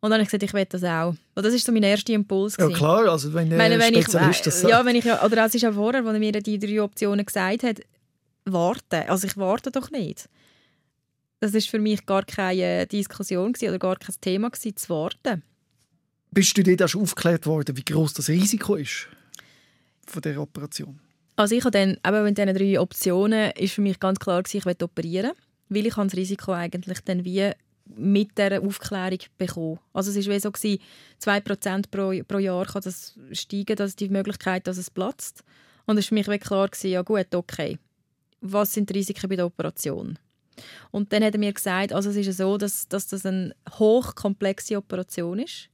Und 0.00 0.10
dann 0.10 0.12
habe 0.14 0.22
ich 0.22 0.28
gesagt, 0.28 0.42
ich 0.42 0.52
will 0.52 0.66
das 0.66 0.84
auch. 0.84 1.14
Und 1.34 1.44
das 1.44 1.52
war 1.52 1.58
so 1.58 1.72
mein 1.72 1.82
erster 1.82 2.12
Impuls. 2.12 2.56
Ja 2.58 2.66
gewesen. 2.66 2.78
klar, 2.78 3.08
also 3.08 3.32
wenn 3.32 3.48
der 3.48 3.58
Ich 3.58 3.62
meine, 3.62 3.78
wenn 3.78 3.94
ich, 3.94 4.02
Spezialist 4.02 4.46
das 4.46 4.56
äh, 4.56 4.60
sagt. 4.60 4.70
ja, 4.70 4.84
wenn 4.84 4.96
ich, 4.96 5.04
ja, 5.04 5.24
oder 5.24 5.46
es 5.46 5.54
ist 5.54 5.64
auch 5.64 5.72
vorher, 5.72 6.04
als 6.04 6.12
er 6.12 6.18
mir 6.18 6.32
die 6.32 6.58
drei 6.58 6.82
Optionen 6.82 7.24
gesagt 7.24 7.62
hat, 7.62 7.80
warten. 8.44 9.08
Also 9.08 9.26
ich 9.26 9.36
warte 9.36 9.70
doch 9.70 9.90
nicht. 9.90 10.28
Das 11.40 11.54
ist 11.54 11.68
für 11.68 11.78
mich 11.78 12.06
gar 12.06 12.24
keine 12.24 12.86
Diskussion 12.86 13.52
gewesen, 13.52 13.68
oder 13.70 13.78
gar 13.78 13.96
kein 13.96 14.14
Thema 14.20 14.50
gewesen, 14.50 14.76
zu 14.76 14.88
warten. 14.88 15.42
Bist 16.30 16.56
du 16.56 16.62
dort 16.62 16.82
auch 16.82 16.88
schon 16.88 17.02
aufgeklärt 17.02 17.46
worden, 17.46 17.76
wie 17.76 17.84
groß 17.84 18.14
das 18.14 18.28
Risiko 18.28 18.76
ist 18.76 19.08
von 20.06 20.20
dieser 20.20 20.40
Operation? 20.40 21.00
Also 21.36 21.54
ich 21.54 21.64
habe 21.64 21.72
dann, 21.72 21.98
eben 22.06 22.24
mit 22.24 22.38
diesen 22.38 22.54
drei 22.54 22.80
Optionen, 22.80 23.50
ist 23.52 23.74
für 23.74 23.80
mich 23.80 23.98
ganz 23.98 24.18
klar 24.18 24.42
gewesen, 24.42 24.58
ich 24.58 24.66
will 24.66 24.76
operieren, 24.82 25.32
weil 25.68 25.86
ich 25.86 25.94
das 25.94 26.14
Risiko 26.14 26.52
eigentlich 26.52 27.00
dann 27.00 27.24
wie 27.24 27.50
mit 27.86 28.38
dieser 28.38 28.62
Aufklärung 28.62 29.18
bekommen. 29.36 29.78
Also 29.92 30.10
es 30.10 30.28
war 30.28 30.40
so, 30.40 30.50
gewesen, 30.50 30.80
2% 31.20 31.84
pro, 31.90 32.22
pro 32.26 32.38
Jahr 32.38 32.66
kann 32.66 32.82
das 32.82 33.18
steigen, 33.32 33.76
dass 33.76 33.96
die 33.96 34.08
Möglichkeit, 34.08 34.66
dass 34.66 34.78
es 34.78 34.90
platzt. 34.90 35.44
Und 35.86 35.98
es 35.98 36.10
war 36.10 36.22
für 36.22 36.30
mich 36.30 36.40
klar, 36.40 36.68
gewesen, 36.68 36.90
ja 36.90 37.02
gut, 37.02 37.34
okay, 37.34 37.78
was 38.40 38.72
sind 38.72 38.88
die 38.88 38.94
Risiken 38.94 39.28
bei 39.28 39.36
der 39.36 39.46
Operation? 39.46 40.18
Und 40.90 41.12
dann 41.12 41.24
hat 41.24 41.34
er 41.34 41.40
mir 41.40 41.52
gesagt, 41.52 41.92
also 41.92 42.10
es 42.10 42.16
ist 42.16 42.36
so, 42.36 42.56
dass, 42.56 42.88
dass 42.88 43.08
das 43.08 43.26
eine 43.26 43.54
hochkomplexe 43.78 44.76
Operation 44.76 45.40
ist. 45.40 45.68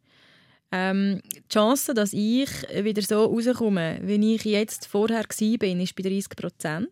Ähm, 0.72 1.20
die 1.34 1.48
Chance, 1.48 1.94
dass 1.94 2.12
ich 2.12 2.48
wieder 2.82 3.02
so 3.02 3.24
rauskomme, 3.24 3.98
wie 4.02 4.34
ich 4.34 4.44
jetzt 4.44 4.86
vorher 4.86 5.24
war, 5.24 5.80
ist 5.82 5.96
bei 5.96 6.02
30 6.02 6.28
Prozent. 6.36 6.88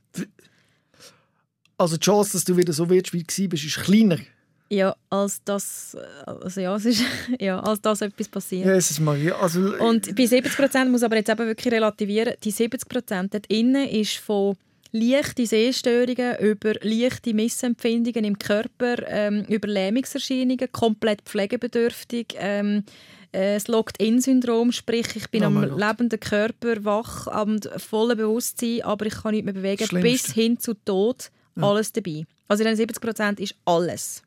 Also 1.77 1.97
die 1.97 2.05
Chance, 2.05 2.33
dass 2.33 2.45
du 2.45 2.57
wieder 2.57 2.73
so 2.73 2.91
wirst, 2.91 3.13
wie 3.13 3.23
du 3.23 3.51
warst, 3.51 3.65
ist 3.65 3.81
kleiner. 3.81 4.19
Ja, 4.71 4.95
als 5.09 5.43
das, 5.45 5.97
also 6.27 6.61
ja, 6.61 6.75
es 6.77 6.85
ist, 6.85 7.03
ja, 7.41 7.59
als 7.61 7.81
das 7.81 8.03
etwas 8.03 8.29
passiert. 8.29 8.67
Jesus 8.67 9.01
Maria. 9.01 9.37
Also, 9.37 9.77
Und 9.79 10.15
bei 10.15 10.27
70 10.27 10.57
Prozent 10.57 10.91
muss 10.91 11.03
aber 11.03 11.17
jetzt 11.17 11.31
eben 11.31 11.47
wirklich 11.47 11.73
relativieren. 11.73 12.35
Die 12.43 12.51
70 12.51 12.89
Prozent 12.89 13.33
dort 13.33 13.47
innen 13.47 13.89
ist 13.89 14.17
von 14.17 14.57
leichten 14.93 15.47
Sehstörungen 15.47 16.39
über 16.39 16.75
leichte 16.83 17.33
Missempfindungen 17.33 18.25
im 18.25 18.39
Körper, 18.39 18.97
ähm, 19.07 19.45
über 19.49 19.69
Lähmungserscheinungen, 19.69 20.71
komplett 20.73 21.23
pflegebedürftig, 21.23 22.35
ähm, 22.39 22.79
äh, 22.79 22.83
das 23.33 23.69
Locked-in-Syndrom, 23.69 24.73
sprich 24.73 25.15
ich 25.17 25.29
bin 25.31 25.43
Oh 25.43 25.47
am 25.47 25.61
Gott. 25.69 25.79
lebenden 25.79 26.21
Körper 26.21 26.85
wach, 26.85 27.27
am 27.29 27.61
vollen 27.77 28.17
Bewusstsein, 28.17 28.83
aber 28.83 29.07
ich 29.07 29.15
kann 29.15 29.33
nicht 29.35 29.45
mehr 29.45 29.55
bewegen, 29.55 29.85
Schlimmste. 29.87 30.11
bis 30.11 30.33
hin 30.35 30.59
zu 30.59 30.75
Tod, 30.75 31.31
alles 31.57 31.93
dabei. 31.93 32.25
Also 32.49 32.63
in 32.63 32.69
den 32.69 32.77
70 32.77 33.01
Prozent 33.03 33.41
ist 33.41 33.55
alles. 33.65 34.23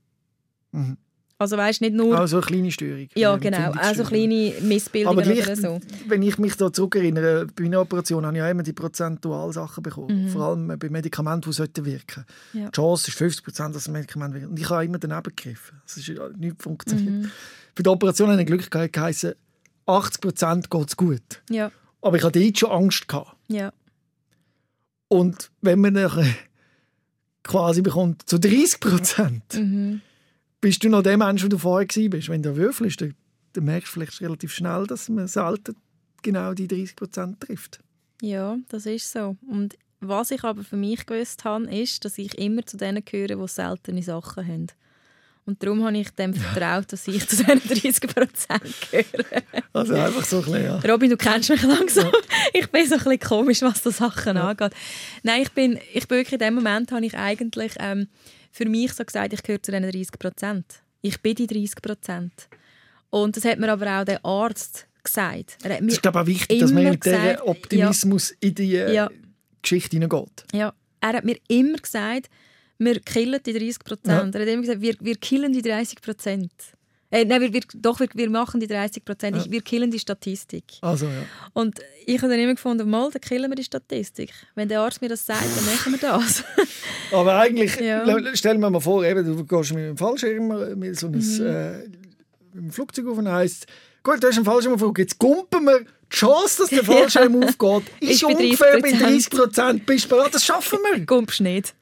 Mhm. 0.72 0.98
Also 1.38 1.58
weißt 1.58 1.82
nicht 1.82 1.96
nur 1.96 2.16
also 2.20 2.38
eine 2.38 2.46
kleine 2.46 2.72
Störung. 2.72 3.08
ja, 3.16 3.36
genau. 3.38 3.72
Also 3.72 4.04
kleine 4.04 4.54
Missbildungen 4.62 5.24
gleich, 5.24 5.42
oder 5.42 5.56
so. 5.56 5.80
wenn 6.08 6.22
ich 6.22 6.38
mich 6.38 6.56
da 6.56 6.72
zurückerinnere, 6.72 7.48
bei 7.56 7.66
einer 7.66 7.82
Operation 7.82 8.28
habe 8.28 8.38
ich 8.38 8.44
auch 8.44 8.50
immer 8.50 8.62
die 8.62 8.74
prozentual 8.74 9.52
Sachen 9.52 9.82
bekommen. 9.82 10.26
Mhm. 10.26 10.30
Vor 10.30 10.44
allem 10.44 10.68
bei 10.78 10.90
Medikamenten, 10.90 11.50
die 11.50 11.56
sollten 11.56 11.84
wirken. 11.84 12.26
Ja. 12.54 12.68
Die 12.68 12.72
Chance 12.76 13.08
ist 13.10 13.18
50 13.18 13.44
Prozent, 13.44 13.76
dass 13.76 13.86
das 13.86 13.92
Medikament 13.92 14.36
wirkt. 14.36 14.50
Und 14.50 14.60
ich 14.60 14.70
habe 14.70 14.86
immer 14.86 15.00
daneben 15.00 15.36
gegriffen. 15.36 15.82
Es 15.84 15.98
ist 15.98 16.10
ja 16.10 16.30
nicht 16.38 16.62
funktioniert. 16.62 17.10
Mhm. 17.10 17.32
Für 17.76 17.84
die 17.84 17.90
Operation 17.90 18.30
hatte 18.30 18.42
ich 18.42 18.48
Glück 18.48 18.70
gehabt, 18.70 18.94
geheißen, 18.94 19.34
80 19.86 20.22
Prozent 20.22 20.70
geht 20.70 20.88
es 20.90 20.98
gut. 20.98 21.42
Ja, 21.50 21.72
Aber 22.02 22.18
ich 22.18 22.24
hatte 22.24 22.40
dort 22.42 22.58
schon 22.58 22.72
Angst. 22.72 23.08
Gehabt. 23.08 23.36
ja. 23.48 23.72
Und 25.08 25.52
wenn 25.62 25.82
man 25.82 25.94
dann 25.94 26.36
quasi 27.44 27.82
bekommt 27.82 28.30
zu 28.30 28.40
30 28.40 28.80
Prozent, 28.80 29.44
Mhm. 29.56 30.02
bist 30.62 30.84
du 30.84 30.90
noch 30.90 31.02
der 31.04 31.18
Mensch, 31.18 31.42
der 31.42 31.50
du 31.50 31.58
vorher 31.58 31.88
warst. 31.90 32.30
Wenn 32.30 32.44
du 32.44 32.56
würfelst, 32.56 33.02
dann, 33.02 33.16
dann 33.54 33.66
merkst 33.66 33.90
du 33.90 33.94
vielleicht 33.94 34.22
relativ 34.22 34.54
schnell, 34.54 34.88
dass 34.88 35.10
man 35.10 35.28
selten 35.28 35.76
genau 36.22 36.54
die 36.54 36.68
30 36.68 36.96
Prozent 36.96 37.42
trifft. 37.42 37.80
Ja, 38.22 38.58
das 38.70 38.86
ist 38.86 39.12
so. 39.12 39.36
Und 39.50 39.76
was 40.00 40.32
ich 40.32 40.44
aber 40.44 40.64
für 40.64 40.78
mich 40.78 41.06
gewusst 41.06 41.44
habe, 41.44 41.66
ist, 41.66 42.06
dass 42.06 42.18
ich 42.18 42.38
immer 42.38 42.66
zu 42.66 42.78
denen 42.78 43.04
gehöre, 43.04 43.36
die 43.36 43.48
seltene 43.48 44.04
Sachen 44.04 44.48
haben. 44.48 44.68
Und 45.46 45.62
darum 45.64 45.84
habe 45.84 45.98
ich 45.98 46.10
dem 46.12 46.34
vertraut, 46.34 46.92
dass 46.94 47.08
ich 47.08 47.28
zu 47.28 47.36
diesen 47.38 47.60
30 47.68 48.02
Prozent 48.14 48.62
gehöre. 48.92 49.42
Also 49.74 49.96
einfach 49.96 50.24
so 50.24 50.38
ein 50.38 50.44
bisschen, 50.44 50.64
ja. 50.64 50.80
Robin, 50.80 51.10
du 51.10 51.18
kennst 51.18 51.50
mich 51.50 51.64
langsam. 51.64 52.12
Ich 52.54 52.70
bin 52.70 52.86
so 52.88 52.96
ein 52.96 53.00
bisschen 53.04 53.20
komisch, 53.20 53.62
was 53.64 53.82
das 53.82 53.98
Sachen 53.98 54.38
angeht. 54.38 54.72
Nein, 55.24 55.42
ich 55.42 55.52
bin, 55.52 55.80
ich 55.94 56.08
bin 56.08 56.20
wirklich 56.20 56.34
in 56.34 56.40
dem 56.40 56.54
Moment 56.56 56.92
habe 56.92 57.06
ich 57.06 57.18
eigentlich 57.18 57.74
ähm, 57.80 58.08
für 58.52 58.66
mich 58.70 58.94
so 58.94 59.04
gesagt, 59.04 59.34
ich 59.34 59.42
gehöre 59.42 59.62
zu 59.64 59.72
diesen 59.72 59.84
30 59.92 60.12
Prozent. 60.20 60.66
Ich 61.02 61.20
bin 61.22 61.34
die 61.36 61.48
30 61.48 61.82
Prozent. 61.82 62.34
Und 63.10 63.36
das 63.36 63.44
hat 63.44 63.58
mir 63.60 63.72
aber 63.72 64.00
auch 64.02 64.06
der 64.06 64.24
Arzt 64.24 64.88
gesagt. 65.04 65.58
Er 65.64 65.72
hat 65.72 65.80
Es 65.80 65.82
mir 65.82 65.92
ist 65.94 66.02
glaube 66.04 66.20
ich, 66.20 66.24
auch 66.24 66.28
wichtig, 66.28 66.60
dass 66.60 66.72
man 66.72 66.84
mit 66.84 67.04
diesem 67.04 67.38
Optimismus 67.46 68.32
in 68.40 68.56
die 68.56 68.76
äh, 68.76 68.94
Ja. 68.94 69.10
Geschichte 69.64 69.96
hineingeht. 69.96 70.44
Ja, 70.54 70.74
er 71.02 71.14
hat 71.14 71.26
mir 71.26 71.38
immer 71.48 71.78
gesagt, 71.78 72.30
wir 72.84 73.00
killen 73.00 73.40
die 73.46 73.54
30 73.54 73.80
Prozent. 73.80 74.36
Er 74.36 74.42
hat 74.42 74.48
immer 74.48 74.62
gesagt, 74.62 74.82
wir, 74.82 74.96
wir 75.00 75.16
killen 75.16 75.54
die 75.54 75.62
30 75.62 76.02
Prozent. 76.02 76.52
Äh, 77.14 77.26
nein, 77.26 77.42
wir, 77.42 77.52
wir, 77.54 77.62
doch, 77.76 78.00
wir, 78.00 78.08
wir 78.14 78.30
machen 78.30 78.60
die 78.62 78.68
30 78.68 79.04
Prozent. 79.04 79.36
Ja. 79.36 79.46
Wir 79.52 79.62
killen 79.62 79.92
die 79.92 80.00
Statistik. 80.00 80.64
Also, 80.82 81.08
ja. 81.08 81.24
Und 81.54 81.80
ich 82.06 82.18
habe 82.22 82.30
dann 82.32 82.40
immer 82.40 82.56
gefunden, 82.56 82.90
mal, 82.90 83.10
dann 83.12 83.22
killen 83.22 83.52
wir 83.52 83.56
die 83.56 83.66
Statistik. 83.66 84.32
Wenn 84.56 84.70
der 84.70 84.80
Arzt 84.80 85.02
mir 85.02 85.10
das 85.10 85.26
sagt, 85.26 85.44
dann 85.44 85.66
machen 85.66 85.92
wir 85.92 86.00
das. 86.00 86.44
Aber 87.12 87.36
eigentlich, 87.38 87.76
Ja. 87.82 88.06
stell 88.34 88.58
mir 88.58 88.70
mal 88.70 88.80
vor, 88.80 89.04
eben, 89.04 89.26
du 89.26 89.44
gehst 89.44 89.74
mit 89.74 89.84
dem 89.84 89.98
Fallschirm 89.98 90.80
mit 90.80 90.98
so 90.98 91.08
einem, 91.08 91.20
Mhm. 91.20 91.46
äh, 91.46 91.90
mit 92.62 92.74
Flugzeug 92.74 93.08
auf 93.08 93.18
und 93.18 93.28
heisst, 93.30 93.66
gut, 94.04 94.24
du 94.24 94.28
hast 94.28 94.38
einen 94.38 94.46
Fallschirmflug, 94.46 94.98
jetzt 95.00 95.20
gumpen 95.20 95.66
wir. 95.66 95.80
Die 95.82 96.16
Chance, 96.18 96.62
dass 96.64 96.70
der 96.70 96.84
Fallschirm 96.86 97.44
aufgeht, 97.44 97.84
ist 98.00 98.12
Ist 98.12 98.24
ungefähr 98.24 98.80
bei 98.82 98.90
30%. 98.92 99.00
30 99.00 99.30
Prozent. 99.30 99.86
Bist 99.86 100.06
du 100.06 100.10
bereit? 100.16 100.34
Das 100.34 100.44
schaffen 100.46 100.80
wir. 100.94 101.06
Gumpst 101.06 101.42
nicht. 101.42 101.74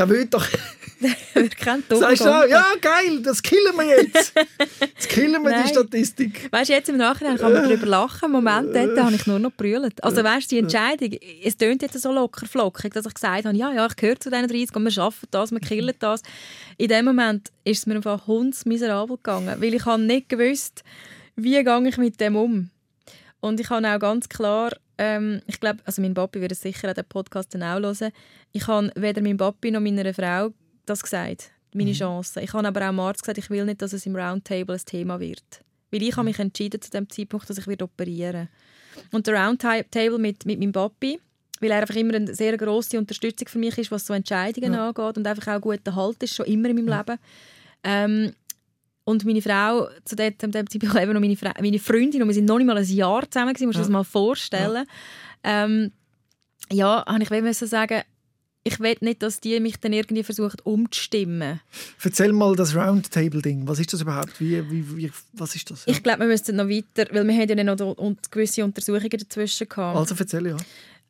Der 0.00 0.08
will 0.08 0.24
doch... 0.24 0.46
Wir 1.34 1.48
kennen 1.48 1.84
Sagst 1.88 2.24
du, 2.24 2.28
ja, 2.28 2.64
geil, 2.80 3.22
das 3.22 3.42
killen 3.42 3.74
wir 3.74 3.86
jetzt. 3.86 4.34
Jetzt 4.80 5.08
killen 5.08 5.42
wir 5.42 5.62
die 5.62 5.68
Statistik. 5.68 6.48
Weißt 6.52 6.68
du, 6.68 6.74
jetzt 6.74 6.88
im 6.90 6.98
Nachhinein 6.98 7.38
kann 7.38 7.54
man 7.54 7.64
darüber 7.64 7.86
lachen. 7.86 8.26
Im 8.26 8.32
Moment 8.32 8.74
dort 8.74 8.98
habe 8.98 9.14
ich 9.14 9.26
nur 9.26 9.38
noch 9.38 9.52
brüllt. 9.52 10.02
Also 10.04 10.22
weißt 10.22 10.50
du, 10.50 10.56
die 10.56 10.58
Entscheidung, 10.58 11.18
es 11.42 11.56
tönt 11.56 11.80
jetzt 11.80 11.98
so 12.00 12.12
locker 12.12 12.46
flockig, 12.46 12.92
dass 12.92 13.06
ich 13.06 13.14
gesagt 13.14 13.46
habe, 13.46 13.56
ja, 13.56 13.72
ja, 13.72 13.86
ich 13.86 13.96
gehöre 13.96 14.20
zu 14.20 14.30
diesen 14.30 14.48
30 14.48 14.76
und 14.76 14.84
wir 14.84 14.90
schaffen 14.90 15.26
das, 15.30 15.50
wir 15.52 15.60
killen 15.60 15.94
das. 15.98 16.22
In 16.76 16.88
dem 16.88 17.06
Moment 17.06 17.48
ist 17.64 17.78
es 17.78 17.86
mir 17.86 17.96
einfach 17.96 18.26
hundsmiserabel 18.26 19.16
gegangen, 19.16 19.56
weil 19.58 19.74
ich 19.74 19.86
habe 19.86 20.02
nicht 20.02 20.28
gewusst, 20.28 20.82
wie 21.36 21.62
gehe 21.62 21.88
ich 21.88 21.96
mit 21.96 22.20
dem 22.20 22.36
um. 22.36 22.70
Und 23.40 23.58
ich 23.58 23.70
habe 23.70 23.88
auch 23.88 23.98
ganz 23.98 24.28
klar, 24.28 24.72
ähm, 25.00 25.40
ich 25.46 25.58
glaube, 25.58 25.80
also 25.86 26.02
mein 26.02 26.12
Papi 26.12 26.42
würde 26.42 26.54
sicher 26.54 26.92
den 26.92 27.04
Podcast 27.06 27.54
dann 27.54 27.62
auch 27.62 27.80
hören, 27.80 28.12
ich 28.52 28.66
habe 28.66 28.92
weder 28.96 29.22
meinem 29.22 29.38
Papi 29.38 29.70
noch 29.70 29.80
meiner 29.80 30.12
Frau 30.12 30.52
das 30.84 31.02
gesagt, 31.02 31.50
meine 31.72 31.92
Chancen. 31.92 32.42
Ich 32.42 32.52
habe 32.52 32.68
aber 32.68 32.82
auch 32.82 32.90
dem 32.90 33.00
Arzt 33.00 33.22
gesagt, 33.22 33.38
ich 33.38 33.48
will 33.48 33.64
nicht, 33.64 33.80
dass 33.80 33.94
es 33.94 34.04
im 34.04 34.14
Roundtable 34.14 34.74
ein 34.74 34.84
Thema 34.84 35.18
wird. 35.18 35.64
Weil 35.90 36.02
ich 36.02 36.14
habe 36.16 36.26
mich 36.26 36.38
entschieden 36.38 36.82
zu 36.82 36.90
dem 36.90 37.08
Zeitpunkt, 37.08 37.48
dass 37.48 37.56
ich 37.56 37.82
operieren 37.82 38.48
Und 39.10 39.26
der 39.26 39.42
Roundtable 39.42 40.18
mit, 40.18 40.44
mit 40.44 40.58
meinem 40.58 40.72
Papi, 40.72 41.18
weil 41.60 41.70
er 41.70 41.80
einfach 41.80 41.96
immer 41.96 42.14
eine 42.14 42.34
sehr 42.34 42.56
grosse 42.58 42.98
Unterstützung 42.98 43.48
für 43.48 43.58
mich 43.58 43.78
ist, 43.78 43.90
was 43.90 44.04
so 44.04 44.12
Entscheidungen 44.12 44.74
Ja. 44.74 44.88
angeht 44.88 45.16
und 45.16 45.26
einfach 45.26 45.56
auch 45.56 45.60
guter 45.62 45.96
Halt 45.96 46.22
ist, 46.22 46.34
schon 46.34 46.46
immer 46.46 46.68
in 46.68 46.76
meinem 46.76 46.88
Leben. 46.88 47.18
Ähm, 47.84 48.32
und 49.10 49.24
meine 49.24 49.42
Frau, 49.42 49.88
zu 50.04 50.16
dem, 50.16 50.36
dem 50.38 50.52
Zeitpunkt 50.52 50.94
eben 50.96 51.12
noch 51.12 51.20
meine, 51.20 51.36
Fra 51.36 51.52
meine 51.60 51.78
Freundin, 51.78 52.22
und 52.22 52.28
wir 52.28 52.34
sind 52.34 52.46
noch 52.46 52.58
nicht 52.58 52.66
mal 52.66 52.76
ein 52.78 52.84
Jahr 52.84 53.30
zusammen 53.30 53.52
gewesen, 53.54 53.66
musst 53.66 53.76
du 53.76 53.80
Ja. 53.80 53.86
dir 53.86 53.88
das 53.88 53.92
mal 53.92 54.04
vorstellen. 54.04 54.86
Ähm, 55.42 55.92
ja, 56.72 57.04
habe 57.06 57.22
ich 57.22 57.30
müssen 57.30 57.66
sagen, 57.68 58.02
ich 58.62 58.78
will 58.78 58.94
nicht, 59.00 59.22
dass 59.22 59.40
die 59.40 59.58
mich 59.58 59.80
dann 59.80 59.92
irgendwie 59.94 60.22
versuchen 60.22 60.58
umzustimmen. 60.64 61.60
Erzähl 62.02 62.32
mal 62.32 62.54
das 62.54 62.76
Roundtable-Ding. 62.76 63.66
Was 63.66 63.78
ist 63.78 63.92
das 63.92 64.02
überhaupt? 64.02 64.38
Wie, 64.38 64.70
wie, 64.70 64.96
wie, 64.96 65.10
was 65.32 65.56
ist 65.56 65.70
das? 65.70 65.86
Ja. 65.86 65.92
Ich 65.92 66.02
glaube, 66.02 66.20
wir 66.20 66.26
müssten 66.26 66.56
noch 66.56 66.68
weiter, 66.68 67.06
weil 67.10 67.26
wir 67.26 67.34
haben 67.34 67.58
ja 67.58 67.64
noch 67.64 67.96
gewisse 68.30 68.62
Untersuchungen 68.62 69.08
dazwischen 69.10 69.66
gehabt. 69.68 69.96
Also 69.96 70.14
erzähl, 70.18 70.46
ja. 70.48 70.56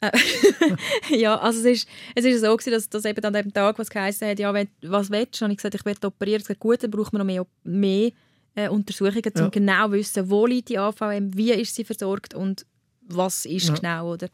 ja, 1.11 1.37
also 1.39 1.61
es 1.61 1.65
ist, 1.83 1.89
es 2.15 2.25
ist 2.25 2.41
so 2.41 2.57
gewesen, 2.57 2.73
dass, 2.73 2.89
dass 2.89 3.05
eben 3.05 3.25
an 3.25 3.33
dem 3.33 3.53
Tag, 3.53 3.79
was 3.79 3.91
geheißen 3.91 4.29
hat, 4.29 4.39
ja, 4.39 4.53
wenn, 4.55 4.69
was 4.83 5.11
willst 5.11 5.41
du? 5.41 5.45
Und 5.45 5.51
ich 5.51 5.59
gesagt, 5.59 5.75
ich 5.75 5.85
werde 5.85 6.07
operiert. 6.07 6.43
Gesagt, 6.43 6.61
gut, 6.61 6.83
dann 6.83 6.91
braucht 6.91 7.13
man 7.13 7.21
noch 7.21 7.27
mehr, 7.27 7.47
mehr 7.65 8.11
äh, 8.55 8.69
Untersuchungen, 8.69 9.33
um 9.37 9.43
Ja. 9.43 9.49
genau 9.49 9.87
zu 9.87 9.93
wissen, 9.93 10.31
wo 10.31 10.47
liegt 10.47 10.69
die 10.71 10.79
AVM, 10.79 11.37
wie 11.37 11.53
ist 11.53 11.75
sie 11.75 11.85
versorgt 11.85 12.35
und 12.35 12.65
was 13.03 13.45
ist 13.45 13.69
Ja. 13.69 13.75
genau, 13.75 14.13
oder? 14.13 14.29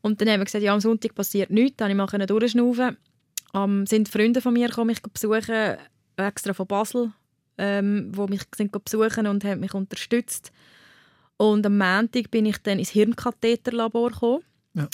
Und 0.00 0.20
dann 0.20 0.28
haben 0.28 0.40
wir 0.40 0.44
gesagt, 0.44 0.64
ja, 0.64 0.72
am 0.72 0.80
Sonntag 0.80 1.14
passiert 1.14 1.50
nichts, 1.50 1.76
dann 1.76 1.96
konnte 1.96 2.16
ich 2.16 2.18
mal 2.18 2.26
durchschnaufen. 2.26 2.96
Um, 3.52 3.86
sind 3.86 4.08
Freunde 4.08 4.40
von 4.42 4.52
mir 4.52 4.68
gekommen, 4.68 4.88
mich 4.88 5.00
besuchen, 5.00 5.76
extra 6.16 6.52
von 6.52 6.66
Basel, 6.66 7.12
ähm, 7.56 8.10
wo 8.14 8.26
mich 8.26 8.42
sind 8.54 8.70
besuchen 8.70 9.26
und 9.26 9.44
haben 9.44 9.60
mich 9.60 9.72
unterstützt. 9.72 10.52
Und 11.38 11.64
am 11.64 11.78
Montag 11.78 12.30
bin 12.30 12.44
ich 12.44 12.58
dann 12.58 12.78
ins 12.78 12.90
Hirnkatheterlabor 12.90 14.10
gekommen. 14.10 14.42
Ja. 14.76 14.88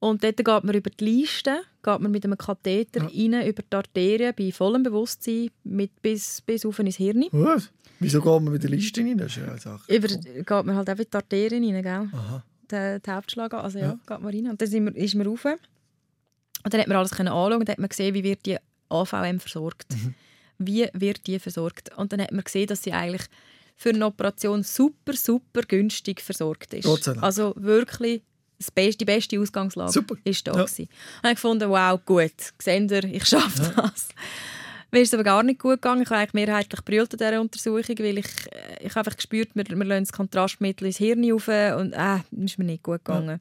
Und 0.00 0.22
dort 0.22 0.36
geht 0.36 0.46
man 0.64 0.74
über 0.74 0.90
die 0.90 1.04
Liste, 1.04 1.62
geht 1.82 2.00
man 2.00 2.10
mit 2.10 2.24
einem 2.24 2.36
Katheter 2.36 3.00
Ja. 3.00 3.06
rein, 3.38 3.46
über 3.48 3.62
die 3.62 3.76
Arterien, 3.76 4.34
bei 4.36 4.52
vollem 4.52 4.82
Bewusstsein, 4.82 5.50
mit 5.64 6.00
bis, 6.02 6.40
bis 6.42 6.64
auf 6.66 6.78
ins 6.78 6.96
Hirn. 6.96 7.24
Was? 7.32 7.70
Wieso 8.00 8.20
geht 8.20 8.42
man 8.42 8.52
mit 8.52 8.62
der 8.62 8.70
Liste 8.70 9.00
rein? 9.00 9.16
Das 9.16 9.28
ist 9.32 9.38
ja 9.38 9.48
eine 9.48 9.58
Sache. 9.58 9.94
Über, 9.94 10.08
geht 10.08 10.48
man 10.66 10.74
halt 10.76 10.90
auch 10.90 10.98
in 10.98 11.06
die 11.10 11.16
Arterien 11.16 11.64
rein, 11.74 11.82
gell? 11.82 12.18
Aha. 12.18 12.44
Die, 12.70 13.00
die 13.02 13.10
Hauptschlag, 13.10 13.54
also 13.54 13.78
ja, 13.78 13.84
Ja. 13.86 13.92
geht 14.06 14.20
man 14.20 14.34
rein. 14.34 14.48
Und 14.48 14.60
dann 14.60 14.68
sind 14.68 14.84
wir, 14.84 14.94
ist 14.96 15.14
man 15.14 15.26
rauf. 15.26 15.44
Und 15.44 16.72
dann 16.72 16.80
hat 16.80 16.88
man 16.88 16.96
alles 16.98 17.10
können 17.12 17.28
anschauen 17.28 17.52
und 17.60 17.68
dann 17.68 17.72
hat 17.74 17.78
man 17.78 17.88
gesehen, 17.88 18.14
wie 18.14 18.24
wird 18.24 18.44
die 18.46 18.56
AVM 18.90 19.38
versorgt. 19.40 19.86
Mhm. 19.92 20.14
Wie 20.58 20.86
wird 20.92 21.26
die 21.26 21.38
versorgt? 21.38 21.96
Und 21.96 22.12
dann 22.12 22.20
hat 22.22 22.32
man 22.32 22.44
gesehen, 22.44 22.66
dass 22.66 22.82
sie 22.82 22.92
eigentlich 22.92 23.22
für 23.76 23.90
eine 23.90 24.06
Operation 24.06 24.62
super, 24.62 25.14
super 25.14 25.62
günstig 25.62 26.20
versorgt 26.20 26.74
ist. 26.74 27.08
Also 27.20 27.54
wirklich 27.56 28.22
beste, 28.74 28.98
die 28.98 29.04
beste 29.04 29.40
Ausgangslage 29.40 29.92
Super. 29.92 30.16
ist 30.24 30.46
da. 30.46 30.52
Ja. 30.52 30.64
gewesen. 30.64 30.88
Und 31.22 31.28
ich 31.30 31.34
gefunden, 31.34 31.68
wow, 31.70 32.00
gut, 32.04 32.32
seht 32.60 32.90
ihr, 32.90 33.04
ich 33.04 33.24
schaffe 33.26 33.72
das. 33.76 34.08
Mir 34.90 35.00
ist 35.00 35.08
es 35.08 35.14
aber 35.14 35.24
gar 35.24 35.42
nicht 35.42 35.58
gut 35.58 35.82
gegangen. 35.82 36.02
Ich 36.02 36.10
habe 36.10 36.20
eigentlich 36.20 36.34
mehrheitlich 36.34 36.84
brüllt 36.84 37.12
an 37.12 37.18
dieser 37.18 37.40
Untersuchung, 37.40 37.98
weil 37.98 38.18
ich, 38.18 38.26
äh, 38.52 38.78
ich 38.86 38.90
habe 38.94 39.00
einfach 39.00 39.16
gespürt, 39.16 39.48
wir, 39.54 39.64
wir 39.64 39.84
lassen 39.84 40.04
das 40.04 40.12
Kontrastmittel 40.12 40.86
ins 40.86 40.98
Hirn 40.98 41.28
rauf 41.30 41.48
und 41.48 41.92
äh, 41.94 42.18
ist 42.44 42.58
mir 42.58 42.64
nicht 42.64 42.84
gut 42.84 43.04
gegangen. 43.04 43.40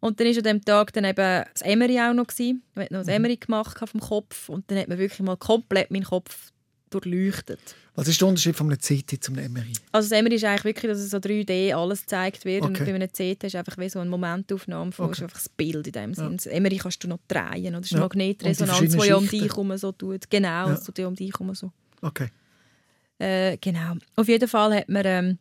Und 0.00 0.18
dann 0.18 0.26
war 0.26 0.36
an 0.36 0.42
diesem 0.42 0.64
Tag 0.64 0.92
dann 0.94 1.04
eben 1.04 1.44
das 1.52 1.60
Emery 1.60 2.00
auch 2.00 2.14
noch. 2.14 2.26
Gewesen. 2.26 2.62
Wir 2.74 2.84
haben 2.84 2.94
noch 2.94 3.00
das 3.00 3.08
Mhm. 3.08 3.12
Emery 3.12 3.36
gemacht 3.36 3.78
vom 3.78 4.00
Kopf 4.00 4.48
und 4.48 4.70
dann 4.70 4.78
hat 4.78 4.88
man 4.88 4.96
wirklich 4.96 5.20
mal 5.20 5.36
komplett 5.36 5.90
meinen 5.90 6.04
Kopf 6.04 6.50
durchleuchtet. 6.90 7.60
Was 7.94 8.08
ist 8.08 8.20
der 8.20 8.28
Unterschied 8.28 8.56
von 8.56 8.66
einem 8.68 8.78
CT 8.78 9.22
zum 9.22 9.36
Emery? 9.38 9.72
Also 9.92 10.08
das 10.10 10.18
Emery 10.18 10.34
ist 10.36 10.44
eigentlich 10.44 10.64
wirklich, 10.64 10.90
dass 10.92 11.00
es 11.00 11.10
so 11.10 11.18
3D 11.18 11.72
alles 11.74 12.02
gezeigt 12.02 12.44
wird 12.44 12.62
und 12.64 12.76
Okay. 12.80 12.90
bei 12.90 12.94
einem 12.94 13.08
CT 13.08 13.44
ist 13.44 13.56
einfach 13.56 13.76
wie 13.78 13.88
so 13.88 13.98
eine 13.98 14.10
Momentaufnahme 14.10 14.92
von 14.92 15.06
Okay. 15.06 15.12
ist 15.16 15.22
einfach 15.22 15.38
das 15.38 15.48
Bild 15.48 15.86
in 15.86 15.92
dem 15.92 16.10
Ja. 16.10 16.14
Sinn. 16.16 16.36
Das 16.36 16.46
Emery 16.46 16.76
kannst 16.76 17.02
du 17.04 17.08
noch 17.08 17.18
drehen 17.28 17.66
oder 17.74 17.80
das 17.80 17.86
ist 17.86 17.90
Ja. 17.92 18.02
Und 18.04 18.12
die 18.14 18.18
Magnetresonanz, 18.18 18.92
die 18.96 19.08
ja 19.08 19.16
um 19.16 19.28
dich 19.28 19.42
herum 19.42 19.76
so 19.76 19.92
tut. 19.92 20.30
Genau, 20.30 20.68
Ja. 20.68 20.74
tut 20.76 20.98
ja 20.98 21.06
um 21.06 21.14
dich 21.14 21.32
herum 21.32 21.54
so. 21.54 21.72
Okay. 22.02 22.28
Äh, 23.18 23.58
genau. 23.58 23.94
Auf 24.16 24.28
jeden 24.28 24.48
Fall 24.48 24.74
hat 24.74 24.88
man, 24.88 25.02
ähm, 25.04 25.38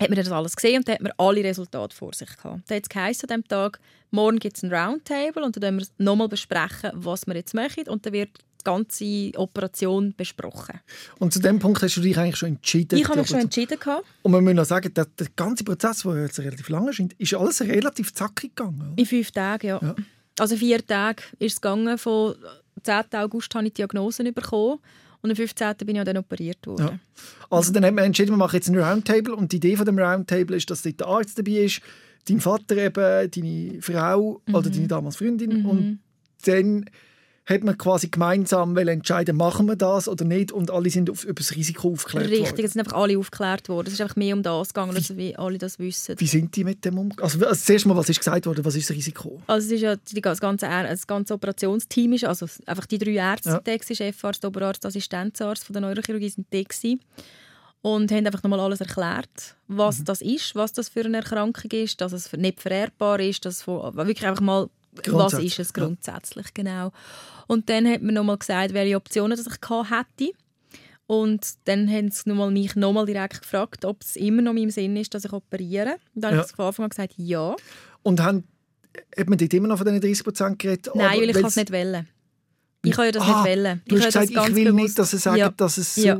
hat 0.00 0.08
man 0.08 0.16
das 0.16 0.30
alles 0.32 0.56
gesehen 0.56 0.78
und 0.78 0.88
dann 0.88 0.94
hat 0.96 1.02
man 1.02 1.12
alle 1.18 1.44
Resultate 1.44 1.94
vor 1.94 2.12
sich 2.14 2.28
gehabt. 2.36 2.62
Dann 2.68 2.76
hat 2.76 2.82
es 2.84 2.88
geheißen 2.88 3.28
an 3.30 3.36
diesem 3.42 3.48
Tag, 3.48 3.78
morgen 4.10 4.38
gibt 4.38 4.56
es 4.56 4.62
ein 4.64 4.72
Roundtable 4.74 5.44
und 5.44 5.54
dann 5.56 5.62
werden 5.62 5.78
wir 5.80 5.86
nochmal 6.04 6.28
besprechen, 6.28 6.90
was 6.94 7.26
wir 7.26 7.34
jetzt 7.36 7.54
machen 7.54 7.84
und 7.86 8.04
dann 8.06 8.12
wird 8.12 8.30
die 8.60 8.64
ganze 8.64 9.38
Operation 9.38 10.14
besprochen. 10.16 10.80
Und 11.18 11.32
zu 11.32 11.40
dem 11.40 11.58
Punkt 11.58 11.82
hast 11.82 11.96
du 11.96 12.00
dich 12.00 12.16
eigentlich 12.18 12.36
schon 12.36 12.50
entschieden. 12.50 12.98
Ich 12.98 13.08
habe 13.08 13.18
mich 13.20 13.28
schon 13.28 13.40
entschieden. 13.40 13.78
Gehabt. 13.78 14.04
Und 14.22 14.32
man 14.32 14.44
muss 14.44 14.54
noch 14.54 14.64
sagen, 14.64 14.92
der, 14.94 15.06
der 15.06 15.26
ganze 15.36 15.64
Prozess, 15.64 16.02
der 16.02 16.22
jetzt 16.22 16.38
relativ 16.38 16.68
lange 16.68 16.90
ist, 16.90 17.00
ist 17.18 17.34
alles 17.34 17.60
relativ 17.62 18.12
zackig 18.14 18.54
gegangen. 18.54 18.80
oder? 18.92 18.92
In 18.98 19.06
fünf 19.06 19.30
Tagen, 19.30 19.66
ja. 19.66 19.78
Ja. 19.82 19.94
Also 20.38 20.56
vier 20.56 20.86
Tage 20.86 21.22
ist 21.38 21.54
es 21.54 21.60
gegangen. 21.60 21.98
Von 21.98 22.34
10. 22.82 23.04
August 23.14 23.54
habe 23.54 23.66
ich 23.66 23.72
die 23.72 23.82
Diagnosen 23.82 24.32
bekommen 24.32 24.78
und 25.22 25.28
am 25.30 25.36
15. 25.36 25.74
bin 25.84 25.96
ich 25.96 26.00
auch 26.00 26.04
dann 26.06 26.16
operiert 26.16 26.66
worden. 26.66 26.86
Ja. 26.86 26.98
Also 27.50 27.72
dann 27.72 27.84
hat 27.84 27.92
man 27.94 28.04
entschieden, 28.04 28.30
wir 28.30 28.36
machen 28.38 28.56
jetzt 28.56 28.68
ein 28.68 28.78
Roundtable 28.78 29.34
und 29.34 29.52
die 29.52 29.56
Idee 29.56 29.76
von 29.76 29.84
dem 29.84 29.98
Roundtable 29.98 30.56
ist, 30.56 30.70
dass 30.70 30.80
dort 30.82 31.00
der 31.00 31.06
Arzt 31.08 31.38
dabei 31.38 31.52
ist, 31.64 31.82
dein 32.26 32.40
Vater 32.40 32.76
eben, 32.78 33.30
deine 33.30 33.82
Frau 33.82 34.40
oder 34.52 34.70
deine 34.70 34.86
damals 34.88 35.16
Freundin 35.16 35.60
Mhm. 35.60 35.66
und 35.66 35.98
dann 36.46 36.86
hat 37.46 37.64
man 37.64 37.76
quasi 37.76 38.08
gemeinsam 38.08 38.76
entscheiden, 38.76 39.36
machen 39.36 39.66
wir 39.66 39.74
das 39.74 40.06
oder 40.08 40.24
nicht 40.24 40.52
und 40.52 40.70
alle 40.70 40.88
sind 40.90 41.10
auf, 41.10 41.24
über 41.24 41.34
das 41.40 41.56
Risiko 41.56 41.90
aufgeklärt 41.92 42.30
Richtig, 42.30 42.50
worden. 42.52 42.64
es 42.64 42.72
sind 42.74 42.80
einfach 42.86 42.96
alle 42.96 43.18
aufgeklärt 43.18 43.68
worden. 43.68 43.88
Es 43.88 43.94
ist 43.94 44.00
einfach 44.00 44.14
mehr 44.16 44.36
um 44.36 44.42
das 44.42 44.68
gegangen, 44.68 44.94
dass 44.94 45.16
wie 45.16 45.34
alle 45.36 45.58
das 45.58 45.78
wissen. 45.78 46.14
Wie 46.18 46.26
sind 46.26 46.54
die 46.54 46.62
mit 46.64 46.84
dem 46.84 46.98
umgegangen? 46.98 47.24
Also, 47.32 47.44
also 47.44 47.60
zuerst 47.64 47.86
mal, 47.86 47.96
was 47.96 48.08
ist 48.08 48.18
gesagt 48.20 48.46
worden, 48.46 48.64
was 48.64 48.76
ist 48.76 48.88
das 48.88 48.96
Risiko? 48.96 49.42
Also 49.48 49.66
es 49.66 49.72
ist 49.72 49.80
ja 49.80 49.96
die, 49.96 50.20
das, 50.20 50.40
ganze, 50.40 50.66
das 50.66 51.06
ganze 51.06 51.34
Operationsteam 51.34 52.12
ist, 52.12 52.24
also 52.24 52.46
einfach 52.66 52.86
die 52.86 52.98
drei 52.98 53.12
Ärzte 53.12 53.60
Ja. 53.66 53.78
Chefarzt, 53.94 54.44
Oberarzt, 54.44 54.86
Assistenzarzt 54.86 55.64
von 55.64 55.72
der 55.72 55.80
Neurochirurgie 55.82 56.28
sind 56.28 56.46
da 56.50 56.62
gewesen. 56.62 57.00
und 57.82 58.12
haben 58.12 58.26
einfach 58.26 58.42
nochmal 58.42 58.60
alles 58.60 58.80
erklärt, 58.80 59.56
was 59.66 60.00
Mhm. 60.00 60.04
das 60.04 60.20
ist, 60.20 60.54
was 60.54 60.72
das 60.74 60.90
für 60.90 61.04
eine 61.04 61.16
Erkrankung 61.16 61.70
ist, 61.70 62.00
dass 62.02 62.12
es 62.12 62.30
nicht 62.34 62.60
vererbbar 62.60 63.18
ist, 63.20 63.44
dass 63.46 63.60
es 63.62 63.66
wirklich 63.66 64.26
einfach 64.26 64.42
mal 64.42 64.68
was 65.06 65.34
ist 65.34 65.58
es 65.58 65.72
ja. 65.76 65.84
grundsätzlich 65.84 66.52
genau. 66.54 66.92
Und 67.46 67.68
dann 67.68 67.86
hat 67.88 68.02
man 68.02 68.14
nochmal 68.14 68.38
gesagt, 68.38 68.74
welche 68.74 68.96
Optionen 68.96 69.36
das 69.36 69.46
ich 69.46 69.60
gehabt 69.60 69.90
hätte. 70.20 70.32
Und 71.06 71.54
dann 71.64 71.90
haben 71.90 72.10
sie 72.10 72.28
nochmal 72.28 72.50
mich 72.52 72.76
nochmal 72.76 73.04
direkt 73.06 73.42
gefragt, 73.42 73.84
ob 73.84 74.02
es 74.02 74.14
immer 74.16 74.42
noch 74.42 74.52
in 74.52 74.58
meinem 74.58 74.70
Sinn 74.70 74.96
ist, 74.96 75.12
dass 75.12 75.24
ich 75.24 75.32
operiere. 75.32 75.96
Und 76.14 76.22
dann 76.22 76.34
Ja. 76.34 76.38
habe 76.38 76.48
ich 76.48 76.54
von 76.56 76.66
Anfang 76.66 76.84
an 76.84 76.90
gesagt, 76.90 77.14
ja. 77.16 77.56
Und 78.02 78.20
haben, 78.20 78.44
hat 79.18 79.28
man 79.28 79.36
dort 79.38 79.52
immer 79.54 79.66
noch 79.68 79.78
von 79.78 79.86
diesen 79.86 80.00
30% 80.00 80.56
geredet? 80.58 80.88
Nein, 80.94 81.20
weil 81.20 81.30
ich 81.30 81.36
es 81.36 81.56
nicht 81.56 81.70
wählen. 81.72 82.08
Ich 82.82 82.92
kann 82.92 83.06
ja 83.06 83.12
das 83.12 83.22
Ah, 83.24 83.42
nicht 83.42 83.44
wählen. 83.44 83.82
Du 83.88 83.96
hast 83.96 84.12
kann 84.12 84.26
gesagt, 84.28 84.48
ich 84.50 84.54
will 84.54 84.64
bewusst- 84.66 84.82
nicht, 84.84 84.98
dass 85.00 85.10
sie 85.10 85.18
sagen, 85.18 85.38
Ja. 85.38 85.50
dass 85.50 85.78
es 85.78 85.94
so... 85.96 86.00
Ja. 86.02 86.18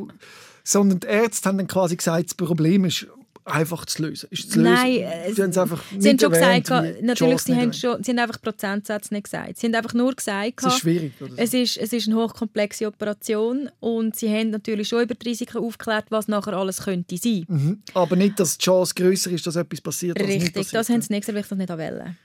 Sondern 0.62 1.00
die 1.00 1.06
Ärzte 1.06 1.48
haben 1.48 1.56
dann 1.58 1.66
quasi 1.68 1.96
gesagt, 1.96 2.24
das 2.26 2.34
Problem 2.34 2.84
ist, 2.84 3.06
einfach 3.50 3.86
zu 3.86 4.02
lösen? 4.02 4.28
Ist 4.30 4.52
zu 4.52 4.60
Nein, 4.60 4.92
lösen? 4.94 5.04
äh, 5.04 5.32
Sie 5.32 5.42
haben 5.42 5.50
es 5.50 5.58
einfach 5.58 5.82
Sie 5.98 6.08
haben 6.08 6.18
schon 6.18 6.32
erwähnt, 6.32 6.64
gesagt, 6.64 7.02
natürlich, 7.02 7.40
sie 7.40 7.54
haben, 7.54 7.72
schon, 7.72 8.02
sie 8.04 8.10
haben 8.12 8.18
einfach 8.18 8.40
Prozentsätze 8.40 9.14
nicht 9.14 9.24
gesagt. 9.24 9.58
Sie 9.58 9.66
haben 9.66 9.74
einfach 9.74 9.94
nur 9.94 10.14
gesagt, 10.14 10.54
Es 10.60 10.66
ist 10.66 10.78
schwierig. 10.80 11.12
So. 11.18 11.26
es 11.36 11.54
ist, 11.54 11.76
es 11.76 11.92
ist 11.92 12.06
eine 12.08 12.16
hochkomplexe 12.16 12.86
Operation 12.86 13.70
und 13.80 14.16
sie 14.16 14.28
haben 14.28 14.50
natürlich 14.50 14.88
schon 14.88 15.02
über 15.02 15.14
die 15.14 15.28
Risiken 15.28 15.58
aufgeklärt, 15.58 16.06
was 16.10 16.28
nachher 16.28 16.54
alles 16.54 16.82
könnte 16.84 17.16
sein. 17.16 17.44
Mhm. 17.48 17.82
Aber 17.94 18.16
nicht, 18.16 18.38
dass 18.40 18.58
die 18.58 18.64
Chance 18.64 18.94
grösser 18.94 19.30
ist, 19.30 19.46
dass 19.46 19.56
etwas 19.56 19.80
passiert. 19.80 20.18
Richtig, 20.20 20.70
das 20.70 20.88
haben 20.88 21.02
sie 21.02 21.12
nicht 21.12 21.26
gesagt, 21.26 21.34
weil 21.34 21.42
ich 21.42 21.48
das 21.48 21.58
nicht 21.58 21.70
wollen. 21.70 22.16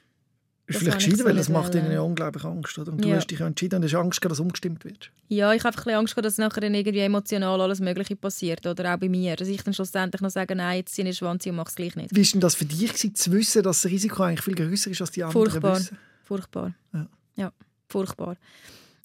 Ist 0.68 0.80
vielleicht 0.80 0.98
gescheiter, 0.98 1.26
weil 1.26 1.36
das 1.36 1.48
macht 1.50 1.76
ihnen 1.76 1.92
ja 1.92 2.02
unglaublich 2.02 2.44
Angst. 2.44 2.78
Oder? 2.80 2.92
Und 2.92 3.04
du 3.04 3.10
Ja. 3.10 3.18
hast 3.18 3.28
dich 3.28 3.38
ja 3.40 3.46
entschieden 3.46 3.76
und 3.76 3.84
hast 3.84 3.94
Angst, 3.94 4.26
dass 4.26 4.40
umgestimmt 4.40 4.84
wird. 4.84 5.12
Ja, 5.28 5.54
ich 5.54 5.64
habe 5.64 5.70
einfach 5.76 5.86
ein 5.86 5.96
Angst, 5.96 6.16
gehabt, 6.16 6.26
dass 6.26 6.38
nachher 6.40 6.64
irgendwie 6.64 7.00
emotional 7.00 7.62
alles 7.62 7.80
Mögliche 7.80 8.16
passiert. 8.16 8.66
Oder 8.66 8.94
auch 8.94 8.98
bei 8.98 9.08
mir. 9.08 9.36
Dass 9.36 9.48
ich 9.48 9.62
dann 9.64 9.76
schlussendlich 9.76 10.22
noch 10.22 10.32
sage, 10.32 10.56
nein, 10.56 10.78
jetzt 10.78 10.96
ziehe 10.96 11.08
ich 11.08 11.18
Schwanz 11.18 11.46
und 11.46 11.56
mache 11.56 11.70
es 11.70 11.76
gleich 11.76 11.96
nicht. 11.96 12.16
Wie 12.16 12.26
war 12.26 12.32
denn 12.32 12.42
das 12.42 12.56
für 12.56 12.66
dich, 12.66 12.88
gewesen, 12.94 13.14
zu 13.14 13.32
wissen, 13.32 13.62
dass 13.62 13.84
das 13.84 13.92
Risiko 13.92 14.24
eigentlich 14.24 14.42
viel 14.42 14.56
grösser 14.56 14.90
ist, 14.90 15.02
als 15.02 15.12
die 15.12 15.24
anderen 15.24 15.50
Furchtbar. 15.52 15.76
wissen? 15.80 15.98
Furchtbar. 16.24 16.74
Ja. 16.94 17.08
Ja. 17.36 17.52
furchtbar. 17.88 18.36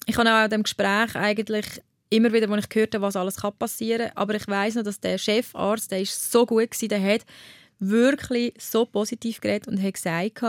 Ich 0.07 0.17
habe 0.17 0.27
auch 0.33 0.43
in 0.45 0.49
dem 0.49 0.63
Gespräch 0.63 1.15
eigentlich 1.15 1.65
immer 2.09 2.33
wieder, 2.33 2.49
als 2.49 2.63
ich 2.65 2.69
gehört 2.69 2.95
habe, 2.95 3.03
was 3.03 3.15
alles 3.15 3.35
passieren 3.57 4.07
kann, 4.07 4.17
aber 4.17 4.35
ich 4.35 4.47
weiß 4.47 4.75
noch, 4.75 4.83
dass 4.83 4.99
der 4.99 5.17
Chefarzt, 5.17 5.91
der 5.91 6.01
ist 6.01 6.31
so 6.31 6.45
gut 6.45 6.71
gewesen, 6.71 6.89
der 6.89 7.01
hat 7.01 7.21
wirklich 7.81 8.53
so 8.59 8.85
positiv 8.85 9.41
geredet 9.41 9.67
und 9.67 9.81
hat 9.81 9.95
gesagt, 9.95 10.41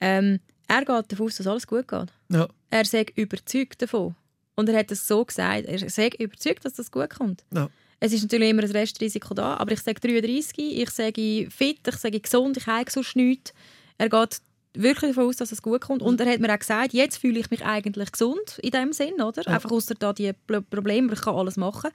ähm, 0.00 0.38
er 0.68 0.84
geht 0.84 1.12
davon 1.12 1.26
aus, 1.26 1.36
dass 1.36 1.46
alles 1.46 1.66
gut 1.66 1.88
geht. 1.88 2.12
Ja. 2.28 2.46
Er 2.70 2.84
sei 2.84 3.06
überzeugt 3.14 3.80
davon. 3.82 4.14
Und 4.54 4.68
er 4.68 4.78
hat 4.78 4.90
es 4.90 5.06
so 5.06 5.24
gesagt, 5.24 5.64
er 5.66 5.90
sei 5.90 6.10
überzeugt, 6.18 6.64
dass 6.64 6.74
das 6.74 6.90
gut 6.90 7.10
kommt. 7.10 7.44
Ja. 7.54 7.68
Es 8.00 8.12
ist 8.12 8.22
natürlich 8.22 8.50
immer 8.50 8.62
ein 8.62 8.70
Restrisiko 8.70 9.32
da, 9.34 9.56
aber 9.56 9.72
ich 9.72 9.80
sage 9.80 10.00
33, 10.00 10.58
ich 10.58 10.90
sage 10.90 11.48
fit, 11.50 11.78
ich 11.88 11.96
sage 11.96 12.20
gesund, 12.20 12.56
ich 12.58 12.66
habe 12.66 12.90
sonst 12.90 13.16
nichts. 13.16 13.54
Er 13.96 14.10
geht 14.10 14.40
wirklich 14.74 15.12
davon 15.12 15.28
aus, 15.28 15.36
dass 15.36 15.52
es 15.52 15.62
gut 15.62 15.80
kommt. 15.80 16.02
Und 16.02 16.20
er 16.20 16.30
hat 16.30 16.40
mir 16.40 16.52
auch 16.52 16.58
gesagt, 16.58 16.92
jetzt 16.92 17.16
fühle 17.16 17.38
ich 17.40 17.50
mich 17.50 17.64
eigentlich 17.64 18.12
gesund 18.12 18.58
in 18.62 18.70
dem 18.72 18.92
Sinn, 18.92 19.14
oder? 19.22 19.46
Einfach 19.48 19.70
außer 19.70 19.94
da 19.94 20.12
die 20.12 20.32
Pro- 20.46 20.60
Probleme, 20.60 21.12
ich 21.14 21.20
kann 21.22 21.34
alles 21.36 21.56
machen. 21.56 21.90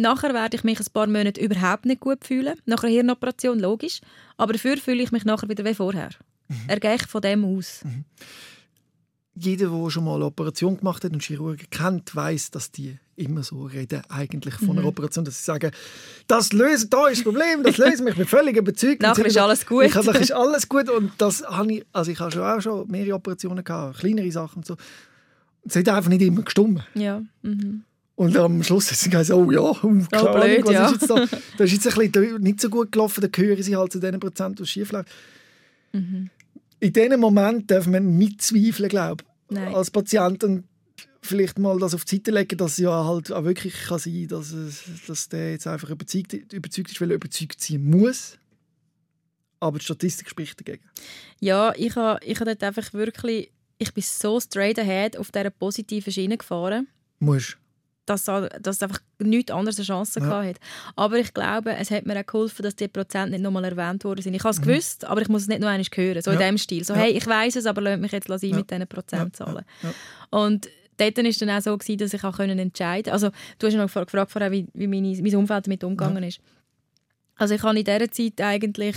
Nachher 0.00 0.32
werde 0.34 0.56
ich 0.56 0.64
mich 0.64 0.80
ein 0.80 0.86
paar 0.92 1.06
Monate 1.06 1.40
überhaupt 1.40 1.84
nicht 1.84 2.00
gut 2.00 2.24
fühlen. 2.24 2.54
Nach 2.66 2.82
einer 2.82 2.92
Hirnoperation, 2.92 3.58
logisch. 3.60 4.00
Aber 4.36 4.52
dafür 4.52 4.76
fühle 4.76 5.02
ich 5.02 5.12
mich 5.12 5.24
nachher 5.24 5.48
wieder 5.48 5.64
wie 5.64 5.74
vorher. 5.74 6.10
Er 6.66 6.80
geht 6.80 7.02
von 7.02 7.20
dem 7.22 7.44
aus. 7.44 7.82
Jeder, 9.34 9.68
der 9.70 9.90
schon 9.90 10.04
mal 10.04 10.16
eine 10.16 10.24
Operation 10.26 10.76
gemacht 10.76 11.04
hat 11.04 11.12
und 11.12 11.22
Chirurgen 11.22 11.66
kennt, 11.70 12.14
weiß, 12.14 12.50
dass 12.50 12.72
die 12.72 12.98
immer 13.14 13.42
so 13.42 13.62
reden, 13.64 14.02
eigentlich 14.08 14.54
von 14.54 14.70
Mhm. 14.70 14.78
einer 14.78 14.88
Operation, 14.88 15.24
dass 15.24 15.38
sie 15.38 15.44
sagen, 15.44 15.70
das 16.26 16.52
löst, 16.52 16.92
da 16.92 17.06
ist 17.08 17.18
das 17.18 17.24
Problem, 17.24 17.62
das 17.62 17.76
lösen 17.78 18.04
wir, 18.06 18.12
ich 18.12 18.18
bin 18.18 18.26
völlig 18.26 18.56
überzeugt. 18.56 19.02
Nachher 19.02 19.24
ist 19.26 19.38
alles 19.38 19.64
gut. 19.66 19.84
Ich, 19.84 19.94
nachher 19.94 20.20
ist 20.20 20.32
alles 20.32 20.68
gut 20.68 20.88
und 20.90 21.12
das 21.18 21.42
habe 21.44 21.72
ich, 21.74 21.86
also 21.92 22.10
ich 22.10 22.18
habe 22.18 22.32
schon 22.32 22.42
auch 22.42 22.60
schon 22.60 22.88
mehrere 22.88 23.14
Operationen 23.14 23.62
gehabt, 23.62 23.98
kleinere 24.00 24.32
Sachen 24.32 24.56
und 24.58 24.66
so. 24.66 24.76
Es 25.64 25.76
hat 25.76 25.88
einfach 25.90 26.10
nicht 26.10 26.22
immer 26.22 26.42
gestimmt. 26.42 26.82
Ja. 26.94 27.22
Mhm. 27.42 27.84
Und 28.20 28.36
am 28.36 28.62
Schluss 28.62 28.90
hat 28.90 28.98
sie 28.98 29.08
gesagt, 29.08 29.30
oh 29.30 29.50
ja, 29.50 29.60
uh, 29.60 29.74
keine 29.80 30.04
blöd, 30.04 30.26
Ahnung, 30.26 30.64
was 30.66 30.72
ja. 30.74 30.86
ist 30.88 30.92
jetzt 30.92 31.08
da? 31.08 31.14
Das 31.56 31.72
ist 31.72 31.84
jetzt 31.84 31.98
ein 31.98 32.12
bisschen 32.12 32.42
nicht 32.42 32.60
so 32.60 32.68
gut 32.68 32.92
gelaufen, 32.92 33.22
dann 33.22 33.32
gehören 33.32 33.62
sie 33.62 33.74
halt 33.74 33.92
zu 33.92 33.98
den 33.98 34.20
Prozent, 34.20 34.58
die 34.58 34.66
schief 34.66 34.92
läuft. 34.92 35.08
Mhm. 35.92 36.28
In 36.80 36.92
diesem 36.92 37.18
Moment 37.18 37.70
darf 37.70 37.86
man 37.86 38.18
nicht 38.18 38.42
zweifeln, 38.42 38.90
glaube 38.90 39.24
ich, 39.50 39.58
als 39.58 39.90
Patient 39.90 40.44
und 40.44 40.64
vielleicht 41.22 41.58
mal 41.58 41.78
das 41.78 41.94
auf 41.94 42.04
die 42.04 42.16
Seite 42.16 42.32
legen, 42.32 42.58
dass 42.58 42.72
es 42.72 42.78
ja 42.80 43.06
halt 43.06 43.32
auch 43.32 43.44
wirklich 43.44 43.72
kann 43.72 43.98
sein 43.98 44.28
dass, 44.28 44.52
es, 44.52 44.82
dass 45.06 45.30
der 45.30 45.52
jetzt 45.52 45.66
einfach 45.66 45.88
überzeugt, 45.88 46.34
überzeugt 46.52 46.90
ist, 46.90 47.00
weil 47.00 47.12
er 47.12 47.16
überzeugt 47.16 47.58
sein 47.62 47.82
muss. 47.82 48.36
Aber 49.60 49.78
die 49.78 49.84
Statistik 49.86 50.28
spricht 50.28 50.60
dagegen. 50.60 50.84
Ja, 51.38 51.72
ich 51.74 51.96
habe 51.96 52.22
ich 52.22 52.38
ha 52.38 52.44
dort 52.44 52.62
einfach 52.62 52.92
wirklich, 52.92 53.50
ich 53.78 53.94
bin 53.94 54.04
so 54.06 54.38
straight 54.40 54.78
ahead 54.78 55.16
auf 55.16 55.32
dieser 55.32 55.48
positiven 55.48 56.12
Schiene 56.12 56.36
gefahren, 56.36 56.86
Muss. 57.18 57.56
Dass, 58.10 58.24
dass 58.24 58.76
es 58.76 58.82
einfach 58.82 58.98
nichts 59.18 59.50
anderes 59.52 59.78
eine 59.78 59.86
Chance 59.86 60.20
Ja. 60.20 60.26
gehabt 60.26 60.46
hat. 60.48 60.56
Aber 60.96 61.18
ich 61.18 61.32
glaube, 61.32 61.74
es 61.76 61.90
hat 61.90 62.04
mir 62.06 62.18
auch 62.20 62.26
geholfen, 62.26 62.62
dass 62.62 62.76
die 62.76 62.88
Prozent 62.88 63.30
nicht 63.30 63.40
nochmal 63.42 63.64
erwähnt 63.64 64.04
worden 64.04 64.20
sind. 64.22 64.34
Ich 64.34 64.42
habe 64.44 64.50
es 64.50 64.60
gewusst, 64.60 65.04
aber 65.04 65.22
ich 65.22 65.28
muss 65.28 65.42
es 65.42 65.48
nicht 65.48 65.60
noch 65.60 65.68
einmal 65.68 65.86
hören, 65.94 66.20
so 66.22 66.30
in 66.30 66.36
Mhm. 66.36 66.40
Ja. 66.42 66.48
dem 66.50 66.58
Stil. 66.58 66.84
So, 66.84 66.92
Ja. 66.94 67.00
hey, 67.00 67.12
ich 67.12 67.26
weiß 67.26 67.56
es, 67.56 67.66
aber 67.66 67.80
lasst 67.80 68.00
mich 68.00 68.12
jetzt 68.12 68.26
sein 68.28 68.38
Ja. 68.42 68.56
mit 68.56 68.70
diesen 68.70 68.86
Prozentzahlen. 68.86 69.64
Und 70.30 70.68
dort 70.98 71.16
war 71.16 71.24
es 71.24 71.38
dann 71.38 71.50
auch 71.50 71.60
so, 71.62 71.78
gewesen, 71.78 71.98
dass 71.98 72.12
ich 72.12 72.24
auch 72.24 72.36
können 72.36 72.58
entscheiden 72.58 73.12
Also 73.12 73.30
du 73.58 73.66
hast 73.66 73.74
ja 73.74 73.78
noch 73.80 73.86
gefragt 73.92 74.30
vorher, 74.30 74.50
wie, 74.52 74.66
wie 74.74 74.86
meine, 74.86 75.16
mein 75.22 75.36
Umfeld 75.36 75.66
damit 75.66 75.82
umgegangen 75.84 76.22
ist. 76.24 76.40
Also 77.36 77.54
ich 77.54 77.62
habe 77.62 77.78
in 77.78 77.84
dieser 77.84 78.10
Zeit 78.10 78.40
eigentlich... 78.40 78.96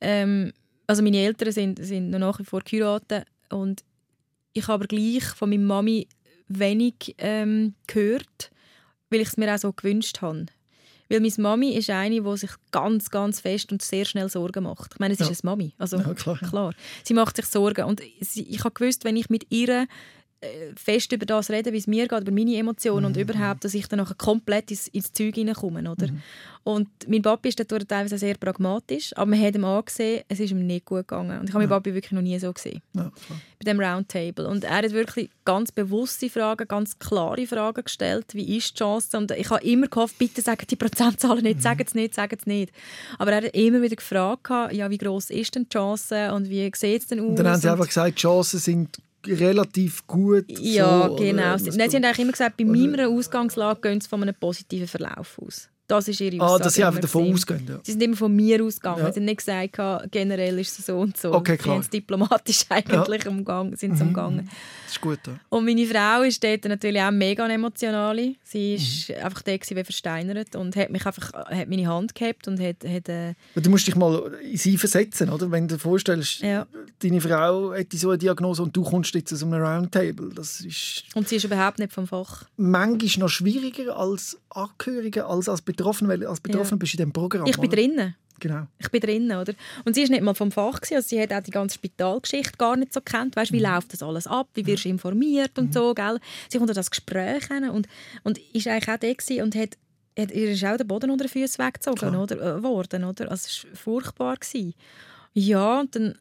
Ähm, 0.00 0.52
also 0.86 1.02
meine 1.02 1.18
Eltern 1.18 1.52
sind, 1.52 1.84
sind 1.84 2.08
noch 2.10 2.18
nach 2.18 2.38
wie 2.38 2.44
vor 2.44 2.60
geheiratet 2.62 3.26
und 3.50 3.84
ich 4.54 4.62
habe 4.68 4.72
aber 4.74 4.86
gleich 4.86 5.22
von 5.24 5.50
meiner 5.50 5.62
Mami 5.64 6.08
wenig 6.48 7.14
ähm, 7.18 7.74
gehört, 7.86 8.50
weil 9.10 9.20
ich 9.20 9.28
es 9.28 9.36
mir 9.36 9.52
auch 9.54 9.58
so 9.58 9.72
gewünscht 9.72 10.20
habe. 10.22 10.46
Weil 11.10 11.20
meine 11.20 11.32
Mami 11.38 11.70
ist 11.74 11.88
eine, 11.88 12.20
die 12.20 12.36
sich 12.36 12.50
ganz, 12.70 13.10
ganz 13.10 13.40
fest 13.40 13.72
und 13.72 13.80
sehr 13.80 14.04
schnell 14.04 14.28
Sorgen 14.28 14.64
macht. 14.64 14.92
Ich 14.94 15.00
meine, 15.00 15.14
es 15.14 15.20
Ja. 15.20 15.28
ist 15.30 15.42
eine 15.42 15.50
Mami. 15.52 15.72
Also, 15.78 15.96
Ja, 15.96 16.12
klar. 16.14 16.38
klar. 16.38 16.74
Sie 17.02 17.14
macht 17.14 17.36
sich 17.36 17.46
Sorgen. 17.46 17.84
Und 17.86 18.02
sie, 18.20 18.42
ich 18.42 18.60
habe 18.64 18.72
gewusst, 18.74 19.04
wenn 19.04 19.16
ich 19.16 19.30
mit 19.30 19.46
ihr 19.50 19.86
fest 20.76 21.12
über 21.12 21.26
das 21.26 21.50
rede, 21.50 21.72
wie 21.72 21.78
es 21.78 21.86
mir 21.86 22.06
geht, 22.06 22.20
über 22.20 22.30
meine 22.30 22.56
Emotionen 22.56 23.06
und 23.06 23.16
überhaupt, 23.16 23.64
dass 23.64 23.74
ich 23.74 23.88
dann 23.88 23.98
nachher 23.98 24.14
komplett 24.14 24.70
ins, 24.70 24.86
ins 24.88 25.12
Zeug 25.12 25.34
hineinkomme. 25.34 25.90
Oder? 25.90 26.08
Und 26.62 26.88
mein 27.08 27.22
Papi 27.22 27.48
ist 27.48 27.58
dadurch 27.58 27.86
teilweise 27.86 28.18
sehr 28.18 28.34
pragmatisch, 28.34 29.16
aber 29.16 29.30
man 29.30 29.42
hat 29.42 29.54
ihm 29.54 29.64
angesehen, 29.64 30.22
es 30.28 30.38
ist 30.38 30.50
ihm 30.50 30.64
nicht 30.66 30.84
gut 30.84 31.08
gegangen. 31.08 31.40
Und 31.40 31.48
ich 31.48 31.54
habe 31.54 31.64
meinen 31.64 31.70
Papi 31.70 31.94
wirklich 31.94 32.12
noch 32.12 32.22
nie 32.22 32.38
so 32.38 32.52
gesehen 32.52 32.82
Ja, 32.92 33.10
bei 33.58 33.72
dem 33.72 33.80
Roundtable. 33.80 34.46
Und 34.46 34.64
er 34.64 34.76
hat 34.76 34.92
wirklich 34.92 35.30
ganz 35.44 35.72
bewusste 35.72 36.28
Fragen, 36.28 36.68
ganz 36.68 36.98
klare 36.98 37.46
Fragen 37.46 37.82
gestellt. 37.82 38.26
Wie 38.32 38.56
ist 38.56 38.72
die 38.72 38.78
Chance? 38.78 39.16
Und 39.16 39.30
ich 39.32 39.50
habe 39.50 39.64
immer 39.64 39.88
gehofft, 39.88 40.18
bitte 40.18 40.42
sagen 40.42 40.66
die 40.70 40.76
Prozentzahlen 40.76 41.42
nicht, 41.42 41.62
sagen 41.62 41.82
es 41.84 41.94
nicht, 41.94 42.14
sagen 42.14 42.36
es 42.38 42.46
nicht. 42.46 42.72
Aber 43.18 43.32
er 43.32 43.38
hat 43.38 43.56
immer 43.56 43.82
wieder 43.82 43.96
gefragt, 43.96 44.48
ja, 44.72 44.90
wie 44.90 44.98
groß 44.98 45.30
ist 45.30 45.54
denn 45.54 45.64
die 45.64 45.70
Chance 45.70 46.32
und 46.32 46.48
wie 46.48 46.70
sieht 46.76 47.02
es 47.02 47.08
denn 47.08 47.20
aus? 47.20 47.26
Und 47.30 47.36
dann 47.36 47.48
haben 47.48 47.60
sie 47.60 47.70
einfach 47.70 47.86
gesagt, 47.86 48.18
die 48.18 48.20
Chancen 48.20 48.60
sind 48.60 48.98
relativ 49.26 50.06
gut. 50.06 50.46
ja, 50.48 51.08
so, 51.08 51.16
genau. 51.16 51.56
nein, 51.56 51.58
sie 51.58 51.70
haben 51.70 52.04
eigentlich 52.04 52.18
immer 52.18 52.32
gesagt, 52.32 52.56
bei 52.56 52.64
meiner 52.64 53.08
Ausgangslage 53.08 53.80
gehen 53.80 54.00
sie 54.00 54.08
von 54.08 54.22
einem 54.22 54.34
positiven 54.34 54.88
Verlauf 54.88 55.38
aus. 55.38 55.68
Das 55.88 56.06
ist 56.06 56.20
ihre 56.20 56.36
Aussage. 56.42 56.60
Ah, 56.60 56.64
dass 56.64 56.74
sie 56.74 56.84
einfach 56.84 57.00
davon 57.00 57.22
gewesen. 57.24 57.34
ausgehen. 57.34 57.66
Ja. 57.66 57.80
Sie 57.82 57.92
sind 57.92 58.02
immer 58.02 58.16
von 58.16 58.36
mir 58.36 58.62
ausgegangen. 58.62 59.04
Ja. 59.04 59.10
Sie 59.12 59.18
haben 59.20 59.24
nicht 59.24 59.38
gesagt, 59.38 60.10
generell 60.12 60.58
ist 60.58 60.78
es 60.78 60.86
so 60.86 60.98
und 60.98 61.16
so. 61.16 61.32
Okay, 61.32 61.52
sie 61.52 61.58
klar. 61.58 61.74
haben 61.76 61.80
es 61.80 61.90
diplomatisch 61.90 62.64
eigentlich 62.68 63.26
umgangen, 63.26 63.74
sind 63.76 63.96
sie 63.96 64.02
umgangen. 64.04 64.48
Das 64.84 64.92
ist 64.92 65.00
gut. 65.00 65.18
Ja. 65.26 65.40
Und 65.48 65.64
meine 65.64 65.86
Frau 65.86 66.22
ist 66.22 66.44
dort 66.44 66.64
natürlich 66.66 67.00
auch 67.02 67.10
mega 67.10 67.44
eine 67.44 67.54
emotionale. 67.54 68.34
Sie 68.44 68.68
Mhm. 68.68 68.74
ist 68.76 69.10
einfach 69.12 69.42
da 69.42 69.56
gewesen 69.56 69.76
wie 69.76 69.84
versteinert 69.84 70.54
und 70.56 70.76
hat 70.76 70.90
mich 70.90 71.06
einfach 71.06 71.32
hat 71.32 71.68
meine 71.68 71.86
Hand 71.86 72.14
gehabt 72.14 72.46
und 72.48 72.60
hat, 72.60 72.84
hat 72.86 73.08
äh, 73.08 73.34
Du 73.54 73.70
musst 73.70 73.86
dich 73.86 73.96
mal 73.96 74.30
in 74.42 74.56
sie 74.58 74.76
versetzen, 74.76 75.30
oder? 75.30 75.50
Wenn 75.50 75.68
du 75.68 75.76
dir 75.76 75.80
vorstellst, 75.80 76.40
ja. 76.40 76.66
deine 77.02 77.20
Frau 77.20 77.72
hätte 77.72 77.96
so 77.96 78.10
eine 78.10 78.18
Diagnose 78.18 78.62
und 78.62 78.76
du 78.76 78.82
kommst 78.82 79.14
jetzt 79.14 79.34
zu 79.36 79.46
einem 79.46 79.62
Roundtable. 79.62 80.30
Das 80.34 80.60
ist 80.60 81.04
Und 81.14 81.28
sie 81.28 81.36
ist 81.36 81.44
überhaupt 81.44 81.78
nicht 81.78 81.92
vom 81.94 82.06
Fach. 82.06 82.44
manchmal 82.58 83.24
noch 83.24 83.28
schwieriger 83.30 83.96
als 83.96 84.38
Angehörige, 84.50 85.24
als 85.26 85.48
als 85.48 85.62
Betroffene, 85.62 85.77
weil 85.84 86.26
als 86.26 86.40
Betroffene 86.40 86.78
bist 86.78 86.92
du 86.92 86.96
in 86.96 86.98
diesem 86.98 87.12
Programm. 87.12 87.46
Ich 87.46 87.56
bin 87.56 87.68
oder? 87.68 87.76
drinnen. 87.76 88.14
Genau. 88.40 88.66
Ich 88.78 88.88
bin 88.90 89.00
drinnen, 89.00 89.36
oder? 89.36 89.52
Und 89.84 89.94
sie 89.94 90.02
ist 90.02 90.10
nicht 90.10 90.22
mal 90.22 90.32
vom 90.34 90.52
Fach 90.52 90.80
gewesen, 90.80 90.94
also 90.94 91.08
sie 91.08 91.20
hat 91.20 91.32
auch 91.32 91.42
die 91.42 91.50
ganze 91.50 91.74
Spitalgeschichte 91.74 92.56
gar 92.56 92.76
nicht 92.76 92.92
so 92.92 93.00
kennt. 93.00 93.34
Weißt, 93.34 93.50
Mhm. 93.50 93.56
wie 93.56 93.60
läuft 93.62 93.92
das 93.92 94.02
alles 94.02 94.26
ab? 94.28 94.48
Wie 94.54 94.64
wirst 94.64 94.84
du 94.84 94.88
informiert 94.90 95.58
und 95.58 95.74
so, 95.74 95.92
gell? 95.92 96.20
Sie 96.48 96.58
kommt 96.58 96.70
an 96.70 96.76
das 96.76 96.90
Gespräch 96.90 97.46
hin 97.48 97.68
und 97.68 97.88
und 98.22 98.38
ist 98.54 98.68
eigentlich 98.68 98.88
auch 98.88 98.98
da 98.98 99.12
gewesen 99.12 99.42
und 99.42 99.54
hat, 99.56 99.76
hat 100.16 100.30
ihr 100.30 100.50
ist 100.52 100.64
auch 100.64 100.76
der 100.76 100.84
Boden 100.84 101.10
unter 101.10 101.24
den 101.24 101.30
Füßen 101.30 101.64
weggezogen, 101.64 101.96
Klar. 101.98 102.22
oder? 102.22 102.56
Äh, 102.58 102.62
worden, 102.62 103.02
oder? 103.04 103.28
Also 103.30 103.46
es 103.48 103.64
war 103.64 103.76
furchtbar 103.76 104.36
gewesen. 104.36 104.74
Ja, 105.34 105.80
und 105.80 105.96
dann 105.96 106.14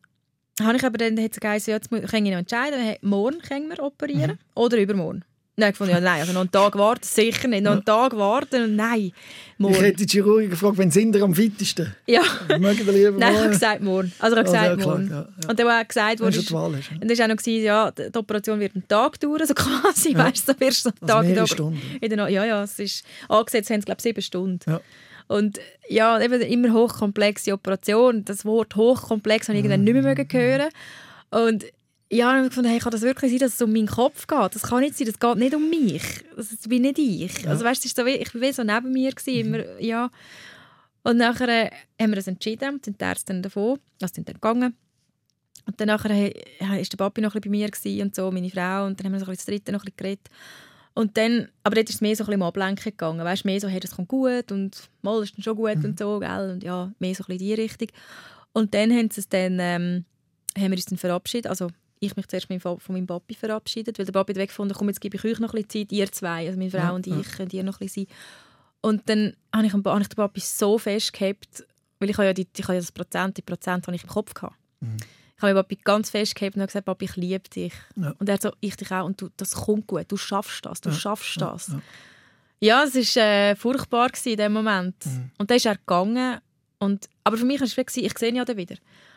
habe 0.59 0.75
ich 0.77 0.83
aber 0.85 0.97
dann 0.97 1.19
hat 1.21 1.35
sie 1.35 1.39
gesagt, 1.39 1.67
ja, 1.67 1.75
jetzt 1.75 1.89
kann 1.91 2.25
ich 2.25 2.31
noch 2.31 2.39
entscheiden, 2.39 2.95
morgen 3.01 3.37
können 3.39 3.69
wir 3.69 3.83
operieren 3.83 4.31
Mhm. 4.31 4.37
oder 4.55 4.77
übermorgen. 4.79 5.23
Habe 5.59 5.69
ich 5.71 5.73
gefunden, 5.79 5.93
ja, 5.95 5.99
nein, 5.99 6.19
also 6.21 6.33
noch 6.33 6.41
einen 6.41 6.51
Tag 6.51 6.77
warten, 6.77 7.01
sicher 7.03 7.47
nicht. 7.47 7.63
Noch 7.63 7.71
einen 7.71 7.83
Tag 7.83 8.15
warten 8.15 8.63
und 8.63 8.75
nein, 8.75 8.99
Ich 9.05 9.13
morgen. 9.57 9.73
hätte 9.73 10.05
die 10.05 10.11
Chirurgen 10.11 10.51
gefragt, 10.51 10.77
wenn 10.77 10.91
sind 10.91 11.15
ihr 11.15 11.23
am 11.23 11.33
fittesten? 11.33 11.95
Ja. 12.05 12.21
Mögen 12.59 12.85
ihr 12.85 12.93
lieber 12.93 13.17
Nein, 13.17 13.19
ich 13.19 13.25
habe 13.25 13.33
morgen? 13.39 13.49
gesagt 13.49 13.81
morgen. 13.81 14.11
Also 14.19 14.35
ich 14.37 14.39
habe 14.45 14.49
Also, 14.51 14.55
ja, 14.55 14.75
gesagt 14.75 14.81
klar, 14.83 14.97
morgen. 14.99 15.09
ja, 15.09 15.15
ja. 15.43 15.49
Und 15.49 15.59
dann 15.59 15.65
war 15.65 15.85
gesagt, 15.85 16.19
worden, 16.19 16.35
Wahl 16.51 16.71
ja. 16.73 16.77
und 17.01 17.09
dann 17.09 17.17
war 17.17 17.25
auch 17.25 17.29
noch, 17.29 17.35
gewesen, 17.37 17.63
ja, 17.65 17.89
die 17.89 18.15
Operation 18.19 18.59
wird 18.59 18.75
einen 18.75 18.87
Tag 18.87 19.19
dauern, 19.19 19.47
so 19.47 19.53
quasi, 19.55 20.15
weißt 20.15 20.47
du, 20.47 20.53
so 20.53 20.59
wirst 20.59 20.85
du 20.85 20.89
einen 20.89 21.09
Also 21.11 21.27
Tag 21.27 21.33
der- 21.35 21.47
Stunden. 21.47 21.81
In 22.01 22.09
der, 22.11 22.29
ja, 22.29 22.45
ja, 22.45 22.63
es 22.63 22.77
ist, 22.77 23.03
angesetzt 23.27 23.71
haben 23.71 23.81
sie, 23.81 23.85
glaube 23.85 23.97
ich, 23.97 24.03
sieben 24.03 24.21
Stunden. 24.21 24.59
Ja. 24.69 24.79
Und 25.25 25.59
ja, 25.89 26.21
eben 26.21 26.39
immer 26.39 26.71
hochkomplexe 26.71 27.51
Operation. 27.51 28.23
Das 28.25 28.45
Wort 28.45 28.75
hochkomplex 28.75 29.47
habe 29.49 29.57
ich 29.57 29.65
irgendwann 29.65 29.83
nicht 29.83 30.03
mehr 30.03 30.15
hören. 30.39 30.69
Und 31.31 31.65
ja, 32.11 32.27
dann 32.27 32.35
habe 32.37 32.43
ich 32.45 32.49
gefunden, 32.51 32.69
hey, 32.69 32.79
kann 32.79 32.91
das 32.91 33.01
wirklich 33.01 33.31
sein, 33.31 33.39
dass 33.39 33.55
es 33.55 33.61
um 33.61 33.71
meinen 33.73 33.87
Kopf 33.87 34.27
geht? 34.27 34.55
Das 34.55 34.61
kann 34.63 34.79
nicht 34.81 34.97
sein, 34.97 35.07
das 35.07 35.19
geht 35.19 35.37
nicht 35.37 35.55
um 35.55 35.69
mich. 35.69 36.03
Das 36.35 36.47
bin 36.67 36.83
nicht 36.83 36.97
ich. 36.99 37.47
Also 37.47 37.65
weißt 37.65 37.83
du, 37.83 37.85
es 37.87 37.91
ist 37.91 37.97
so 37.97 38.05
wie, 38.05 38.11
ich 38.11 38.33
war 38.33 38.53
so 38.53 38.63
neben 38.63 38.91
mir, 38.93 39.11
gewesen, 39.11 39.39
immer, 39.47 39.79
ja. 39.81 40.09
Und 41.03 41.17
nachher 41.17 41.47
äh, 41.47 41.69
haben 42.01 42.11
wir 42.11 42.17
uns 42.17 42.27
entschieden 42.27 42.75
und 42.75 42.85
sind 42.85 42.99
die 42.99 43.05
Ärzte 43.05 43.33
dann 43.33 43.41
davon, 43.41 43.79
also 44.01 44.13
sind 44.13 44.27
dann 44.27 44.35
gegangen. 44.35 44.75
Und 45.65 45.79
dann 45.81 45.87
nachher 45.87 46.11
äh, 46.11 46.81
ist 46.81 46.93
der 46.93 46.97
Papi 46.97 47.21
noch 47.21 47.35
ein 47.35 47.41
bisschen 47.41 47.51
bei 47.51 47.57
mir 47.57 47.69
gewesen 47.69 48.01
und 48.01 48.15
so, 48.15 48.31
meine 48.31 48.49
Frau, 48.49 48.85
und 48.85 48.99
dann 48.99 49.05
haben 49.05 49.13
wir 49.13 49.19
so 49.19 49.25
ein 49.25 49.31
bisschen 49.31 49.35
das 49.35 49.45
dritte 49.45 49.71
noch 49.73 49.81
ein 49.81 49.85
bisschen 49.85 49.97
geredet. 49.97 50.27
Und 50.93 51.15
dann, 51.17 51.49
aber 51.63 51.75
dort 51.75 51.89
ist 51.89 51.95
es 51.95 52.01
mehr 52.01 52.15
so 52.15 52.23
ein 52.23 52.27
bisschen 52.27 52.41
um 52.41 52.47
Ablenken 52.47 52.91
gegangen. 52.91 53.23
Weißt, 53.23 53.45
mehr 53.45 53.59
so, 53.59 53.67
hey, 53.67 53.79
das 53.79 53.91
kommt 53.95 54.07
gut 54.07 54.51
und 54.51 54.89
mal 55.01 55.21
ist 55.21 55.37
dann 55.37 55.43
schon 55.43 55.55
gut 55.55 55.75
Mhm. 55.75 55.85
und 55.85 55.99
so, 55.99 56.19
gell? 56.19 56.51
Und 56.53 56.63
ja, 56.63 56.91
mehr 56.99 57.13
so 57.13 57.23
ein 57.23 57.27
bisschen 57.27 57.31
in 57.31 57.37
die 57.37 57.53
Richtung. 57.53 57.89
Und 58.53 58.73
dann 58.73 58.91
haben, 58.91 59.11
sie 59.11 59.19
es 59.19 59.29
dann, 59.29 59.59
ähm, 59.59 60.05
haben 60.57 60.71
wir 60.71 60.77
uns 60.77 60.85
dann 60.85 60.97
verabschiedet. 60.97 61.47
Also 61.47 61.67
ich 61.99 62.15
mich 62.15 62.27
zuerst 62.27 62.49
mit- 62.49 62.61
von 62.61 62.79
meinem 62.89 63.07
Papi 63.07 63.35
verabschiedet, 63.35 63.97
weil 63.99 64.05
der 64.05 64.13
Papi 64.13 64.33
hat 64.33 64.39
weggefunden, 64.39 64.75
komm, 64.77 64.87
jetzt 64.89 65.01
gebe 65.01 65.17
ich 65.17 65.23
euch 65.25 65.39
noch 65.39 65.53
ein 65.53 65.63
bisschen 65.63 65.87
Zeit, 65.87 65.91
ihr 65.91 66.11
zwei, 66.11 66.45
also 66.47 66.57
meine 66.57 66.71
Frau 66.71 66.77
Ja, 66.79 66.89
und 66.91 67.07
ich, 67.07 67.31
könnt 67.31 67.53
ihr 67.53 67.63
noch 67.63 67.79
ein 67.79 67.85
bisschen 67.87 68.05
sein. 68.07 68.15
Und 68.81 69.09
dann 69.09 69.33
habe 69.53 69.65
ich, 69.67 69.73
habe 69.73 70.01
ich 70.01 70.07
den 70.07 70.15
Papi 70.15 70.39
so 70.39 70.77
festgehabt, 70.77 71.65
weil 71.99 72.09
ich 72.09 72.17
habe 72.17 72.27
ja, 72.27 72.33
die, 72.33 72.47
ich 72.55 72.63
habe 72.63 72.73
ja 72.75 72.79
das 72.79 72.91
Prozent, 72.91 73.37
die 73.37 73.41
Prozent 73.41 73.87
habe 73.87 73.95
ich 73.95 74.03
im 74.03 74.09
Kopf 74.09 74.33
gehabt. 74.33 74.55
Mhm. 74.81 74.97
Ich 75.35 75.41
habe 75.43 75.53
meinen 75.53 75.63
Papi 75.63 75.77
ganz 75.83 76.09
festgehabt 76.09 76.55
und 76.55 76.61
habe 76.61 76.67
gesagt, 76.67 76.85
Papi, 76.85 77.05
ich 77.05 77.15
liebe 77.15 77.47
dich. 77.49 77.73
Ja. 77.95 78.13
Und 78.19 78.27
er 78.29 78.33
hat 78.33 78.41
so, 78.41 78.51
ich 78.59 78.75
dich 78.75 78.91
auch. 78.91 79.05
Und 79.05 79.21
du, 79.21 79.29
das 79.37 79.53
kommt 79.53 79.85
gut, 79.87 80.05
du 80.07 80.17
schaffst 80.17 80.65
das, 80.65 80.81
du 80.81 80.89
Ja, 80.89 80.95
schaffst 80.95 81.41
das. 81.41 81.71
ja. 82.59 82.83
Es 82.83 82.95
war 83.15 83.23
äh, 83.23 83.55
furchtbar 83.55 84.09
gewesen 84.09 84.29
in 84.29 84.37
dem 84.37 84.53
Moment. 84.53 84.95
Mhm. 85.05 85.31
Und 85.37 85.49
dann 85.49 85.57
ist 85.57 85.65
er 85.65 85.75
gegangen. 85.77 86.39
Und, 86.79 87.07
aber 87.23 87.37
für 87.37 87.45
mich 87.45 87.59
war 87.59 87.65
es 87.67 87.75
wie, 87.77 87.83
gewesen, 87.83 88.05
ich 88.05 88.17
sehe 88.17 88.29
ihn 88.29 88.35
ja 88.35 88.45
dann 88.45 88.57
wieder. 88.57 88.75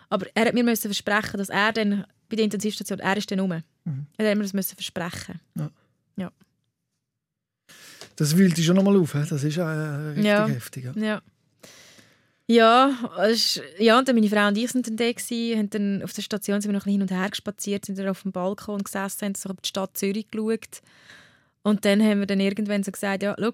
Aber 0.09 0.27
er 0.35 0.47
hat 0.47 0.55
mir 0.55 0.65
müssen 0.65 0.89
versprechen, 0.93 1.39
dass 1.39 1.49
er 1.51 1.73
dann 1.73 2.05
bei 2.31 2.37
der 2.37 2.45
Intensivstation, 2.45 3.01
er 3.01 3.17
ist 3.17 3.31
dann 3.31 3.41
rum. 3.41 3.63
Mhm. 3.85 4.07
Er 4.17 4.35
mir 4.37 4.43
das 4.45 4.73
versprechen. 4.73 5.41
Das 8.21 8.37
wühlt 8.37 8.55
dich 8.55 8.67
schon 8.67 8.77
nochmal 8.77 8.99
auf. 8.99 9.13
Das 9.13 9.33
ist 9.33 9.57
äh, 9.57 9.63
richtig 9.63 10.25
Ja. 10.27 10.47
heftig. 10.47 10.85
Ja. 10.85 10.93
Ja. 10.95 11.23
Ja, 12.47 12.91
ist, 13.31 13.63
ja, 13.79 13.97
und 13.97 14.09
dann 14.09 14.15
meine 14.17 14.29
Frau 14.29 14.49
und 14.49 14.59
ich 14.59 14.71
sind 14.71 14.87
dann 14.87 14.97
da 14.97 15.11
gewesen, 15.11 15.57
haben 15.59 15.71
dann 15.71 16.03
auf 16.03 16.13
der 16.13 16.23
Station 16.23 16.61
sind 16.61 16.71
wir 16.73 16.79
noch 16.79 16.85
ein 16.85 16.91
hin 16.91 17.01
und 17.01 17.11
her 17.13 17.31
gespaziert, 17.31 17.87
sind 17.87 17.97
dann 17.97 18.09
auf 18.09 18.23
dem 18.23 18.33
Balkon 18.33 18.83
gesessen, 18.83 19.25
haben 19.27 19.35
so 19.37 19.49
auf 19.51 19.61
die 19.63 19.69
Stadt 19.69 19.97
Zürich 19.97 20.29
geschaut. 20.31 20.83
Und 21.63 21.85
dann 21.85 22.03
haben 22.03 22.19
wir 22.19 22.27
dann 22.27 22.41
irgendwann 22.41 22.83
so 22.83 22.91
gesagt, 22.91 23.23
ja, 23.23 23.37
schau, 23.39 23.53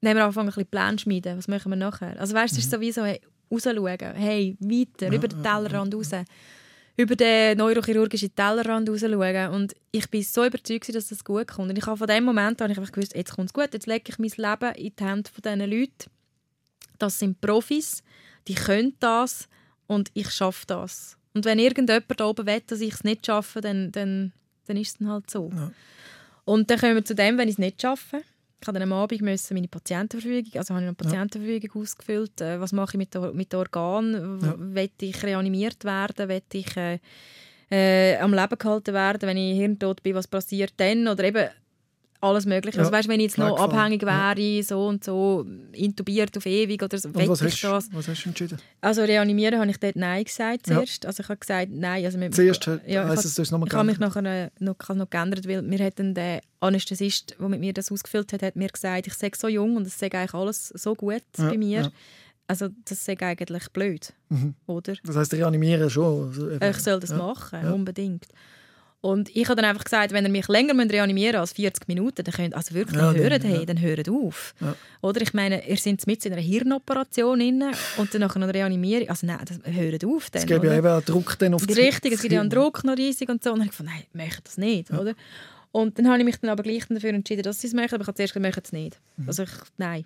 dann 0.00 0.10
haben 0.10 0.16
wir 0.16 0.24
angefangen, 0.24 0.48
ein 0.48 0.54
bisschen 0.54 0.70
Pläne 0.70 0.98
schmieden, 0.98 1.36
was 1.38 1.46
machen 1.46 1.70
wir 1.70 1.76
nachher? 1.76 2.18
Also 2.18 2.34
weißt 2.34 2.54
du, 2.54 2.58
es 2.58 2.64
ist 2.64 2.70
sowieso, 2.72 3.04
hey, 3.04 3.20
rausschauen, 3.52 4.14
hey, 4.14 4.56
weiter, 4.60 5.08
Ja, 5.08 5.14
über 5.14 5.28
den 5.28 5.44
ja, 5.44 5.54
Tellerrand 5.54 5.94
raus. 5.94 6.10
Über 6.98 7.14
den 7.14 7.56
neurochirurgischen 7.58 8.34
Tellerrand 8.34 8.90
rausschauen. 8.90 9.50
Und 9.54 9.74
ich 9.92 10.10
bin 10.10 10.22
so 10.22 10.44
überzeugt, 10.44 10.92
dass 10.94 11.08
das 11.08 11.24
gut 11.24 11.46
kommt. 11.46 11.70
Und 11.70 11.78
ich 11.78 11.86
habe 11.86 11.96
von 11.96 12.08
dem 12.08 12.24
Moment 12.24 12.60
an 12.60 12.70
ich 12.70 12.78
einfach 12.78 12.92
gewusst, 12.92 13.14
jetzt 13.14 13.34
kommt 13.34 13.48
es 13.48 13.52
gut, 13.54 13.72
jetzt 13.72 13.86
lege 13.86 14.04
ich 14.08 14.18
mein 14.18 14.32
Leben 14.36 14.74
in 14.74 14.92
die 14.98 15.04
Hände 15.04 15.30
von 15.30 15.42
diesen 15.42 15.70
Leuten. 15.70 16.10
Das 16.98 17.18
sind 17.20 17.40
Profis, 17.40 18.02
die 18.48 18.54
können 18.54 18.96
das 18.98 19.48
und 19.86 20.10
ich 20.14 20.30
schaffe 20.30 20.66
das. 20.66 21.16
Und 21.34 21.44
wenn 21.44 21.60
irgendjemand 21.60 22.18
da 22.18 22.26
oben 22.26 22.46
will, 22.46 22.62
dass 22.66 22.80
ich 22.80 22.94
es 22.94 23.04
nicht 23.04 23.26
schaffe, 23.26 23.60
dann, 23.60 23.92
dann, 23.92 24.32
dann 24.66 24.76
ist 24.76 24.88
es 24.88 24.98
dann 24.98 25.08
halt 25.08 25.30
so. 25.30 25.50
Ja. 25.54 25.70
Und 26.44 26.68
dann 26.68 26.80
kommen 26.80 26.96
wir 26.96 27.04
zu 27.04 27.14
dem, 27.14 27.38
wenn 27.38 27.48
ich 27.48 27.54
es 27.54 27.58
nicht 27.58 27.80
schaffe. 27.80 28.22
Ich 28.60 28.66
habe 28.66 28.78
dann 28.78 28.90
am 28.90 28.98
Abend 28.98 29.22
müssen 29.22 29.54
meine 29.54 29.68
Patientenverfügung, 29.68 30.52
also 30.56 30.74
habe 30.74 30.82
ich 30.82 30.88
eine 30.88 30.94
Patientenverfügung 30.94 31.82
ausgefüllt. 31.82 32.40
Äh, 32.40 32.60
was 32.60 32.72
mache 32.72 32.92
ich 32.94 32.98
mit, 32.98 33.14
der, 33.14 33.32
mit 33.32 33.52
den 33.52 33.58
Organen? 33.60 34.40
Ja. 34.40 34.48
Ja. 34.48 34.54
Will 34.58 34.90
ich 35.00 35.22
reanimiert 35.22 35.84
werden? 35.84 36.28
Will 36.28 36.42
ich 36.52 36.76
äh, 36.76 36.98
äh, 37.70 38.18
am 38.18 38.34
Leben 38.34 38.58
gehalten 38.58 38.94
werden, 38.94 39.28
wenn 39.28 39.36
ich 39.36 39.56
hirntot 39.58 40.02
bin? 40.02 40.14
Was 40.14 40.26
passiert 40.26 40.74
dann? 40.78 41.06
Oder 41.06 41.24
eben 41.24 41.48
alles 42.20 42.46
Mögliche. 42.46 42.78
Ja. 42.78 42.82
Also 42.84 42.92
weißt, 42.92 43.08
wenn 43.08 43.20
ich 43.20 43.26
jetzt 43.26 43.38
noch 43.38 43.56
Pflegefall. 43.56 43.78
abhängig 43.80 44.02
Ja. 44.02 44.36
wäre, 44.36 44.62
so 44.64 44.86
und 44.88 45.04
so, 45.04 45.46
intubiert 45.72 46.36
auf 46.36 46.46
ewig 46.46 46.82
oder 46.82 46.98
so, 46.98 47.14
was 47.14 47.42
hast, 47.42 47.62
das? 47.64 47.88
was 47.92 48.08
hast 48.08 48.24
du 48.24 48.28
entschieden? 48.30 48.58
Also 48.80 49.02
reanimieren 49.02 49.60
habe 49.60 49.70
ich 49.70 49.78
dort 49.78 49.96
Nein 49.96 50.24
gesagt 50.24 50.66
Ja. 50.68 50.74
zuerst. 50.76 51.06
Also 51.06 51.22
ich 51.22 51.28
habe 51.28 51.38
gesagt 51.38 51.68
Nein. 51.70 52.04
Also 52.04 52.18
mit, 52.18 52.34
Zuerst 52.34 52.66
ja, 52.66 52.72
heisst 52.72 52.84
ich 52.88 52.96
habe- 52.98 53.14
es, 53.14 53.34
du 53.34 53.42
hast 53.42 53.50
nochmal 53.52 53.68
ich 53.68 53.74
habe 53.74 53.86
mich 53.86 53.98
nachher 53.98 54.24
äh, 54.24 54.50
noch, 54.58 54.76
noch 54.94 55.10
geändert, 55.10 55.46
weil 55.48 55.62
mir 55.62 55.78
hat 55.84 55.98
dann 55.98 56.14
der 56.14 56.40
Anästhesist, 56.60 57.36
der 57.38 57.48
mit 57.48 57.60
mir 57.60 57.72
das 57.72 57.92
ausgefüllt 57.92 58.32
hat, 58.32 58.42
hat 58.42 58.56
mir 58.56 58.68
gesagt, 58.68 59.06
ich 59.06 59.14
sei 59.14 59.30
so 59.36 59.46
jung 59.48 59.76
und 59.76 59.86
es 59.86 59.98
sei 59.98 60.06
eigentlich 60.12 60.34
alles 60.34 60.68
so 60.68 60.94
gut 60.94 61.22
Ja, 61.38 61.48
bei 61.50 61.56
mir. 61.58 61.80
ja. 61.82 61.90
Also 62.48 62.68
das 62.86 63.04
sei 63.04 63.16
eigentlich 63.20 63.68
blöd, 63.72 64.12
Mhm. 64.30 64.54
oder? 64.66 64.94
Das 65.04 65.14
heisst, 65.16 65.34
reanimieren 65.34 65.90
schon. 65.90 66.28
Also, 66.28 66.50
eben. 66.50 66.70
Ich 66.70 66.78
soll 66.78 66.98
das 66.98 67.10
ja. 67.10 67.16
machen, 67.18 67.60
Ja. 67.62 67.72
unbedingt. 67.72 68.24
Und 69.00 69.34
ich 69.34 69.48
habe 69.48 69.60
dann 69.60 69.70
einfach 69.70 69.84
gesagt, 69.84 70.12
wenn 70.12 70.24
ihr 70.24 70.30
mich 70.30 70.48
länger 70.48 70.74
müsst 70.74 70.92
reanimieren 70.92 71.36
als 71.36 71.52
40 71.52 71.86
Minuten, 71.86 72.24
dann 72.24 72.34
könnt 72.34 72.54
also 72.54 72.74
wirklich, 72.74 72.96
Ja, 73.00 73.12
hört, 73.12 73.44
hey, 73.44 73.58
ja. 73.60 73.64
dann 73.64 73.80
hört 73.80 74.08
auf. 74.08 74.54
Ja. 74.60 74.74
Oder 75.02 75.22
ich 75.22 75.32
meine, 75.32 75.66
ihr 75.68 75.76
seid 75.76 76.04
mit 76.08 76.26
in 76.26 76.32
einer 76.32 76.42
Hirnoperation 76.42 77.40
inne 77.40 77.70
und 77.96 78.12
dann 78.12 78.22
nachher 78.22 78.40
noch 78.40 78.52
reanimieren. 78.52 79.08
Also 79.08 79.26
nein, 79.26 79.38
das 79.44 79.60
hört 79.72 80.04
auf 80.04 80.30
dann. 80.30 80.42
Es 80.42 80.46
gibt 80.46 80.64
ja 80.64 80.76
eben 80.76 80.86
einen 80.86 81.04
Druck 81.04 81.38
dann 81.38 81.54
auf 81.54 81.64
das 81.64 81.76
Richtig, 81.76 82.12
es 82.12 82.22
gibt 82.22 82.32
ja 82.32 82.40
einen. 82.40 82.50
Druck 82.50 82.82
noch 82.82 82.96
riesig 82.96 83.28
und 83.28 83.44
so. 83.44 83.52
Und 83.52 83.60
dann 83.60 83.68
habe 83.68 83.72
ich 83.72 83.78
gedacht, 83.78 83.94
nein, 83.94 84.04
ich 84.08 84.14
möchte 84.14 84.42
das 84.42 84.58
nicht, 84.58 84.90
oder? 84.90 85.14
Und 85.70 85.98
dann 85.98 86.08
habe 86.08 86.18
ich 86.18 86.24
mich 86.24 86.36
dann 86.38 86.50
aber 86.50 86.64
gleich 86.64 86.86
dafür 86.88 87.10
entschieden, 87.10 87.42
dass 87.42 87.60
sie 87.60 87.68
es 87.68 87.74
möchten, 87.74 87.94
aber 87.94 88.02
ich 88.02 88.08
habe 88.08 88.16
zuerst 88.16 88.34
gesagt, 88.34 88.44
ich 88.44 88.56
möchte 88.56 88.62
es 88.64 88.72
nicht. 88.72 89.00
Mhm. 89.16 89.28
Also 89.28 89.42
ich, 89.44 89.50
nein. 89.76 90.04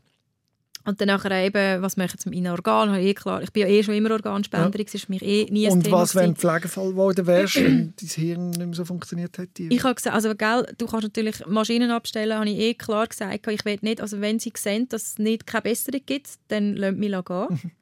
Und 0.85 1.01
dann 1.01 1.09
nachher 1.09 1.31
eben, 1.45 1.81
was 1.83 1.97
möchte 1.97 2.17
ich 2.19 2.27
mit 2.27 2.35
meinen 2.35 2.53
Organen? 2.53 2.97
Eh 2.97 3.15
klar, 3.15 3.43
ich 3.43 3.53
bin 3.53 3.63
ja 3.63 3.69
eh 3.69 3.83
schon 3.83 3.95
immer 3.95 4.11
Organspenderin, 4.11 4.85
das 4.85 4.95
ist 4.95 5.09
mich 5.09 5.23
eh 5.23 5.47
nie 5.51 5.67
ein 5.67 5.73
Und 5.75 5.85
Thema 5.85 5.99
was, 5.99 6.15
wenn 6.15 6.35
du 6.35 6.41
Pflegefall 6.41 6.91
geworden 6.91 7.27
wärst, 7.27 7.57
wenn 7.63 7.95
dein 7.99 8.09
Hirn 8.09 8.51
nicht 8.51 8.59
mehr 8.59 8.75
so 8.75 8.85
funktioniert 8.85 9.39
hätte? 9.39 9.63
Ich 9.63 9.85
habe 9.85 9.95
gesagt, 9.95 10.15
also 10.15 10.35
gell, 10.35 10.67
du 10.79 10.87
kannst 10.87 11.05
natürlich 11.05 11.47
Maschinen 11.47 11.91
abstellen, 11.91 12.37
habe 12.37 12.51
ich 12.51 12.59
eh 12.59 12.75
klar 12.75 13.07
gesagt, 13.07 13.47
ich 13.47 13.65
will 13.65 13.79
nicht, 13.83 14.01
also 14.01 14.21
wenn 14.21 14.39
sie 14.39 14.53
sehen, 14.57 14.89
dass 14.89 15.03
es 15.03 15.19
nicht 15.19 15.47
keine 15.47 15.63
Besserung 15.63 16.01
gibt, 16.05 16.31
dann 16.49 16.75
lasst 16.77 16.97
mich 16.99 17.11
gehen. 17.11 17.47
Mhm. 17.49 17.71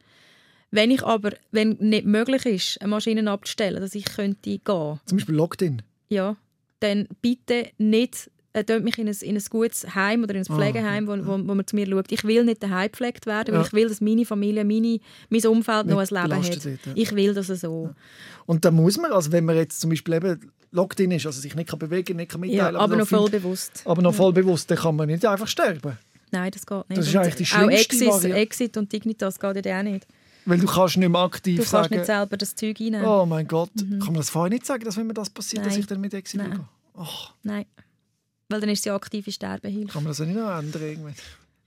Wenn 0.72 0.92
ich 0.92 1.02
aber, 1.02 1.32
wenn 1.50 1.70
nicht 1.80 2.06
möglich 2.06 2.46
ist, 2.46 2.80
eine 2.80 2.90
Maschine 2.90 3.28
abzustellen, 3.28 3.80
dass 3.80 3.92
ich 3.96 4.04
könnte 4.04 4.50
gehen, 4.50 5.00
Zum 5.04 5.18
Beispiel 5.18 5.34
Locked-in. 5.34 5.82
ja, 6.10 6.36
dann 6.78 7.08
bitte 7.20 7.70
nicht 7.76 8.30
äh, 8.52 8.64
tut 8.64 8.82
mich 8.82 8.98
in 8.98 9.08
ein, 9.08 9.16
in 9.20 9.36
ein 9.36 9.44
gutes 9.48 9.94
Heim 9.94 10.24
oder 10.24 10.34
in 10.34 10.40
ein 10.42 10.46
Ah, 10.50 10.54
Pflegeheim, 10.56 11.06
wo, 11.06 11.12
wo, 11.24 11.32
wo 11.48 11.54
man 11.54 11.66
zu 11.66 11.76
mir 11.76 11.86
schaut. 11.86 12.10
Ich 12.10 12.24
will 12.24 12.44
nicht 12.44 12.62
daheim 12.62 12.88
gepflegt 12.90 13.26
werden, 13.26 13.54
weil 13.54 13.60
Ja. 13.60 13.66
ich 13.66 13.72
will, 13.72 13.88
dass 13.88 14.00
meine 14.00 14.24
Familie, 14.26 14.64
meine, 14.64 14.98
mein 15.28 15.46
Umfeld 15.46 15.86
noch 15.86 15.98
ein 15.98 16.06
Leben 16.08 16.44
hat. 16.44 16.64
wird, 16.64 16.86
ja. 16.86 16.92
Ich 16.94 17.14
will 17.14 17.32
das 17.34 17.46
so. 17.46 17.90
Und 18.46 18.64
da 18.64 18.70
muss 18.70 18.98
man, 18.98 19.12
also 19.12 19.30
wenn 19.32 19.44
man 19.44 19.56
jetzt 19.56 19.80
zum 19.80 19.90
Beispiel 19.90 20.14
eben 20.14 20.50
Locked-in 20.72 21.10
ist, 21.12 21.26
also 21.26 21.40
sich 21.40 21.54
nicht 21.54 21.68
kann 21.68 21.78
bewegen 21.78 22.16
nicht 22.16 22.30
kann 22.30 22.42
Ja, 22.44 22.50
mitteilen 22.70 22.76
aber 22.76 22.96
noch 22.96 23.06
viel- 23.08 23.18
voll 23.18 23.30
bewusst. 23.30 23.82
aber 23.84 24.02
noch 24.02 24.14
voll 24.14 24.32
bewusst, 24.32 24.70
dann 24.70 24.78
kann 24.78 24.96
man 24.96 25.08
nicht 25.08 25.24
einfach 25.26 25.48
sterben. 25.48 25.98
Nein, 26.32 26.50
das 26.52 26.64
geht 26.64 26.88
nicht. 26.88 26.98
Das 27.00 27.08
ist 27.08 27.16
eigentlich 27.16 27.34
die 27.36 27.42
auch 27.44 27.46
schlimmste 27.46 27.74
Exit, 27.80 28.08
Variante. 28.08 28.36
Exit 28.40 28.76
und 28.76 28.92
Dignitas 28.92 29.38
geht 29.40 29.66
ja 29.66 29.78
auch 29.80 29.82
nicht. 29.82 30.06
Weil 30.46 30.58
du 30.58 30.66
kannst 30.66 30.96
nicht 30.96 31.08
mehr 31.08 31.20
aktiv 31.20 31.56
Du 31.56 31.62
kannst 31.62 31.70
sagen, 31.72 31.94
nicht 31.94 32.06
selber 32.06 32.36
das 32.36 32.54
Zeug 32.54 32.78
reinnehmen. 32.80 33.04
oh 33.04 33.26
mein 33.26 33.46
Gott, 33.48 33.70
kann 33.76 33.98
man 34.06 34.14
das 34.14 34.30
vorher 34.30 34.50
nicht 34.50 34.64
sagen, 34.64 34.84
dass 34.84 34.96
wenn 34.96 35.06
mir 35.08 35.14
das 35.14 35.28
passiert, 35.28 35.66
dass 35.66 35.72
Nein. 35.72 35.80
ich 35.80 35.86
dann 35.86 36.00
mit 36.00 36.14
Exit 36.14 36.40
Nein. 36.40 36.60
Nein. 37.42 37.66
Weil 38.50 38.60
dann 38.60 38.68
ist 38.70 38.82
sie 38.82 38.90
aktive 38.90 39.32
Sterbehilfe. 39.32 39.92
kann 39.92 40.02
man 40.02 40.10
das 40.10 40.18
ja 40.18 40.26
nicht 40.26 40.36
noch 40.36 40.58
ändern 40.58 40.82
irgendwann? 40.82 41.14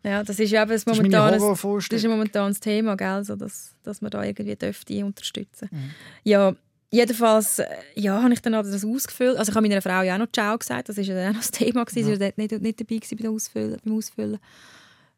Ja, 0.05 0.21
das 0.21 0.37
ist 0.37 0.51
ja 0.51 0.63
eben 0.63 0.71
das 0.71 0.83
Das 0.83 0.95
momentanes, 0.97 1.31
das 1.31 1.37
ist 1.37 1.41
Horrorvorstellung. 1.43 2.11
momentan 2.11 2.51
das 2.51 2.59
Thema, 2.59 2.95
gell? 2.97 3.23
So, 3.23 3.35
dass, 3.37 3.73
dass 3.83 4.01
man 4.01 4.11
da 4.11 4.21
irgendwie 4.23 4.55
dürfte 4.55 5.05
unterstützen 5.05 5.69
Mhm. 5.71 5.91
Ja, 6.23 6.53
jedenfalls 6.91 7.59
äh, 7.59 7.65
ja, 7.95 8.21
habe 8.21 8.33
ich 8.33 8.41
dann 8.41 8.51
das 8.53 8.83
ausgefüllt. 8.85 9.37
Also 9.37 9.51
ich 9.51 9.55
habe 9.55 9.67
meiner 9.67 9.81
Frau 9.81 10.01
ja 10.01 10.15
auch 10.15 10.19
noch 10.19 10.31
Ciao 10.33 10.57
gesagt, 10.57 10.89
das 10.89 10.97
war 10.97 11.03
ja 11.05 11.15
dann 11.15 11.29
auch 11.29 11.33
noch 11.35 11.39
das 11.41 11.51
Thema. 11.51 11.85
Gewesen. 11.85 12.15
Sie 12.15 12.19
war 12.19 12.31
nicht, 12.35 12.51
nicht 12.61 12.79
dabei 12.81 12.95
gewesen 12.97 13.17
beim 13.17 13.33
Ausfüllen, 13.33 13.77
beim 13.83 13.97
Ausfüllen. 13.97 14.39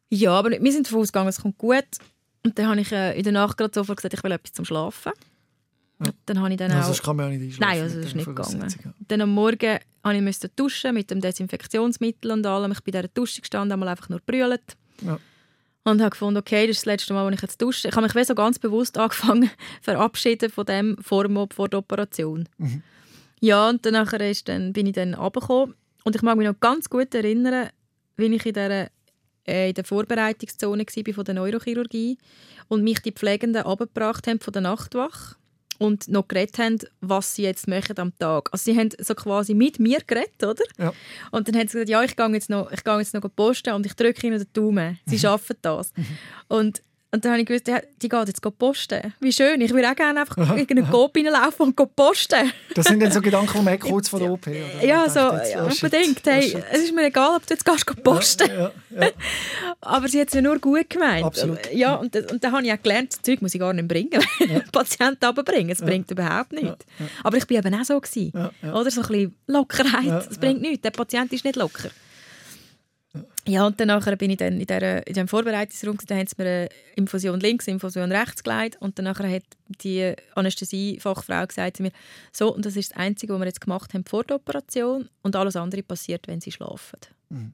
Ja, 0.08 0.30
aber 0.30 0.50
wir 0.50 0.72
sind 0.72 0.86
davon 0.86 1.00
ausgegangen, 1.00 1.28
es 1.30 1.40
kommt 1.42 1.58
gut. 1.58 1.84
Und 2.44 2.56
dann 2.56 2.68
habe 2.68 2.80
ich 2.80 2.92
äh, 2.92 3.16
in 3.18 3.24
der 3.24 3.32
Nacht 3.32 3.56
gerade 3.58 3.74
sofort 3.74 3.96
gesagt, 3.98 4.14
ich 4.14 4.22
will 4.22 4.30
etwas 4.30 4.52
zum 4.52 4.64
Schlafen. 4.64 5.10
Ja. 6.04 6.12
Dann 6.26 6.40
habe 6.40 6.50
ich 6.50 6.56
dann 6.56 6.70
Ja, 6.70 6.80
auch... 6.80 6.84
sonst 6.84 7.02
kann 7.02 7.16
man 7.16 7.32
ja 7.32 7.38
nicht. 7.38 7.60
Nein, 7.60 7.80
also 7.80 7.96
das 7.96 8.06
ist 8.06 8.16
nicht 8.16 8.26
gegangen. 8.26 8.74
Dann 9.08 9.20
am 9.20 9.30
Morgen 9.30 9.78
musste 10.22 10.48
ich 10.48 10.52
duschen 10.54 10.94
mit 10.94 11.10
dem 11.10 11.20
Desinfektionsmittel 11.20 12.30
und 12.32 12.44
allem. 12.46 12.72
Ich 12.72 12.82
bin 12.82 12.94
in 12.94 13.00
dieser 13.00 13.12
Dusche 13.14 13.40
gestanden, 13.40 13.72
einmal 13.72 13.88
einfach 13.88 14.08
nur 14.08 14.20
brüllt. 14.20 14.76
Ja. 15.00 15.18
Und 15.84 16.00
habe 16.00 16.10
gefunden, 16.10 16.38
okay, 16.38 16.66
das 16.66 16.78
ist 16.78 16.82
das 16.82 16.86
letzte 16.86 17.14
Mal, 17.14 17.24
wo 17.24 17.30
ich 17.30 17.40
jetzt 17.40 17.62
dusche. 17.62 17.88
Ich 17.88 17.96
habe 17.96 18.08
mich 18.12 18.26
so 18.26 18.34
ganz 18.34 18.58
bewusst 18.58 18.98
angefangen 18.98 19.50
verabschieden 19.80 20.50
von 20.50 20.66
dem 20.66 20.96
Vormob 21.00 21.54
vor 21.54 21.68
der 21.68 21.78
Operation. 21.78 22.48
Mhm. 22.58 22.82
Ja, 23.40 23.68
und 23.68 23.86
dann, 23.86 23.92
nachher 23.92 24.28
ist 24.28 24.48
dann 24.48 24.72
bin 24.72 24.86
ich 24.86 24.94
dann 24.94 25.14
runtergekommen. 25.14 25.74
Und 26.04 26.16
ich 26.16 26.22
mag 26.22 26.36
mich 26.36 26.46
noch 26.46 26.60
ganz 26.60 26.90
gut 26.90 27.14
erinnern, 27.14 27.70
wie 28.16 28.26
ich 28.26 28.46
in 28.46 28.54
der, 28.54 28.90
äh, 29.46 29.68
in 29.68 29.74
der 29.74 29.84
Vorbereitungszone 29.84 30.84
war 30.84 31.14
von 31.14 31.24
der 31.24 31.34
Neurochirurgie 31.34 32.18
und 32.68 32.82
mich 32.82 33.00
die 33.00 33.12
Pflegenden 33.12 33.62
abgebracht 33.62 34.26
haben 34.26 34.40
von 34.40 34.52
der 34.52 34.62
Nachtwache 34.62 35.36
und 35.78 36.08
noch 36.08 36.28
geredet 36.28 36.58
haben, 36.58 36.78
was 37.00 37.34
sie 37.34 37.42
jetzt 37.42 37.68
machen 37.68 37.98
am 37.98 38.18
Tag. 38.18 38.48
Also 38.52 38.70
sie 38.70 38.78
haben 38.78 38.90
so 38.98 39.14
quasi 39.14 39.54
mit 39.54 39.78
mir 39.78 39.98
geredet, 40.06 40.42
oder? 40.42 40.64
Ja. 40.78 40.92
Und 41.30 41.48
dann 41.48 41.56
haben 41.56 41.68
sie 41.68 41.72
gesagt, 41.74 41.88
ja, 41.88 42.02
ich 42.02 42.16
gehe 42.16 42.28
jetzt 42.28 42.50
noch, 42.50 42.70
ich 42.70 42.84
gehe 42.84 42.98
jetzt 42.98 43.14
noch 43.14 43.22
posten 43.34 43.74
und 43.74 43.86
ich 43.86 43.94
drücke 43.94 44.26
ihnen 44.26 44.38
den 44.38 44.52
Daumen. 44.52 44.98
Sie 45.06 45.18
schaffen 45.18 45.56
das. 45.62 45.92
Und, 46.48 46.82
Und 47.16 47.24
dann 47.24 47.32
habe 47.32 47.40
ich 47.40 47.46
gewusst, 47.46 47.66
die 48.02 48.08
geht 48.10 48.28
jetzt 48.28 48.42
posten. 48.58 49.14
Wie 49.20 49.32
schön, 49.32 49.58
ich 49.62 49.72
würde 49.72 49.90
auch 49.90 49.96
gerne 49.96 50.20
einfach 50.20 50.36
in 50.36 50.68
einen 50.68 50.90
Coop 50.90 51.16
reinlaufen 51.16 51.72
und 51.74 51.96
posten. 51.96 52.52
Das 52.74 52.84
sind 52.86 53.00
dann 53.00 53.10
so 53.10 53.22
Gedanken, 53.22 53.58
die 53.58 53.64
man 53.64 53.78
kurz 53.78 54.10
vor 54.10 54.18
der 54.20 54.30
OP 54.30 54.46
oder? 54.46 54.84
Ja, 54.84 55.08
so, 55.08 55.32
jetzt, 55.34 55.54
ja, 55.54 55.64
oh, 55.64 55.70
shit, 55.70 55.82
unbedingt. 55.84 56.18
oh, 56.26 56.30
Hey, 56.30 56.50
shit. 56.50 56.64
es 56.70 56.82
ist 56.82 56.94
mir 56.94 57.06
egal, 57.06 57.36
ob 57.36 57.46
du 57.46 57.54
jetzt 57.54 57.64
gehst 57.64 57.86
posten 58.04 58.50
Ja, 58.50 58.70
ja, 58.90 59.08
Aber 59.80 60.08
sie 60.08 60.20
hat 60.20 60.28
es 60.28 60.34
ja 60.34 60.42
nur 60.42 60.58
gut 60.58 60.90
gemeint. 60.90 61.24
Absolut. 61.24 61.72
Ja, 61.72 61.94
und, 61.94 62.14
das- 62.14 62.30
und 62.30 62.44
dann 62.44 62.52
habe 62.52 62.66
ich 62.66 62.72
auch 62.74 62.82
gelernt, 62.82 63.12
das 63.14 63.22
Zeug 63.22 63.40
muss 63.40 63.54
ich 63.54 63.60
gar 63.60 63.72
nicht 63.72 63.88
bringen. 63.88 64.10
Ja. 64.46 64.60
Patienten 64.70 65.24
runterbringen, 65.24 65.70
es 65.70 65.80
bringt 65.80 66.10
überhaupt 66.10 66.52
nichts. 66.52 66.84
Aber 67.24 67.38
ich 67.38 67.48
war 67.48 67.56
eben 67.58 67.74
auch 67.74 67.84
so. 67.84 67.98
Gewesen. 67.98 68.32
Oder 68.62 68.90
so 68.90 69.00
ein 69.00 69.06
bisschen 69.08 69.34
Lockerheit, 69.46 70.04
Ja, 70.04 70.18
es 70.18 70.36
bringt 70.38 70.60
nichts. 70.60 70.82
Der 70.82 70.90
Patient 70.90 71.32
ist 71.32 71.44
nicht 71.46 71.56
locker. 71.56 71.88
Ja, 73.46 73.66
und 73.66 73.78
dann 73.78 73.88
nachher 73.88 74.16
bin 74.16 74.30
ich 74.30 74.38
dann 74.38 74.60
in, 74.60 74.66
der, 74.66 75.06
in 75.06 75.14
diesem 75.14 75.28
Vorbereitungsraum, 75.28 75.98
da 76.06 76.16
haben 76.16 76.26
sie 76.26 76.34
mir 76.38 76.48
eine 76.48 76.68
Infusion 76.96 77.38
links, 77.38 77.68
Infusion 77.68 78.10
rechts 78.10 78.42
gelegt 78.42 78.76
und 78.80 78.98
dann 78.98 79.04
nachher 79.04 79.30
hat 79.30 79.44
die 79.82 80.14
Anästhesiefachfrau 80.34 81.46
gesagt 81.46 81.76
zu 81.76 81.84
mir, 81.84 81.92
so, 82.32 82.52
und 82.54 82.64
das 82.66 82.74
ist 82.76 82.90
das 82.90 82.98
Einzige, 82.98 83.32
was 83.34 83.40
wir 83.40 83.46
jetzt 83.46 83.60
gemacht 83.60 83.94
haben 83.94 84.04
vor 84.04 84.24
der 84.24 84.36
Operation 84.36 85.08
und 85.22 85.36
alles 85.36 85.54
andere 85.54 85.82
passiert, 85.82 86.26
wenn 86.26 86.40
sie 86.40 86.50
schlafen. 86.50 86.98
Mhm. 87.28 87.52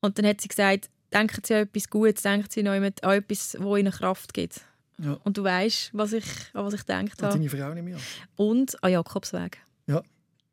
Und 0.00 0.18
dann 0.18 0.26
hat 0.26 0.40
sie 0.40 0.48
gesagt, 0.48 0.90
denken 1.12 1.40
Sie 1.44 1.54
an 1.54 1.62
etwas 1.62 1.88
Gutes, 1.88 2.22
denken 2.22 2.48
Sie 2.50 2.62
noch 2.62 2.72
an 2.72 2.84
etwas, 2.84 3.52
das 3.52 3.54
Ihnen 3.54 3.92
Kraft 3.92 4.34
gibt. 4.34 4.60
Ja. 4.98 5.18
Und 5.24 5.36
du 5.38 5.44
weißt, 5.44 5.90
was 5.92 6.12
ich, 6.12 6.24
an 6.52 6.64
was 6.64 6.74
ich 6.74 6.80
gedacht 6.80 7.02
Und 7.04 7.22
habe. 7.22 7.34
deine 7.34 7.48
Frau 7.48 7.72
nicht 7.74 7.84
mehr. 7.84 7.96
Und 8.36 8.82
an 8.82 8.92
Jakobsweg. 8.92 9.58
Ja. 9.86 10.02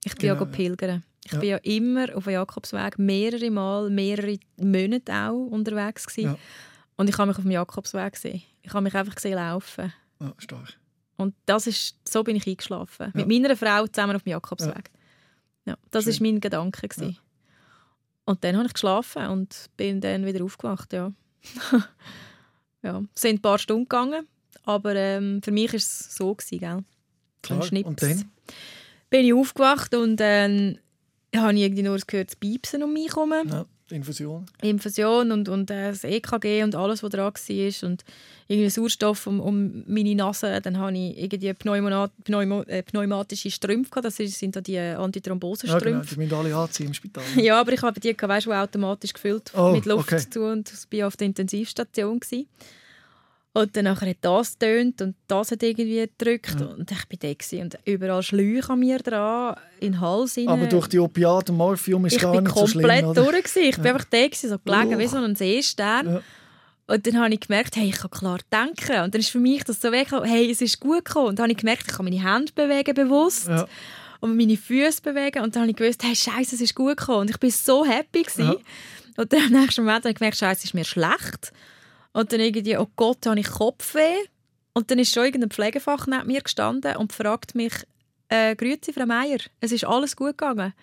Ich 0.03 0.15
bin 0.15 0.21
Genau, 0.21 0.33
ja 0.35 0.39
ja. 0.39 0.45
pilgern. 0.45 1.03
Ich 1.25 1.33
Ja. 1.33 1.39
bin 1.39 1.49
ja 1.49 1.57
immer 1.57 2.15
auf 2.15 2.23
dem 2.23 2.33
Jakobsweg, 2.33 2.97
mehrere 2.97 3.51
Mal, 3.51 3.89
mehrere 3.89 4.37
Monate 4.57 5.13
auch 5.13 5.47
unterwegs 5.47 6.05
gewesen. 6.07 6.31
Ja. 6.31 6.37
Und 6.95 7.09
ich 7.09 7.17
habe 7.17 7.27
mich 7.29 7.37
auf 7.37 7.43
dem 7.43 7.51
Jakobsweg 7.51 8.13
gesehen. 8.13 8.41
Ich 8.61 8.73
habe 8.73 8.83
mich 8.83 8.95
einfach 8.95 9.15
gesehen 9.15 9.35
laufen. 9.35 9.93
Ja, 10.19 10.33
stark. 10.37 10.77
Und 11.17 11.35
das 11.45 11.67
ist, 11.67 11.95
so 12.07 12.23
bin 12.23 12.35
ich 12.37 12.47
eingeschlafen. 12.47 13.11
Mit 13.13 13.27
meiner 13.27 13.55
Frau 13.55 13.85
zusammen 13.87 14.15
auf 14.15 14.23
dem 14.23 14.31
Jakobsweg. 14.31 14.89
Ja. 15.65 15.77
das 15.91 16.05
Schön. 16.05 16.13
ist 16.13 16.21
mein 16.21 16.39
Gedanke. 16.39 16.87
gewesen. 16.87 17.17
Und 18.25 18.43
dann 18.43 18.55
habe 18.57 18.67
ich 18.67 18.73
geschlafen 18.73 19.27
und 19.27 19.69
bin 19.75 19.99
dann 20.01 20.25
wieder 20.25 20.43
aufgewacht, 20.43 20.93
ja. 20.93 21.11
ja, 22.83 23.01
es 23.15 23.21
sind 23.21 23.35
ein 23.37 23.41
paar 23.41 23.57
Stunden 23.59 23.83
gegangen, 23.85 24.27
aber 24.63 24.95
ähm, 24.95 25.41
für 25.43 25.51
mich 25.51 25.69
war 25.71 25.77
es 25.77 26.15
so, 26.15 26.33
gewesen, 26.35 26.59
gell? 26.59 26.83
Klar. 27.41 27.85
Und 27.85 28.01
dann? 28.01 28.31
Bin 29.09 29.25
ich 29.25 29.33
aufgewacht 29.33 29.93
und 29.95 30.17
dann 30.17 30.79
habe 31.35 31.53
ich 31.53 31.61
irgendwie 31.61 31.83
nur 31.83 31.97
gehört, 31.97 32.29
das 32.29 32.35
Piepsen 32.35 32.83
um 32.83 32.93
mich 32.93 33.15
herum. 33.15 33.33
Ja, 33.49 33.65
Infusion. 33.91 34.45
Infusion 34.61 35.31
und, 35.31 35.49
und 35.49 35.71
äh, 35.71 35.89
das 35.89 36.03
EKG 36.03 36.63
und 36.63 36.75
alles, 36.75 37.01
was 37.03 37.09
dran 37.11 37.33
war. 37.33 37.89
Und 37.89 38.03
irgendwie 38.47 38.69
Sauerstoff 38.69 39.27
um, 39.27 39.39
um 39.39 39.83
meine 39.87 40.15
Nase. 40.15 40.59
Dann 40.61 40.77
habe 40.77 40.97
ich 40.97 41.17
irgendwie 41.17 41.53
Pneumo 41.53 42.61
äh, 42.63 42.83
pneumatische 42.83 43.51
Strümpfe 43.51 43.89
gehabt. 43.89 44.05
Das 44.05 44.17
sind 44.17 44.55
da 44.55 44.61
die 44.61 44.95
Ja, 45.69 45.79
genau. 45.79 46.01
Die 46.03 46.15
müssen 46.17 46.33
alle 46.33 46.55
anziehen 46.55 46.87
im 46.87 46.93
Spital. 46.93 47.23
Ja, 47.37 47.59
aber 47.59 47.73
ich 47.73 47.81
habe 47.81 47.99
die, 47.99 48.15
weißt, 48.19 48.45
die 48.47 48.51
automatisch 48.51 49.13
gefüllt 49.13 49.51
Oh, 49.55 49.71
mit 49.71 49.85
Luft 49.85 50.11
okay. 50.11 50.29
zu 50.29 50.41
und 50.41 50.71
ich 50.71 50.99
war 50.99 51.07
auf 51.07 51.17
der 51.17 51.27
Intensivstation. 51.27 52.19
Gewesen. 52.19 52.47
Und 53.51 53.75
dann 53.75 53.85
nachher 53.85 54.09
hat 54.11 54.17
das 54.21 54.57
getönt 54.59 55.01
und 55.01 55.15
das 55.27 55.51
hat 55.51 55.63
irgendwie 55.63 56.01
gedrückt 56.01 56.61
und 56.61 56.91
ich 56.91 57.05
bin 57.07 57.19
da 57.19 57.61
und 57.63 57.79
überall 57.83 58.21
Schläuche 58.21 58.71
an 58.71 58.79
mir 58.79 58.99
dran, 58.99 59.55
in 59.79 59.93
den 59.93 60.01
Hals 60.01 60.37
rein. 60.37 60.47
Aber 60.49 60.67
durch 60.67 60.87
die 60.87 60.99
Opiate 60.99 61.51
und 61.51 61.57
Morphium 61.57 62.05
ist 62.05 62.13
ich 62.17 62.21
gar 62.21 62.33
bin 62.33 62.43
nicht 62.43 62.53
so 62.53 62.61
komplett 62.61 62.99
schlimm, 62.99 63.09
oder? 63.09 63.23
durch. 63.23 63.43
Gewesen. 63.43 63.63
Ich 63.69 63.77
bin 63.77 63.87
einfach 63.87 64.05
da, 64.05 64.23
gewesen, 64.27 64.49
so 64.49 64.59
gelegen, 64.59 64.95
Oh. 64.95 64.99
wie 64.99 65.07
so 65.07 65.17
ein 65.17 65.35
Seestern. 65.35 66.13
Ja. 66.13 66.21
Und 66.87 67.05
dann 67.07 67.19
habe 67.19 67.33
ich 67.33 67.39
gemerkt, 67.39 67.75
hey, 67.75 67.89
ich 67.89 67.97
kann 67.97 68.11
klar 68.11 68.39
denken. 68.51 69.03
Und 69.03 69.13
dann 69.13 69.19
ist 69.19 69.29
für 69.29 69.39
mich 69.39 69.63
das 69.63 69.81
so 69.81 69.91
weg, 69.91 70.09
hey, 70.23 70.49
es 70.49 70.61
ist 70.61 70.79
gut 70.79 71.05
gekommen. 71.05 71.27
Und 71.29 71.39
dann 71.39 71.43
habe 71.45 71.51
ich 71.51 71.57
gemerkt, 71.57 71.85
ich 71.87 71.93
kann 71.95 72.05
meine 72.05 72.21
Hände 72.23 72.51
bewegen 72.53 72.93
bewusst 72.93 73.47
Ja. 73.47 73.67
und 74.19 74.37
meine 74.37 74.57
Füße 74.57 75.01
bewegen. 75.01 75.41
Und 75.43 75.55
dann 75.55 75.63
habe 75.63 75.71
ich 75.71 75.75
gewusst, 75.77 76.03
hey, 76.03 76.15
scheiße, 76.15 76.53
es 76.55 76.61
ist 76.61 76.75
gut 76.75 76.97
gekommen. 76.97 77.21
Und 77.21 77.29
ich 77.31 77.37
bin 77.39 77.49
so 77.51 77.83
happy 77.83 78.21
gewesen. 78.23 78.45
Ja. 78.45 78.55
Und 79.17 79.33
dann 79.33 79.41
am 79.53 79.61
nächsten 79.61 79.81
Moment 79.81 80.03
habe 80.05 80.09
ich 80.11 80.15
gemerkt, 80.17 80.37
scheiße, 80.37 80.59
es 80.59 80.65
ist 80.65 80.73
mir 80.75 80.85
schlecht. 80.85 81.51
Und 82.13 82.33
dann 82.33 82.39
irgendwie, 82.39 82.77
oh 82.77 82.87
Gott, 82.95 83.25
habe 83.25 83.39
ich 83.39 83.49
Kopfweh. 83.49 84.15
Und 84.73 84.91
dann 84.91 84.99
ist 84.99 85.13
schon 85.13 85.25
irgendein 85.25 85.49
Pflegefach 85.49 86.07
neben 86.07 86.27
mir 86.27 86.41
gestanden 86.41 86.95
und 86.97 87.13
fragt 87.13 87.55
mich, 87.55 87.73
äh, 88.29 88.55
«Grüezi, 88.55 88.93
Frau 88.93 89.05
Meier, 89.05 89.39
es 89.59 89.71
ist 89.71 89.85
alles 89.85 90.15
gut 90.15 90.37
gegangen. 90.37 90.73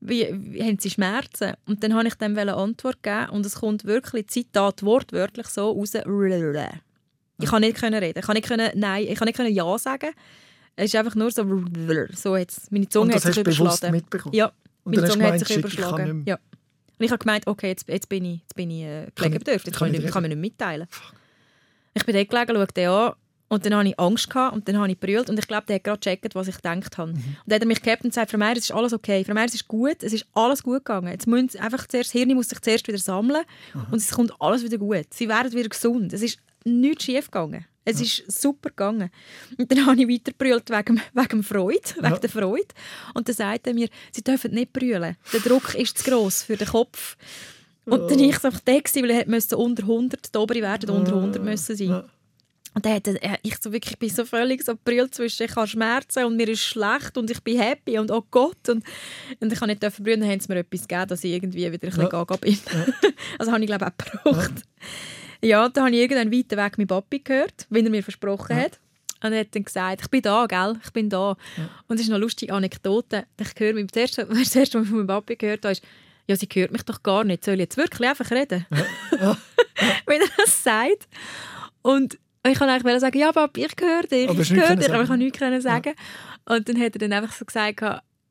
Wie, 0.00 0.28
wie 0.32 0.62
haben 0.62 0.78
Sie 0.78 0.90
Schmerzen?» 0.90 1.54
Und 1.66 1.82
dann 1.82 1.94
habe 1.94 2.06
ich 2.06 2.14
dem 2.14 2.36
eine 2.36 2.54
Antwort 2.54 3.02
gegeben 3.02 3.30
und 3.30 3.44
es 3.46 3.56
kommt 3.56 3.84
wirklich, 3.84 4.28
Zitat, 4.28 4.82
wortwörtlich 4.82 5.48
so 5.48 5.72
raus, 5.72 5.92
ich 7.40 7.50
kann 7.50 7.60
nicht 7.62 7.76
können 7.76 8.02
reden, 8.02 8.18
ich 8.20 8.24
kann 8.24 8.34
nicht 8.34 8.46
können, 8.46 8.70
nein, 8.74 9.06
ich 9.08 9.18
kann 9.18 9.26
nicht 9.26 9.36
können 9.36 9.52
ja 9.52 9.78
sagen. 9.78 10.10
Es 10.76 10.86
ist 10.86 10.96
einfach 10.96 11.14
nur 11.14 11.30
so, 11.30 11.44
so 12.14 12.36
jetzt, 12.36 12.70
meine 12.72 12.88
Zunge 12.88 13.06
Und 13.06 13.14
das 13.14 13.24
hat 13.24 13.28
hast 13.30 13.34
sich 13.34 13.44
du 13.44 13.50
bewusst 13.50 13.60
überschlagen. 13.82 13.92
mitbekommen? 13.96 14.34
Ja, 14.34 14.52
Und 14.84 14.94
meine 14.94 15.02
hast 15.02 15.12
Zunge 15.12 15.32
hat 15.32 15.38
sich 15.40 15.56
überschlagen. 15.56 16.24
Ja. 16.26 16.38
Und 17.04 17.08
ich 17.08 17.12
habe 17.12 17.18
gemeint, 17.24 17.46
okay, 17.46 17.68
jetzt, 17.68 17.86
jetzt 17.88 18.08
bin 18.08 18.24
ich, 18.24 18.40
jetzt 18.40 18.54
bin 18.54 18.70
ich 18.70 18.82
äh, 18.84 19.10
pflegebedürftig, 19.14 19.66
nicht- 19.66 19.66
jetzt 19.66 19.78
kann 19.78 19.92
ich, 19.94 20.00
nicht 20.00 20.12
kann 20.12 20.22
mir 20.22 20.28
nicht 20.30 20.40
mitteilen. 20.40 20.86
Ich 21.94 22.04
bin 22.04 22.14
dort 22.14 22.28
gelegen, 22.30 22.54
schaue 22.56 22.66
den 22.66 22.88
an 22.88 23.12
und 23.48 23.66
dann 23.66 23.74
hatte 23.76 23.88
ich 23.88 24.00
Angst 24.00 24.30
gehabt, 24.30 24.54
und 24.56 24.66
dann 24.66 24.78
habe 24.78 24.90
ich 24.90 24.98
brüllt 24.98 25.28
und 25.30 25.38
ich 25.38 25.46
glaube, 25.46 25.66
der 25.68 25.76
hat 25.76 25.84
gerade 25.84 25.98
gecheckt, 26.00 26.34
was 26.34 26.48
ich 26.48 26.56
gedacht 26.56 26.96
habe. 26.98 27.12
Mhm. 27.12 27.16
Und 27.18 27.24
dann 27.46 27.56
hat 27.56 27.62
er 27.62 27.66
mich 27.68 27.82
gehabt 27.82 28.02
und 28.02 28.10
gesagt, 28.10 28.30
Frau 28.30 28.38
Meier, 28.38 28.52
es 28.56 28.64
ist 28.64 28.72
alles 28.72 28.92
okay, 28.94 29.22
Frau 29.24 29.34
Meier, 29.34 29.44
es 29.44 29.54
ist 29.54 29.68
gut, 29.68 30.02
es 30.02 30.12
ist 30.12 30.26
alles 30.32 30.62
gut 30.62 30.78
gegangen. 30.84 31.08
Jetzt 31.12 31.26
müssen 31.26 31.60
einfach 31.60 31.86
zuerst, 31.86 32.08
das 32.08 32.12
Hirn 32.12 32.34
muss 32.34 32.48
sich 32.48 32.60
zuerst 32.60 32.88
wieder 32.88 32.98
sammeln 32.98 33.44
und 33.90 33.98
es 33.98 34.10
kommt 34.10 34.32
alles 34.40 34.64
wieder 34.64 34.78
gut. 34.78 35.06
Sie 35.10 35.28
werden 35.28 35.52
wieder 35.52 35.68
gesund. 35.68 36.12
Es 36.12 36.22
ist 36.22 36.38
nichts 36.64 37.04
schief 37.04 37.30
gegangen. 37.30 37.66
Es 37.86 38.00
ist 38.00 38.24
super 38.32 38.70
gegangen. 38.70 39.10
Und 39.58 39.70
dann 39.70 39.84
habe 39.86 40.00
ich 40.00 40.08
weiter 40.08 40.32
brüllt 40.36 40.70
wegen, 40.70 41.00
wegen 41.12 41.42
Freude, 41.42 41.80
wegen 41.96 42.12
Ja. 42.14 42.18
der 42.18 42.30
Freude. 42.30 42.68
Und 43.12 43.28
dann 43.28 43.36
sagt 43.36 43.66
er 43.66 43.74
mir, 43.74 43.88
Sie 44.10 44.22
dürfen 44.24 44.52
nicht 44.52 44.72
brüllen. 44.72 45.16
Der 45.32 45.40
Druck 45.40 45.74
ist 45.74 45.98
zu 45.98 46.10
gross 46.10 46.42
für 46.44 46.56
den 46.56 46.68
Kopf. 46.68 47.16
Und 47.84 48.10
dann 48.10 48.18
war 48.18 48.26
ich 48.26 48.38
so 48.38 48.48
da, 48.64 48.78
gewesen, 48.78 49.02
weil 49.02 49.10
er 49.10 49.28
musste 49.28 49.58
unter 49.58 49.82
100, 49.82 50.34
die 50.34 50.38
obere 50.38 50.62
Werte 50.62 50.90
unter 50.90 51.14
100 51.14 51.44
müssen 51.44 51.76
sein. 51.76 51.88
Ja. 51.88 52.04
Und 52.74 52.84
dann 52.84 52.94
hat 52.94 53.06
er, 53.06 53.22
er- 53.22 53.38
ich 53.42 53.56
so 53.60 53.72
wirklich, 53.72 53.92
ich 53.92 53.98
bin 53.98 54.08
so 54.10 54.24
völlig 54.24 54.64
so 54.64 54.74
brüllt 54.82 55.14
zwischen, 55.14 55.44
ich 55.44 55.54
habe 55.54 55.66
Schmerzen 55.68 56.24
und 56.24 56.36
mir 56.36 56.48
ist 56.48 56.64
schlecht 56.64 57.16
und 57.16 57.30
ich 57.30 57.40
bin 57.42 57.58
happy 57.60 57.98
und 57.98 58.10
oh 58.10 58.24
Gott. 58.30 58.68
Und, 58.68 58.84
und 59.40 59.52
ich 59.52 59.58
kann 59.60 59.68
nicht 59.68 59.80
brüllen, 59.80 60.20
dann 60.20 60.30
haben 60.30 60.40
sie 60.40 60.52
mir 60.52 60.58
etwas 60.60 60.82
gegeben, 60.88 61.06
dass 61.08 61.22
ich 61.24 61.32
irgendwie 61.32 61.58
wieder 61.70 61.74
ein 61.74 61.78
bisschen 61.90 62.02
Ja. 62.02 62.08
gaga 62.08 62.36
bin. 62.36 62.58
also 63.38 63.52
habe 63.52 63.62
ich 63.62 63.68
glaube 63.68 63.84
ich 63.86 64.06
auch 64.08 64.32
gebraucht. 64.34 64.62
Ja, 65.42 65.64
und 65.66 65.76
dann 65.76 65.84
habe 65.84 65.94
ich 65.94 66.00
irgendwann 66.02 66.32
weiter 66.32 66.56
weg 66.56 66.78
meinen 66.78 66.86
Papi 66.88 67.20
gehört, 67.20 67.66
wie 67.70 67.80
er 67.84 67.90
mir 67.90 68.02
versprochen 68.02 68.56
hat. 68.56 68.80
Und 69.22 69.32
er 69.32 69.40
hat 69.40 69.54
dann 69.54 69.64
gesagt, 69.64 70.02
ich 70.02 70.08
bin 70.10 70.20
da, 70.22 70.46
gell, 70.46 70.74
ich 70.84 70.90
bin 70.92 71.08
da. 71.08 71.36
Und 71.86 71.96
es 71.96 72.02
ist 72.02 72.08
noch 72.08 72.16
eine 72.16 72.24
lustige 72.24 72.52
Anekdote. 72.52 73.24
Ich 73.40 73.48
höre 73.58 73.72
mich, 73.74 73.86
das 73.86 74.00
erste, 74.02 74.24
das 74.26 74.56
erste, 74.56 74.78
was 74.78 74.84
ich 74.84 74.88
von 74.88 74.98
meinem 74.98 75.06
Papi 75.06 75.36
gehört 75.36 75.64
habe, 75.64 75.72
ist, 75.72 75.82
ja, 76.26 76.34
sie 76.36 76.48
hört 76.54 76.72
mich 76.72 76.82
doch 76.82 77.02
gar 77.02 77.22
nicht. 77.24 77.44
Soll 77.44 77.54
ich 77.54 77.60
jetzt 77.60 77.76
wirklich 77.76 78.08
einfach 78.08 78.30
reden? 78.30 78.66
Wenn 80.06 80.20
er 80.20 80.28
das 80.38 80.62
sagt. 80.64 81.06
Und 81.82 82.18
ich 82.52 82.58
kann 82.58 82.68
eigentlich 82.68 83.00
sagen, 83.00 83.18
ja, 83.18 83.32
Papi, 83.32 83.64
ich 83.64 83.72
höre 83.80 84.02
dich, 84.02 84.28
Aber 84.28 84.32
ich 84.34 84.38
hast 84.40 84.50
du 84.50 84.54
nichts 84.54 84.68
höre 84.68 84.68
können 84.68 84.80
dich, 84.80 84.92
aber 84.92 85.02
ich 85.02 85.08
kann 85.08 85.18
nichts 85.18 85.38
können 85.38 85.60
sagen. 85.60 85.94
Und 86.46 86.68
dann 86.68 86.80
hat 86.80 86.94
er 86.94 86.98
dann 86.98 87.12
einfach 87.12 87.32
so 87.34 87.44
gesagt, 87.44 87.82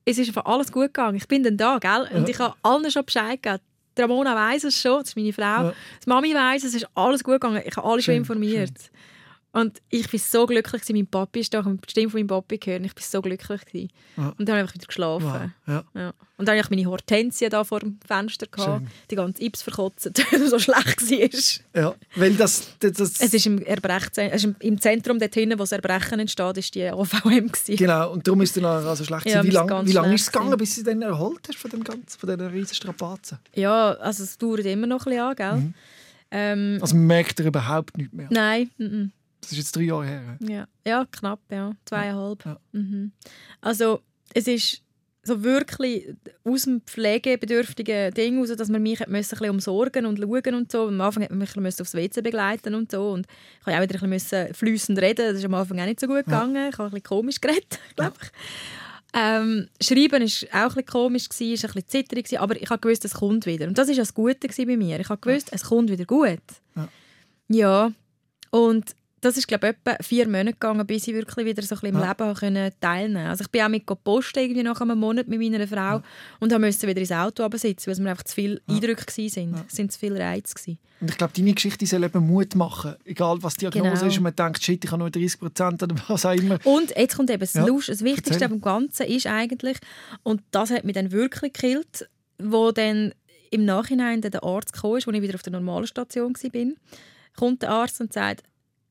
es 0.05 0.17
ist 0.17 0.27
einfach 0.27 0.45
alles 0.45 0.71
gut 0.71 0.93
gegangen, 0.93 1.15
ich 1.15 1.27
bin 1.27 1.43
dann 1.43 1.57
da, 1.57 1.77
gell? 1.79 2.07
Und 2.13 2.23
Ja. 2.23 2.29
ich 2.29 2.39
habe 2.39 2.55
allen 2.61 2.91
schon 2.91 3.05
Bescheid 3.05 3.41
gegeben. 3.41 3.61
Die 3.97 4.01
Ramona 4.01 4.35
weiss 4.35 4.63
es 4.63 4.79
schon, 4.79 4.99
das 4.99 5.09
ist 5.09 5.15
meine 5.15 5.31
Frau. 5.33 5.41
Ja. 5.43 5.73
Die 6.03 6.09
Mami 6.09 6.33
weiss, 6.33 6.63
es 6.63 6.73
ist 6.73 6.87
alles 6.95 7.23
gut 7.23 7.35
gegangen. 7.35 7.61
Ich 7.65 7.75
habe 7.77 7.87
alle 7.87 8.01
schon 8.01 8.13
Schön, 8.13 8.17
informiert. 8.17 8.71
Und 9.53 9.83
ich 9.89 10.11
war 10.11 10.19
so 10.19 10.45
glücklich, 10.47 10.81
gewesen. 10.81 10.95
mein 10.95 11.05
Papi 11.07 11.41
ist 11.41 11.53
habe 11.53 11.77
die 11.85 11.89
Stimme 11.91 12.09
von 12.09 12.19
meinem 12.21 12.27
Papi 12.27 12.57
gehört. 12.57 12.83
Ich 12.85 12.95
war 12.95 13.03
so 13.03 13.21
glücklich. 13.21 13.65
Gewesen. 13.65 13.89
Ja. 14.17 14.33
Und 14.37 14.49
dann 14.49 14.55
habe 14.55 14.57
ich 14.57 14.61
einfach 14.63 14.73
wieder 14.73 14.87
geschlafen. 14.87 15.25
Wow. 15.25 15.49
Ja. 15.67 15.83
Ja. 15.93 16.13
Und 16.37 16.47
dann 16.47 16.57
hatte 16.57 16.65
ich 16.73 16.75
meine 16.75 16.89
Hortensie 16.89 17.49
da 17.49 17.63
vor 17.63 17.79
dem 17.79 17.99
Fenster. 18.05 18.47
Gehabt, 18.47 18.81
Schön. 18.81 18.87
die 19.11 19.15
ganze 19.15 19.43
Ips 19.43 19.61
verkotzt, 19.61 20.05
weil 20.31 20.41
es 20.41 20.49
so 20.49 20.57
schlecht 20.57 21.01
war. 21.73 21.81
ja. 21.81 21.95
Weil 22.15 22.33
das... 22.33 22.67
das, 22.79 22.93
das 22.93 23.21
Es 23.21 23.31
ist 23.31 23.45
im, 23.45 23.59
Erbrechzen, 23.59 24.29
es 24.31 24.43
ist 24.43 24.55
im- 24.59 24.81
Zentrum 24.81 25.19
dort 25.19 25.35
hinten, 25.35 25.59
wo 25.59 25.63
das 25.63 25.71
Erbrechen 25.71 26.19
entsteht, 26.19 26.57
ist 26.57 26.73
die 26.73 26.89
OVM. 26.91 27.51
Gewesen. 27.51 27.75
Genau, 27.75 28.11
und 28.11 28.27
darum 28.27 28.41
ist 28.41 28.57
es 28.57 28.61
dann 28.63 28.85
also 28.87 29.03
schlecht. 29.03 29.27
Ja, 29.27 29.43
wie 29.43 29.51
lange 29.51 29.83
lang 29.91 30.11
ist 30.13 30.21
es 30.23 30.31
gegangen, 30.31 30.57
bis 30.57 30.75
du 30.75 30.83
dich 30.83 30.91
dann 30.91 31.03
erholt 31.03 31.47
hast 31.47 31.59
von, 31.59 31.69
dem 31.69 31.83
ganzen, 31.83 32.19
von 32.19 32.27
diesen 32.27 32.51
riesen 32.51 32.73
Strapazen? 32.73 33.37
Ja, 33.53 33.91
also 33.93 34.23
es 34.23 34.35
dauert 34.35 34.65
immer 34.65 34.87
noch 34.87 35.05
ein 35.05 35.11
bisschen 35.11 35.21
an, 35.21 35.35
gell? 35.35 35.55
Mhm. 35.57 35.73
Ähm, 36.31 36.77
Also 36.81 36.95
man 36.95 37.05
merkt 37.05 37.39
er 37.39 37.45
überhaupt 37.45 37.95
nicht 37.99 38.11
mehr. 38.11 38.27
nein, 38.31 38.71
mm, 38.79 39.11
Das 39.43 39.51
ist 39.51 39.57
jetzt 39.57 39.75
drei 39.75 39.83
Jahre 39.83 40.05
her. 40.05 40.37
ja. 40.41 40.67
ja, 40.85 41.05
knapp, 41.11 41.39
ja, 41.51 41.73
zweieinhalb. 41.85 42.45
Ja. 42.45 42.57
Mhm. 42.71 43.11
Also 43.61 44.01
es 44.33 44.47
ist 44.47 44.81
so 45.25 45.41
wirklich 45.43 46.13
aus 46.43 46.63
dem 46.63 46.81
pflegebedürftigen 46.81 48.13
Ding 48.13 48.39
raus, 48.39 48.49
dass 48.55 48.69
man 48.69 48.83
mich 48.83 49.05
ein 49.05 49.11
bisschen 49.11 49.49
umsorgen 49.49 50.05
und 50.05 50.19
schauen 50.19 50.55
und 50.55 50.71
so. 50.71 50.87
Am 50.87 50.99
Anfang 50.99 51.23
hat 51.23 51.29
man 51.29 51.39
mich 51.39 51.55
ein 51.55 51.63
bisschen 51.63 51.83
aufs 51.83 51.93
WC 51.93 52.21
begleiten 52.21 52.75
und 52.75 52.91
so. 52.91 53.11
Und 53.11 53.27
ich 53.61 53.65
habe 53.65 53.77
auch 53.77 53.81
wieder 53.81 54.03
ein 54.03 54.09
bisschen 54.09 54.53
flüssend 54.53 54.99
reden. 54.99 55.27
Das 55.27 55.37
ist 55.37 55.45
am 55.45 55.53
Anfang 55.53 55.79
auch 55.79 55.85
nicht 55.85 56.01
so 56.01 56.07
gut 56.07 56.25
gegangen. 56.25 56.69
Ich 56.69 56.77
habe 56.77 56.89
ein 56.89 56.91
bisschen 56.91 57.03
komisch 57.03 57.39
geredet, 57.39 57.79
glaube 57.95 58.15
ich. 58.21 58.29
Ähm, 59.15 59.67
Schreiben 59.79 60.11
war 60.11 60.19
auch 60.19 60.25
ein 60.25 60.67
bisschen 60.67 60.85
komisch, 60.87 61.29
gewesen, 61.29 61.53
ist 61.53 61.65
ein 61.65 61.71
bisschen 61.73 61.87
zitterig, 61.87 62.25
gewesen, 62.25 62.41
aber 62.41 62.59
ich 62.59 62.69
habe 62.69 62.81
gewusst, 62.81 63.05
es 63.05 63.13
kommt 63.13 63.45
wieder. 63.45 63.67
Und 63.67 63.77
das 63.77 63.87
war 63.87 63.95
das 63.95 64.13
Gute 64.13 64.47
bei 64.47 64.77
mir. 64.77 64.99
Ich 64.99 65.09
habe 65.09 65.21
gewusst, 65.21 65.49
es 65.51 65.63
kommt 65.63 65.91
wieder 65.91 66.05
gut. 66.05 66.41
Ja. 66.75 66.87
Ja. 67.47 67.91
Und 68.49 68.95
das 69.23 69.37
ist 69.37 69.47
glaube 69.47 69.67
ich 69.69 69.73
etwa 69.75 70.03
vier 70.03 70.27
Monate 70.27 70.53
gegangen, 70.53 70.85
bis 70.85 71.07
ich 71.07 71.13
wirklich 71.13 71.45
wieder 71.45 71.61
so 71.63 71.75
ein 71.75 71.79
bisschen 71.81 71.95
im 71.95 72.01
Ja. 72.01 72.09
Leben 72.09 72.33
können 72.35 72.71
teilnehmen. 72.79 73.27
Also 73.27 73.43
ich 73.43 73.49
bin 73.51 73.61
auch 73.61 73.69
mit 73.69 73.85
posten 73.85 74.39
irgendwie 74.39 74.63
nach 74.63 74.79
einem 74.81 74.99
Monat 74.99 75.27
mit 75.27 75.39
meiner 75.39 75.67
Frau 75.67 76.01
und 76.39 76.51
habe 76.53 76.65
musste 76.65 76.87
wieder 76.87 76.99
ins 76.99 77.11
Auto 77.11 77.47
sitzen, 77.57 77.87
weil 77.87 77.93
es 77.93 77.99
mir 77.99 78.09
einfach 78.11 78.23
zu 78.23 78.35
viele 78.35 78.61
Eindrücke 78.67 79.05
waren. 79.07 79.29
sind. 79.29 79.55
Es 79.67 79.75
sind 79.75 79.91
zu 79.91 79.99
viele 79.99 80.19
Reize 80.19 80.53
gewesen. 80.53 80.77
Und 81.01 81.09
ich 81.09 81.17
glaube, 81.17 81.33
deine 81.35 81.53
Geschichte 81.53 81.85
soll 81.85 82.03
eben 82.03 82.25
Mut 82.25 82.55
machen. 82.55 82.95
Egal, 83.03 83.37
was 83.41 83.55
die 83.55 83.61
Diagnose 83.69 83.91
Genau. 83.95 84.05
ist 84.07 84.17
und 84.17 84.23
man 84.23 84.35
denkt, 84.35 84.63
shit, 84.63 84.83
ich 84.85 84.91
habe 84.91 84.99
nur 84.99 85.09
30 85.09 85.39
Prozent 85.39 85.83
oder 85.83 85.95
was 86.07 86.25
auch 86.25 86.31
immer. 86.33 86.59
Und 86.65 86.95
jetzt 86.95 87.15
kommt 87.17 87.29
eben 87.29 87.39
das, 87.41 87.53
Ja, 87.53 87.65
Lust, 87.65 87.89
das 87.89 88.03
Wichtigste 88.03 88.45
am 88.45 88.61
Ganzen 88.61 89.05
ist 89.07 89.27
eigentlich, 89.27 89.77
und 90.23 90.41
das 90.51 90.69
hat 90.71 90.85
mich 90.85 90.93
dann 90.95 91.11
wirklich 91.11 91.51
gekillt, 91.53 92.07
wo 92.39 92.71
dann 92.71 93.13
im 93.51 93.65
Nachhinein 93.65 94.21
der 94.21 94.43
Arzt 94.43 94.73
kam, 94.73 94.91
wo 94.91 94.95
ich 95.11 95.21
wieder 95.21 95.35
auf 95.35 95.43
der 95.43 95.51
normalen 95.53 95.87
Station 95.87 96.33
war, 96.33 96.71
kommt 97.35 97.61
der 97.61 97.69
Arzt 97.71 97.99
und 98.01 98.11
sagt, 98.13 98.43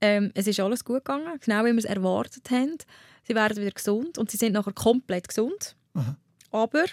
ähm, 0.03 0.33
es 0.35 0.47
ist 0.49 0.61
alles 0.61 0.85
gut 0.85 1.05
gegangen, 1.05 1.39
genau 1.41 1.65
wie 1.65 1.73
wir 1.73 1.79
es 1.79 1.85
erwartet 1.85 2.51
haben. 2.51 2.77
Sie 3.23 3.35
werden 3.35 3.57
wieder 3.57 3.71
gesund 3.71 4.19
und 4.19 4.31
sie 4.31 4.37
sind 4.37 4.53
nachher 4.53 4.73
komplett 4.73 5.29
gesund. 5.29 5.77
Aha. 5.95 6.17
Aber, 6.51 6.85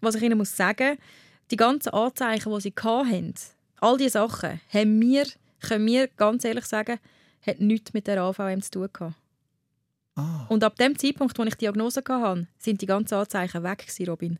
was 0.00 0.14
ich 0.14 0.22
Ihnen 0.22 0.38
muss 0.38 0.56
sagen, 0.56 0.98
die 1.50 1.56
ganzen 1.56 1.88
Anzeichen, 1.88 2.52
die 2.54 2.60
sie 2.60 2.74
hatten, 2.76 3.34
all 3.80 3.96
diese 3.96 4.10
Sachen, 4.10 4.60
haben 4.72 5.00
wir, 5.00 5.26
können 5.60 5.86
wir 5.86 6.08
ganz 6.08 6.44
ehrlich 6.44 6.66
sagen, 6.66 6.98
hat 7.44 7.60
nichts 7.60 7.94
mit 7.94 8.06
der 8.06 8.20
AVM 8.20 8.60
zu 8.60 8.70
tun 8.70 8.88
gehabt. 8.92 9.14
Ah. 10.16 10.44
Und 10.48 10.62
ab 10.62 10.76
dem 10.76 10.98
Zeitpunkt, 10.98 11.38
wo 11.38 11.42
ich 11.44 11.54
die 11.54 11.64
Diagnose 11.64 12.02
hatte, 12.06 12.46
sind 12.58 12.82
die 12.82 12.86
ganzen 12.86 13.14
Anzeichen 13.14 13.62
weg, 13.62 13.78
gewesen, 13.78 14.08
Robin. 14.08 14.38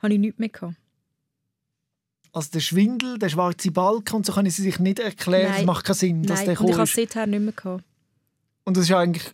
Habe 0.00 0.12
ich 0.12 0.20
nichts 0.20 0.38
mehr 0.38 0.50
gehabt. 0.50 0.76
Also 2.32 2.50
der 2.52 2.60
Schwindel, 2.60 3.18
der 3.18 3.28
schwarze 3.28 3.70
Balken 3.70 4.16
und 4.16 4.26
so 4.26 4.32
können 4.32 4.50
sie 4.50 4.62
sich 4.62 4.78
nicht 4.78 4.98
erklären. 4.98 5.50
Nein. 5.50 5.56
Das 5.58 5.66
macht 5.66 5.84
keinen 5.84 5.94
Sinn, 5.96 6.22
dass 6.22 6.38
Nein, 6.40 6.46
der 6.48 6.60
und 6.60 6.68
ich 6.68 6.74
habe 6.74 6.82
es 6.84 6.94
seither 6.94 7.26
nicht 7.26 7.40
mehr 7.42 7.52
gehabt. 7.52 7.84
Und 8.64 8.76
das 8.76 8.84
ist 8.84 8.88
ja 8.90 8.98
eigentlich 8.98 9.24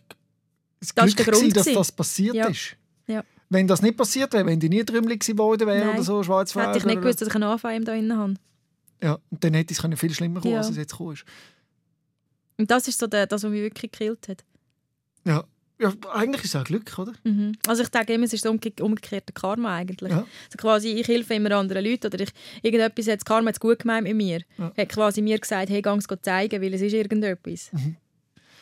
das 0.81 0.93
Das 0.93 1.15
Glück, 1.15 1.27
gewesen, 1.27 1.53
dass 1.53 1.65
das 1.71 1.91
passiert 1.91 2.35
Ja. 2.35 2.47
ist. 2.47 2.75
Ja. 3.07 3.23
Wenn 3.49 3.67
das 3.67 3.81
nicht 3.81 3.97
passiert 3.97 4.33
wäre, 4.33 4.45
wenn 4.45 4.59
die 4.59 4.69
nie 4.69 4.83
trümmelig 4.83 5.21
geworden 5.25 5.65
wäre 5.67 5.91
oder 5.91 6.03
so, 6.03 6.21
schwarz 6.23 6.53
Hätte 6.55 6.77
ich 6.77 6.85
nicht 6.85 7.01
gewusst, 7.01 7.21
dass 7.21 7.29
ich 7.29 7.35
einen 7.35 7.45
AVM 7.45 7.85
da 7.85 7.93
drin 7.93 8.15
habe. 8.15 8.33
Ja, 9.01 9.17
und 9.29 9.43
dann 9.43 9.53
hätte 9.53 9.73
es 9.73 9.81
können 9.81 9.95
viel 9.97 10.13
schlimmer 10.13 10.41
kommen, 10.41 10.53
Ja. 10.53 10.59
als 10.59 10.69
es 10.69 10.77
jetzt 10.77 10.91
gekommen 10.91 11.13
ist. 11.13 11.23
Und 12.57 12.69
das 12.69 12.87
ist 12.89 12.99
so 12.99 13.07
der, 13.07 13.27
das, 13.27 13.43
was 13.43 13.49
mich 13.49 13.61
wirklich 13.61 13.91
gekillt 13.91 14.27
hat. 14.27 14.43
Ja. 15.25 15.45
Ja, 15.79 15.93
eigentlich 16.13 16.43
ist 16.43 16.53
es 16.55 16.61
auch 16.61 16.65
Glück, 16.65 16.97
oder? 16.99 17.13
Mhm. 17.23 17.53
Also 17.67 17.83
ich 17.83 17.89
denke 17.89 18.13
immer, 18.13 18.25
es 18.25 18.33
ist 18.33 18.43
das 18.45 18.51
umgekehrte 18.51 19.33
Karma 19.33 19.75
eigentlich. 19.77 20.11
Ja. 20.11 20.17
Also 20.19 20.57
quasi, 20.57 20.89
ich 20.89 21.07
helfe 21.07 21.33
immer 21.35 21.51
anderen 21.51 21.83
Leuten 21.85 22.07
oder 22.07 22.19
ich, 22.19 22.29
irgendetwas 22.61 23.07
hat 23.07 23.15
das 23.19 23.25
Karma 23.25 23.49
jetzt 23.49 23.59
gut 23.59 23.79
gemeint 23.79 24.03
mit 24.03 24.15
mir. 24.15 24.41
Ja. 24.57 24.71
Hat 24.77 24.89
quasi 24.89 25.21
mir 25.21 25.39
gesagt, 25.39 25.69
hey, 25.69 25.81
geh 25.81 25.89
es 25.89 26.05
zeigen, 26.21 26.61
weil 26.61 26.73
es 26.73 26.81
ist 26.81 26.93
irgendetwas. 26.93 27.71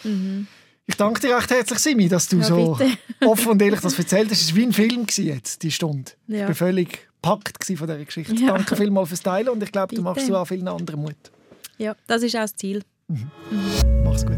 Mhm. 0.04 0.48
Ich 0.86 0.96
danke 0.96 1.20
dir 1.20 1.36
recht 1.36 1.50
herzlich, 1.50 1.80
Simi, 1.80 2.08
dass 2.08 2.30
du 2.30 2.38
Ja, 2.38 2.44
so 2.44 2.78
offen 3.26 3.52
und 3.52 3.62
ehrlich 3.62 3.82
das 3.82 3.98
erzählt 3.98 4.30
hast. 4.32 4.42
Es 4.42 4.52
war 4.52 4.58
wie 4.58 4.64
ein 4.64 4.74
Film 4.74 5.06
jetzt, 5.18 5.64
die 5.64 5.72
Stunde. 5.72 6.12
Ich 6.28 6.36
Ja. 6.36 6.48
war 6.48 6.56
völlig 6.56 7.08
gepackt 7.22 7.66
von 7.66 7.76
dieser 7.76 8.06
Geschichte. 8.06 8.34
Ja. 8.36 8.54
Danke 8.54 8.76
vielmals 8.76 9.10
fürs 9.10 9.22
Teilen 9.22 9.50
und 9.50 9.62
ich 9.64 9.72
glaube, 9.72 9.94
du 9.96 10.02
machst 10.02 10.26
so 10.28 10.36
auch 10.38 10.46
vielen 10.46 10.68
anderen 10.68 11.02
Mut. 11.02 11.16
ja, 11.78 11.96
das 12.08 12.24
ist 12.24 12.36
auch 12.36 12.42
das 12.42 12.56
Ziel. 12.56 12.84
Mach's 14.04 14.26
gut. 14.26 14.38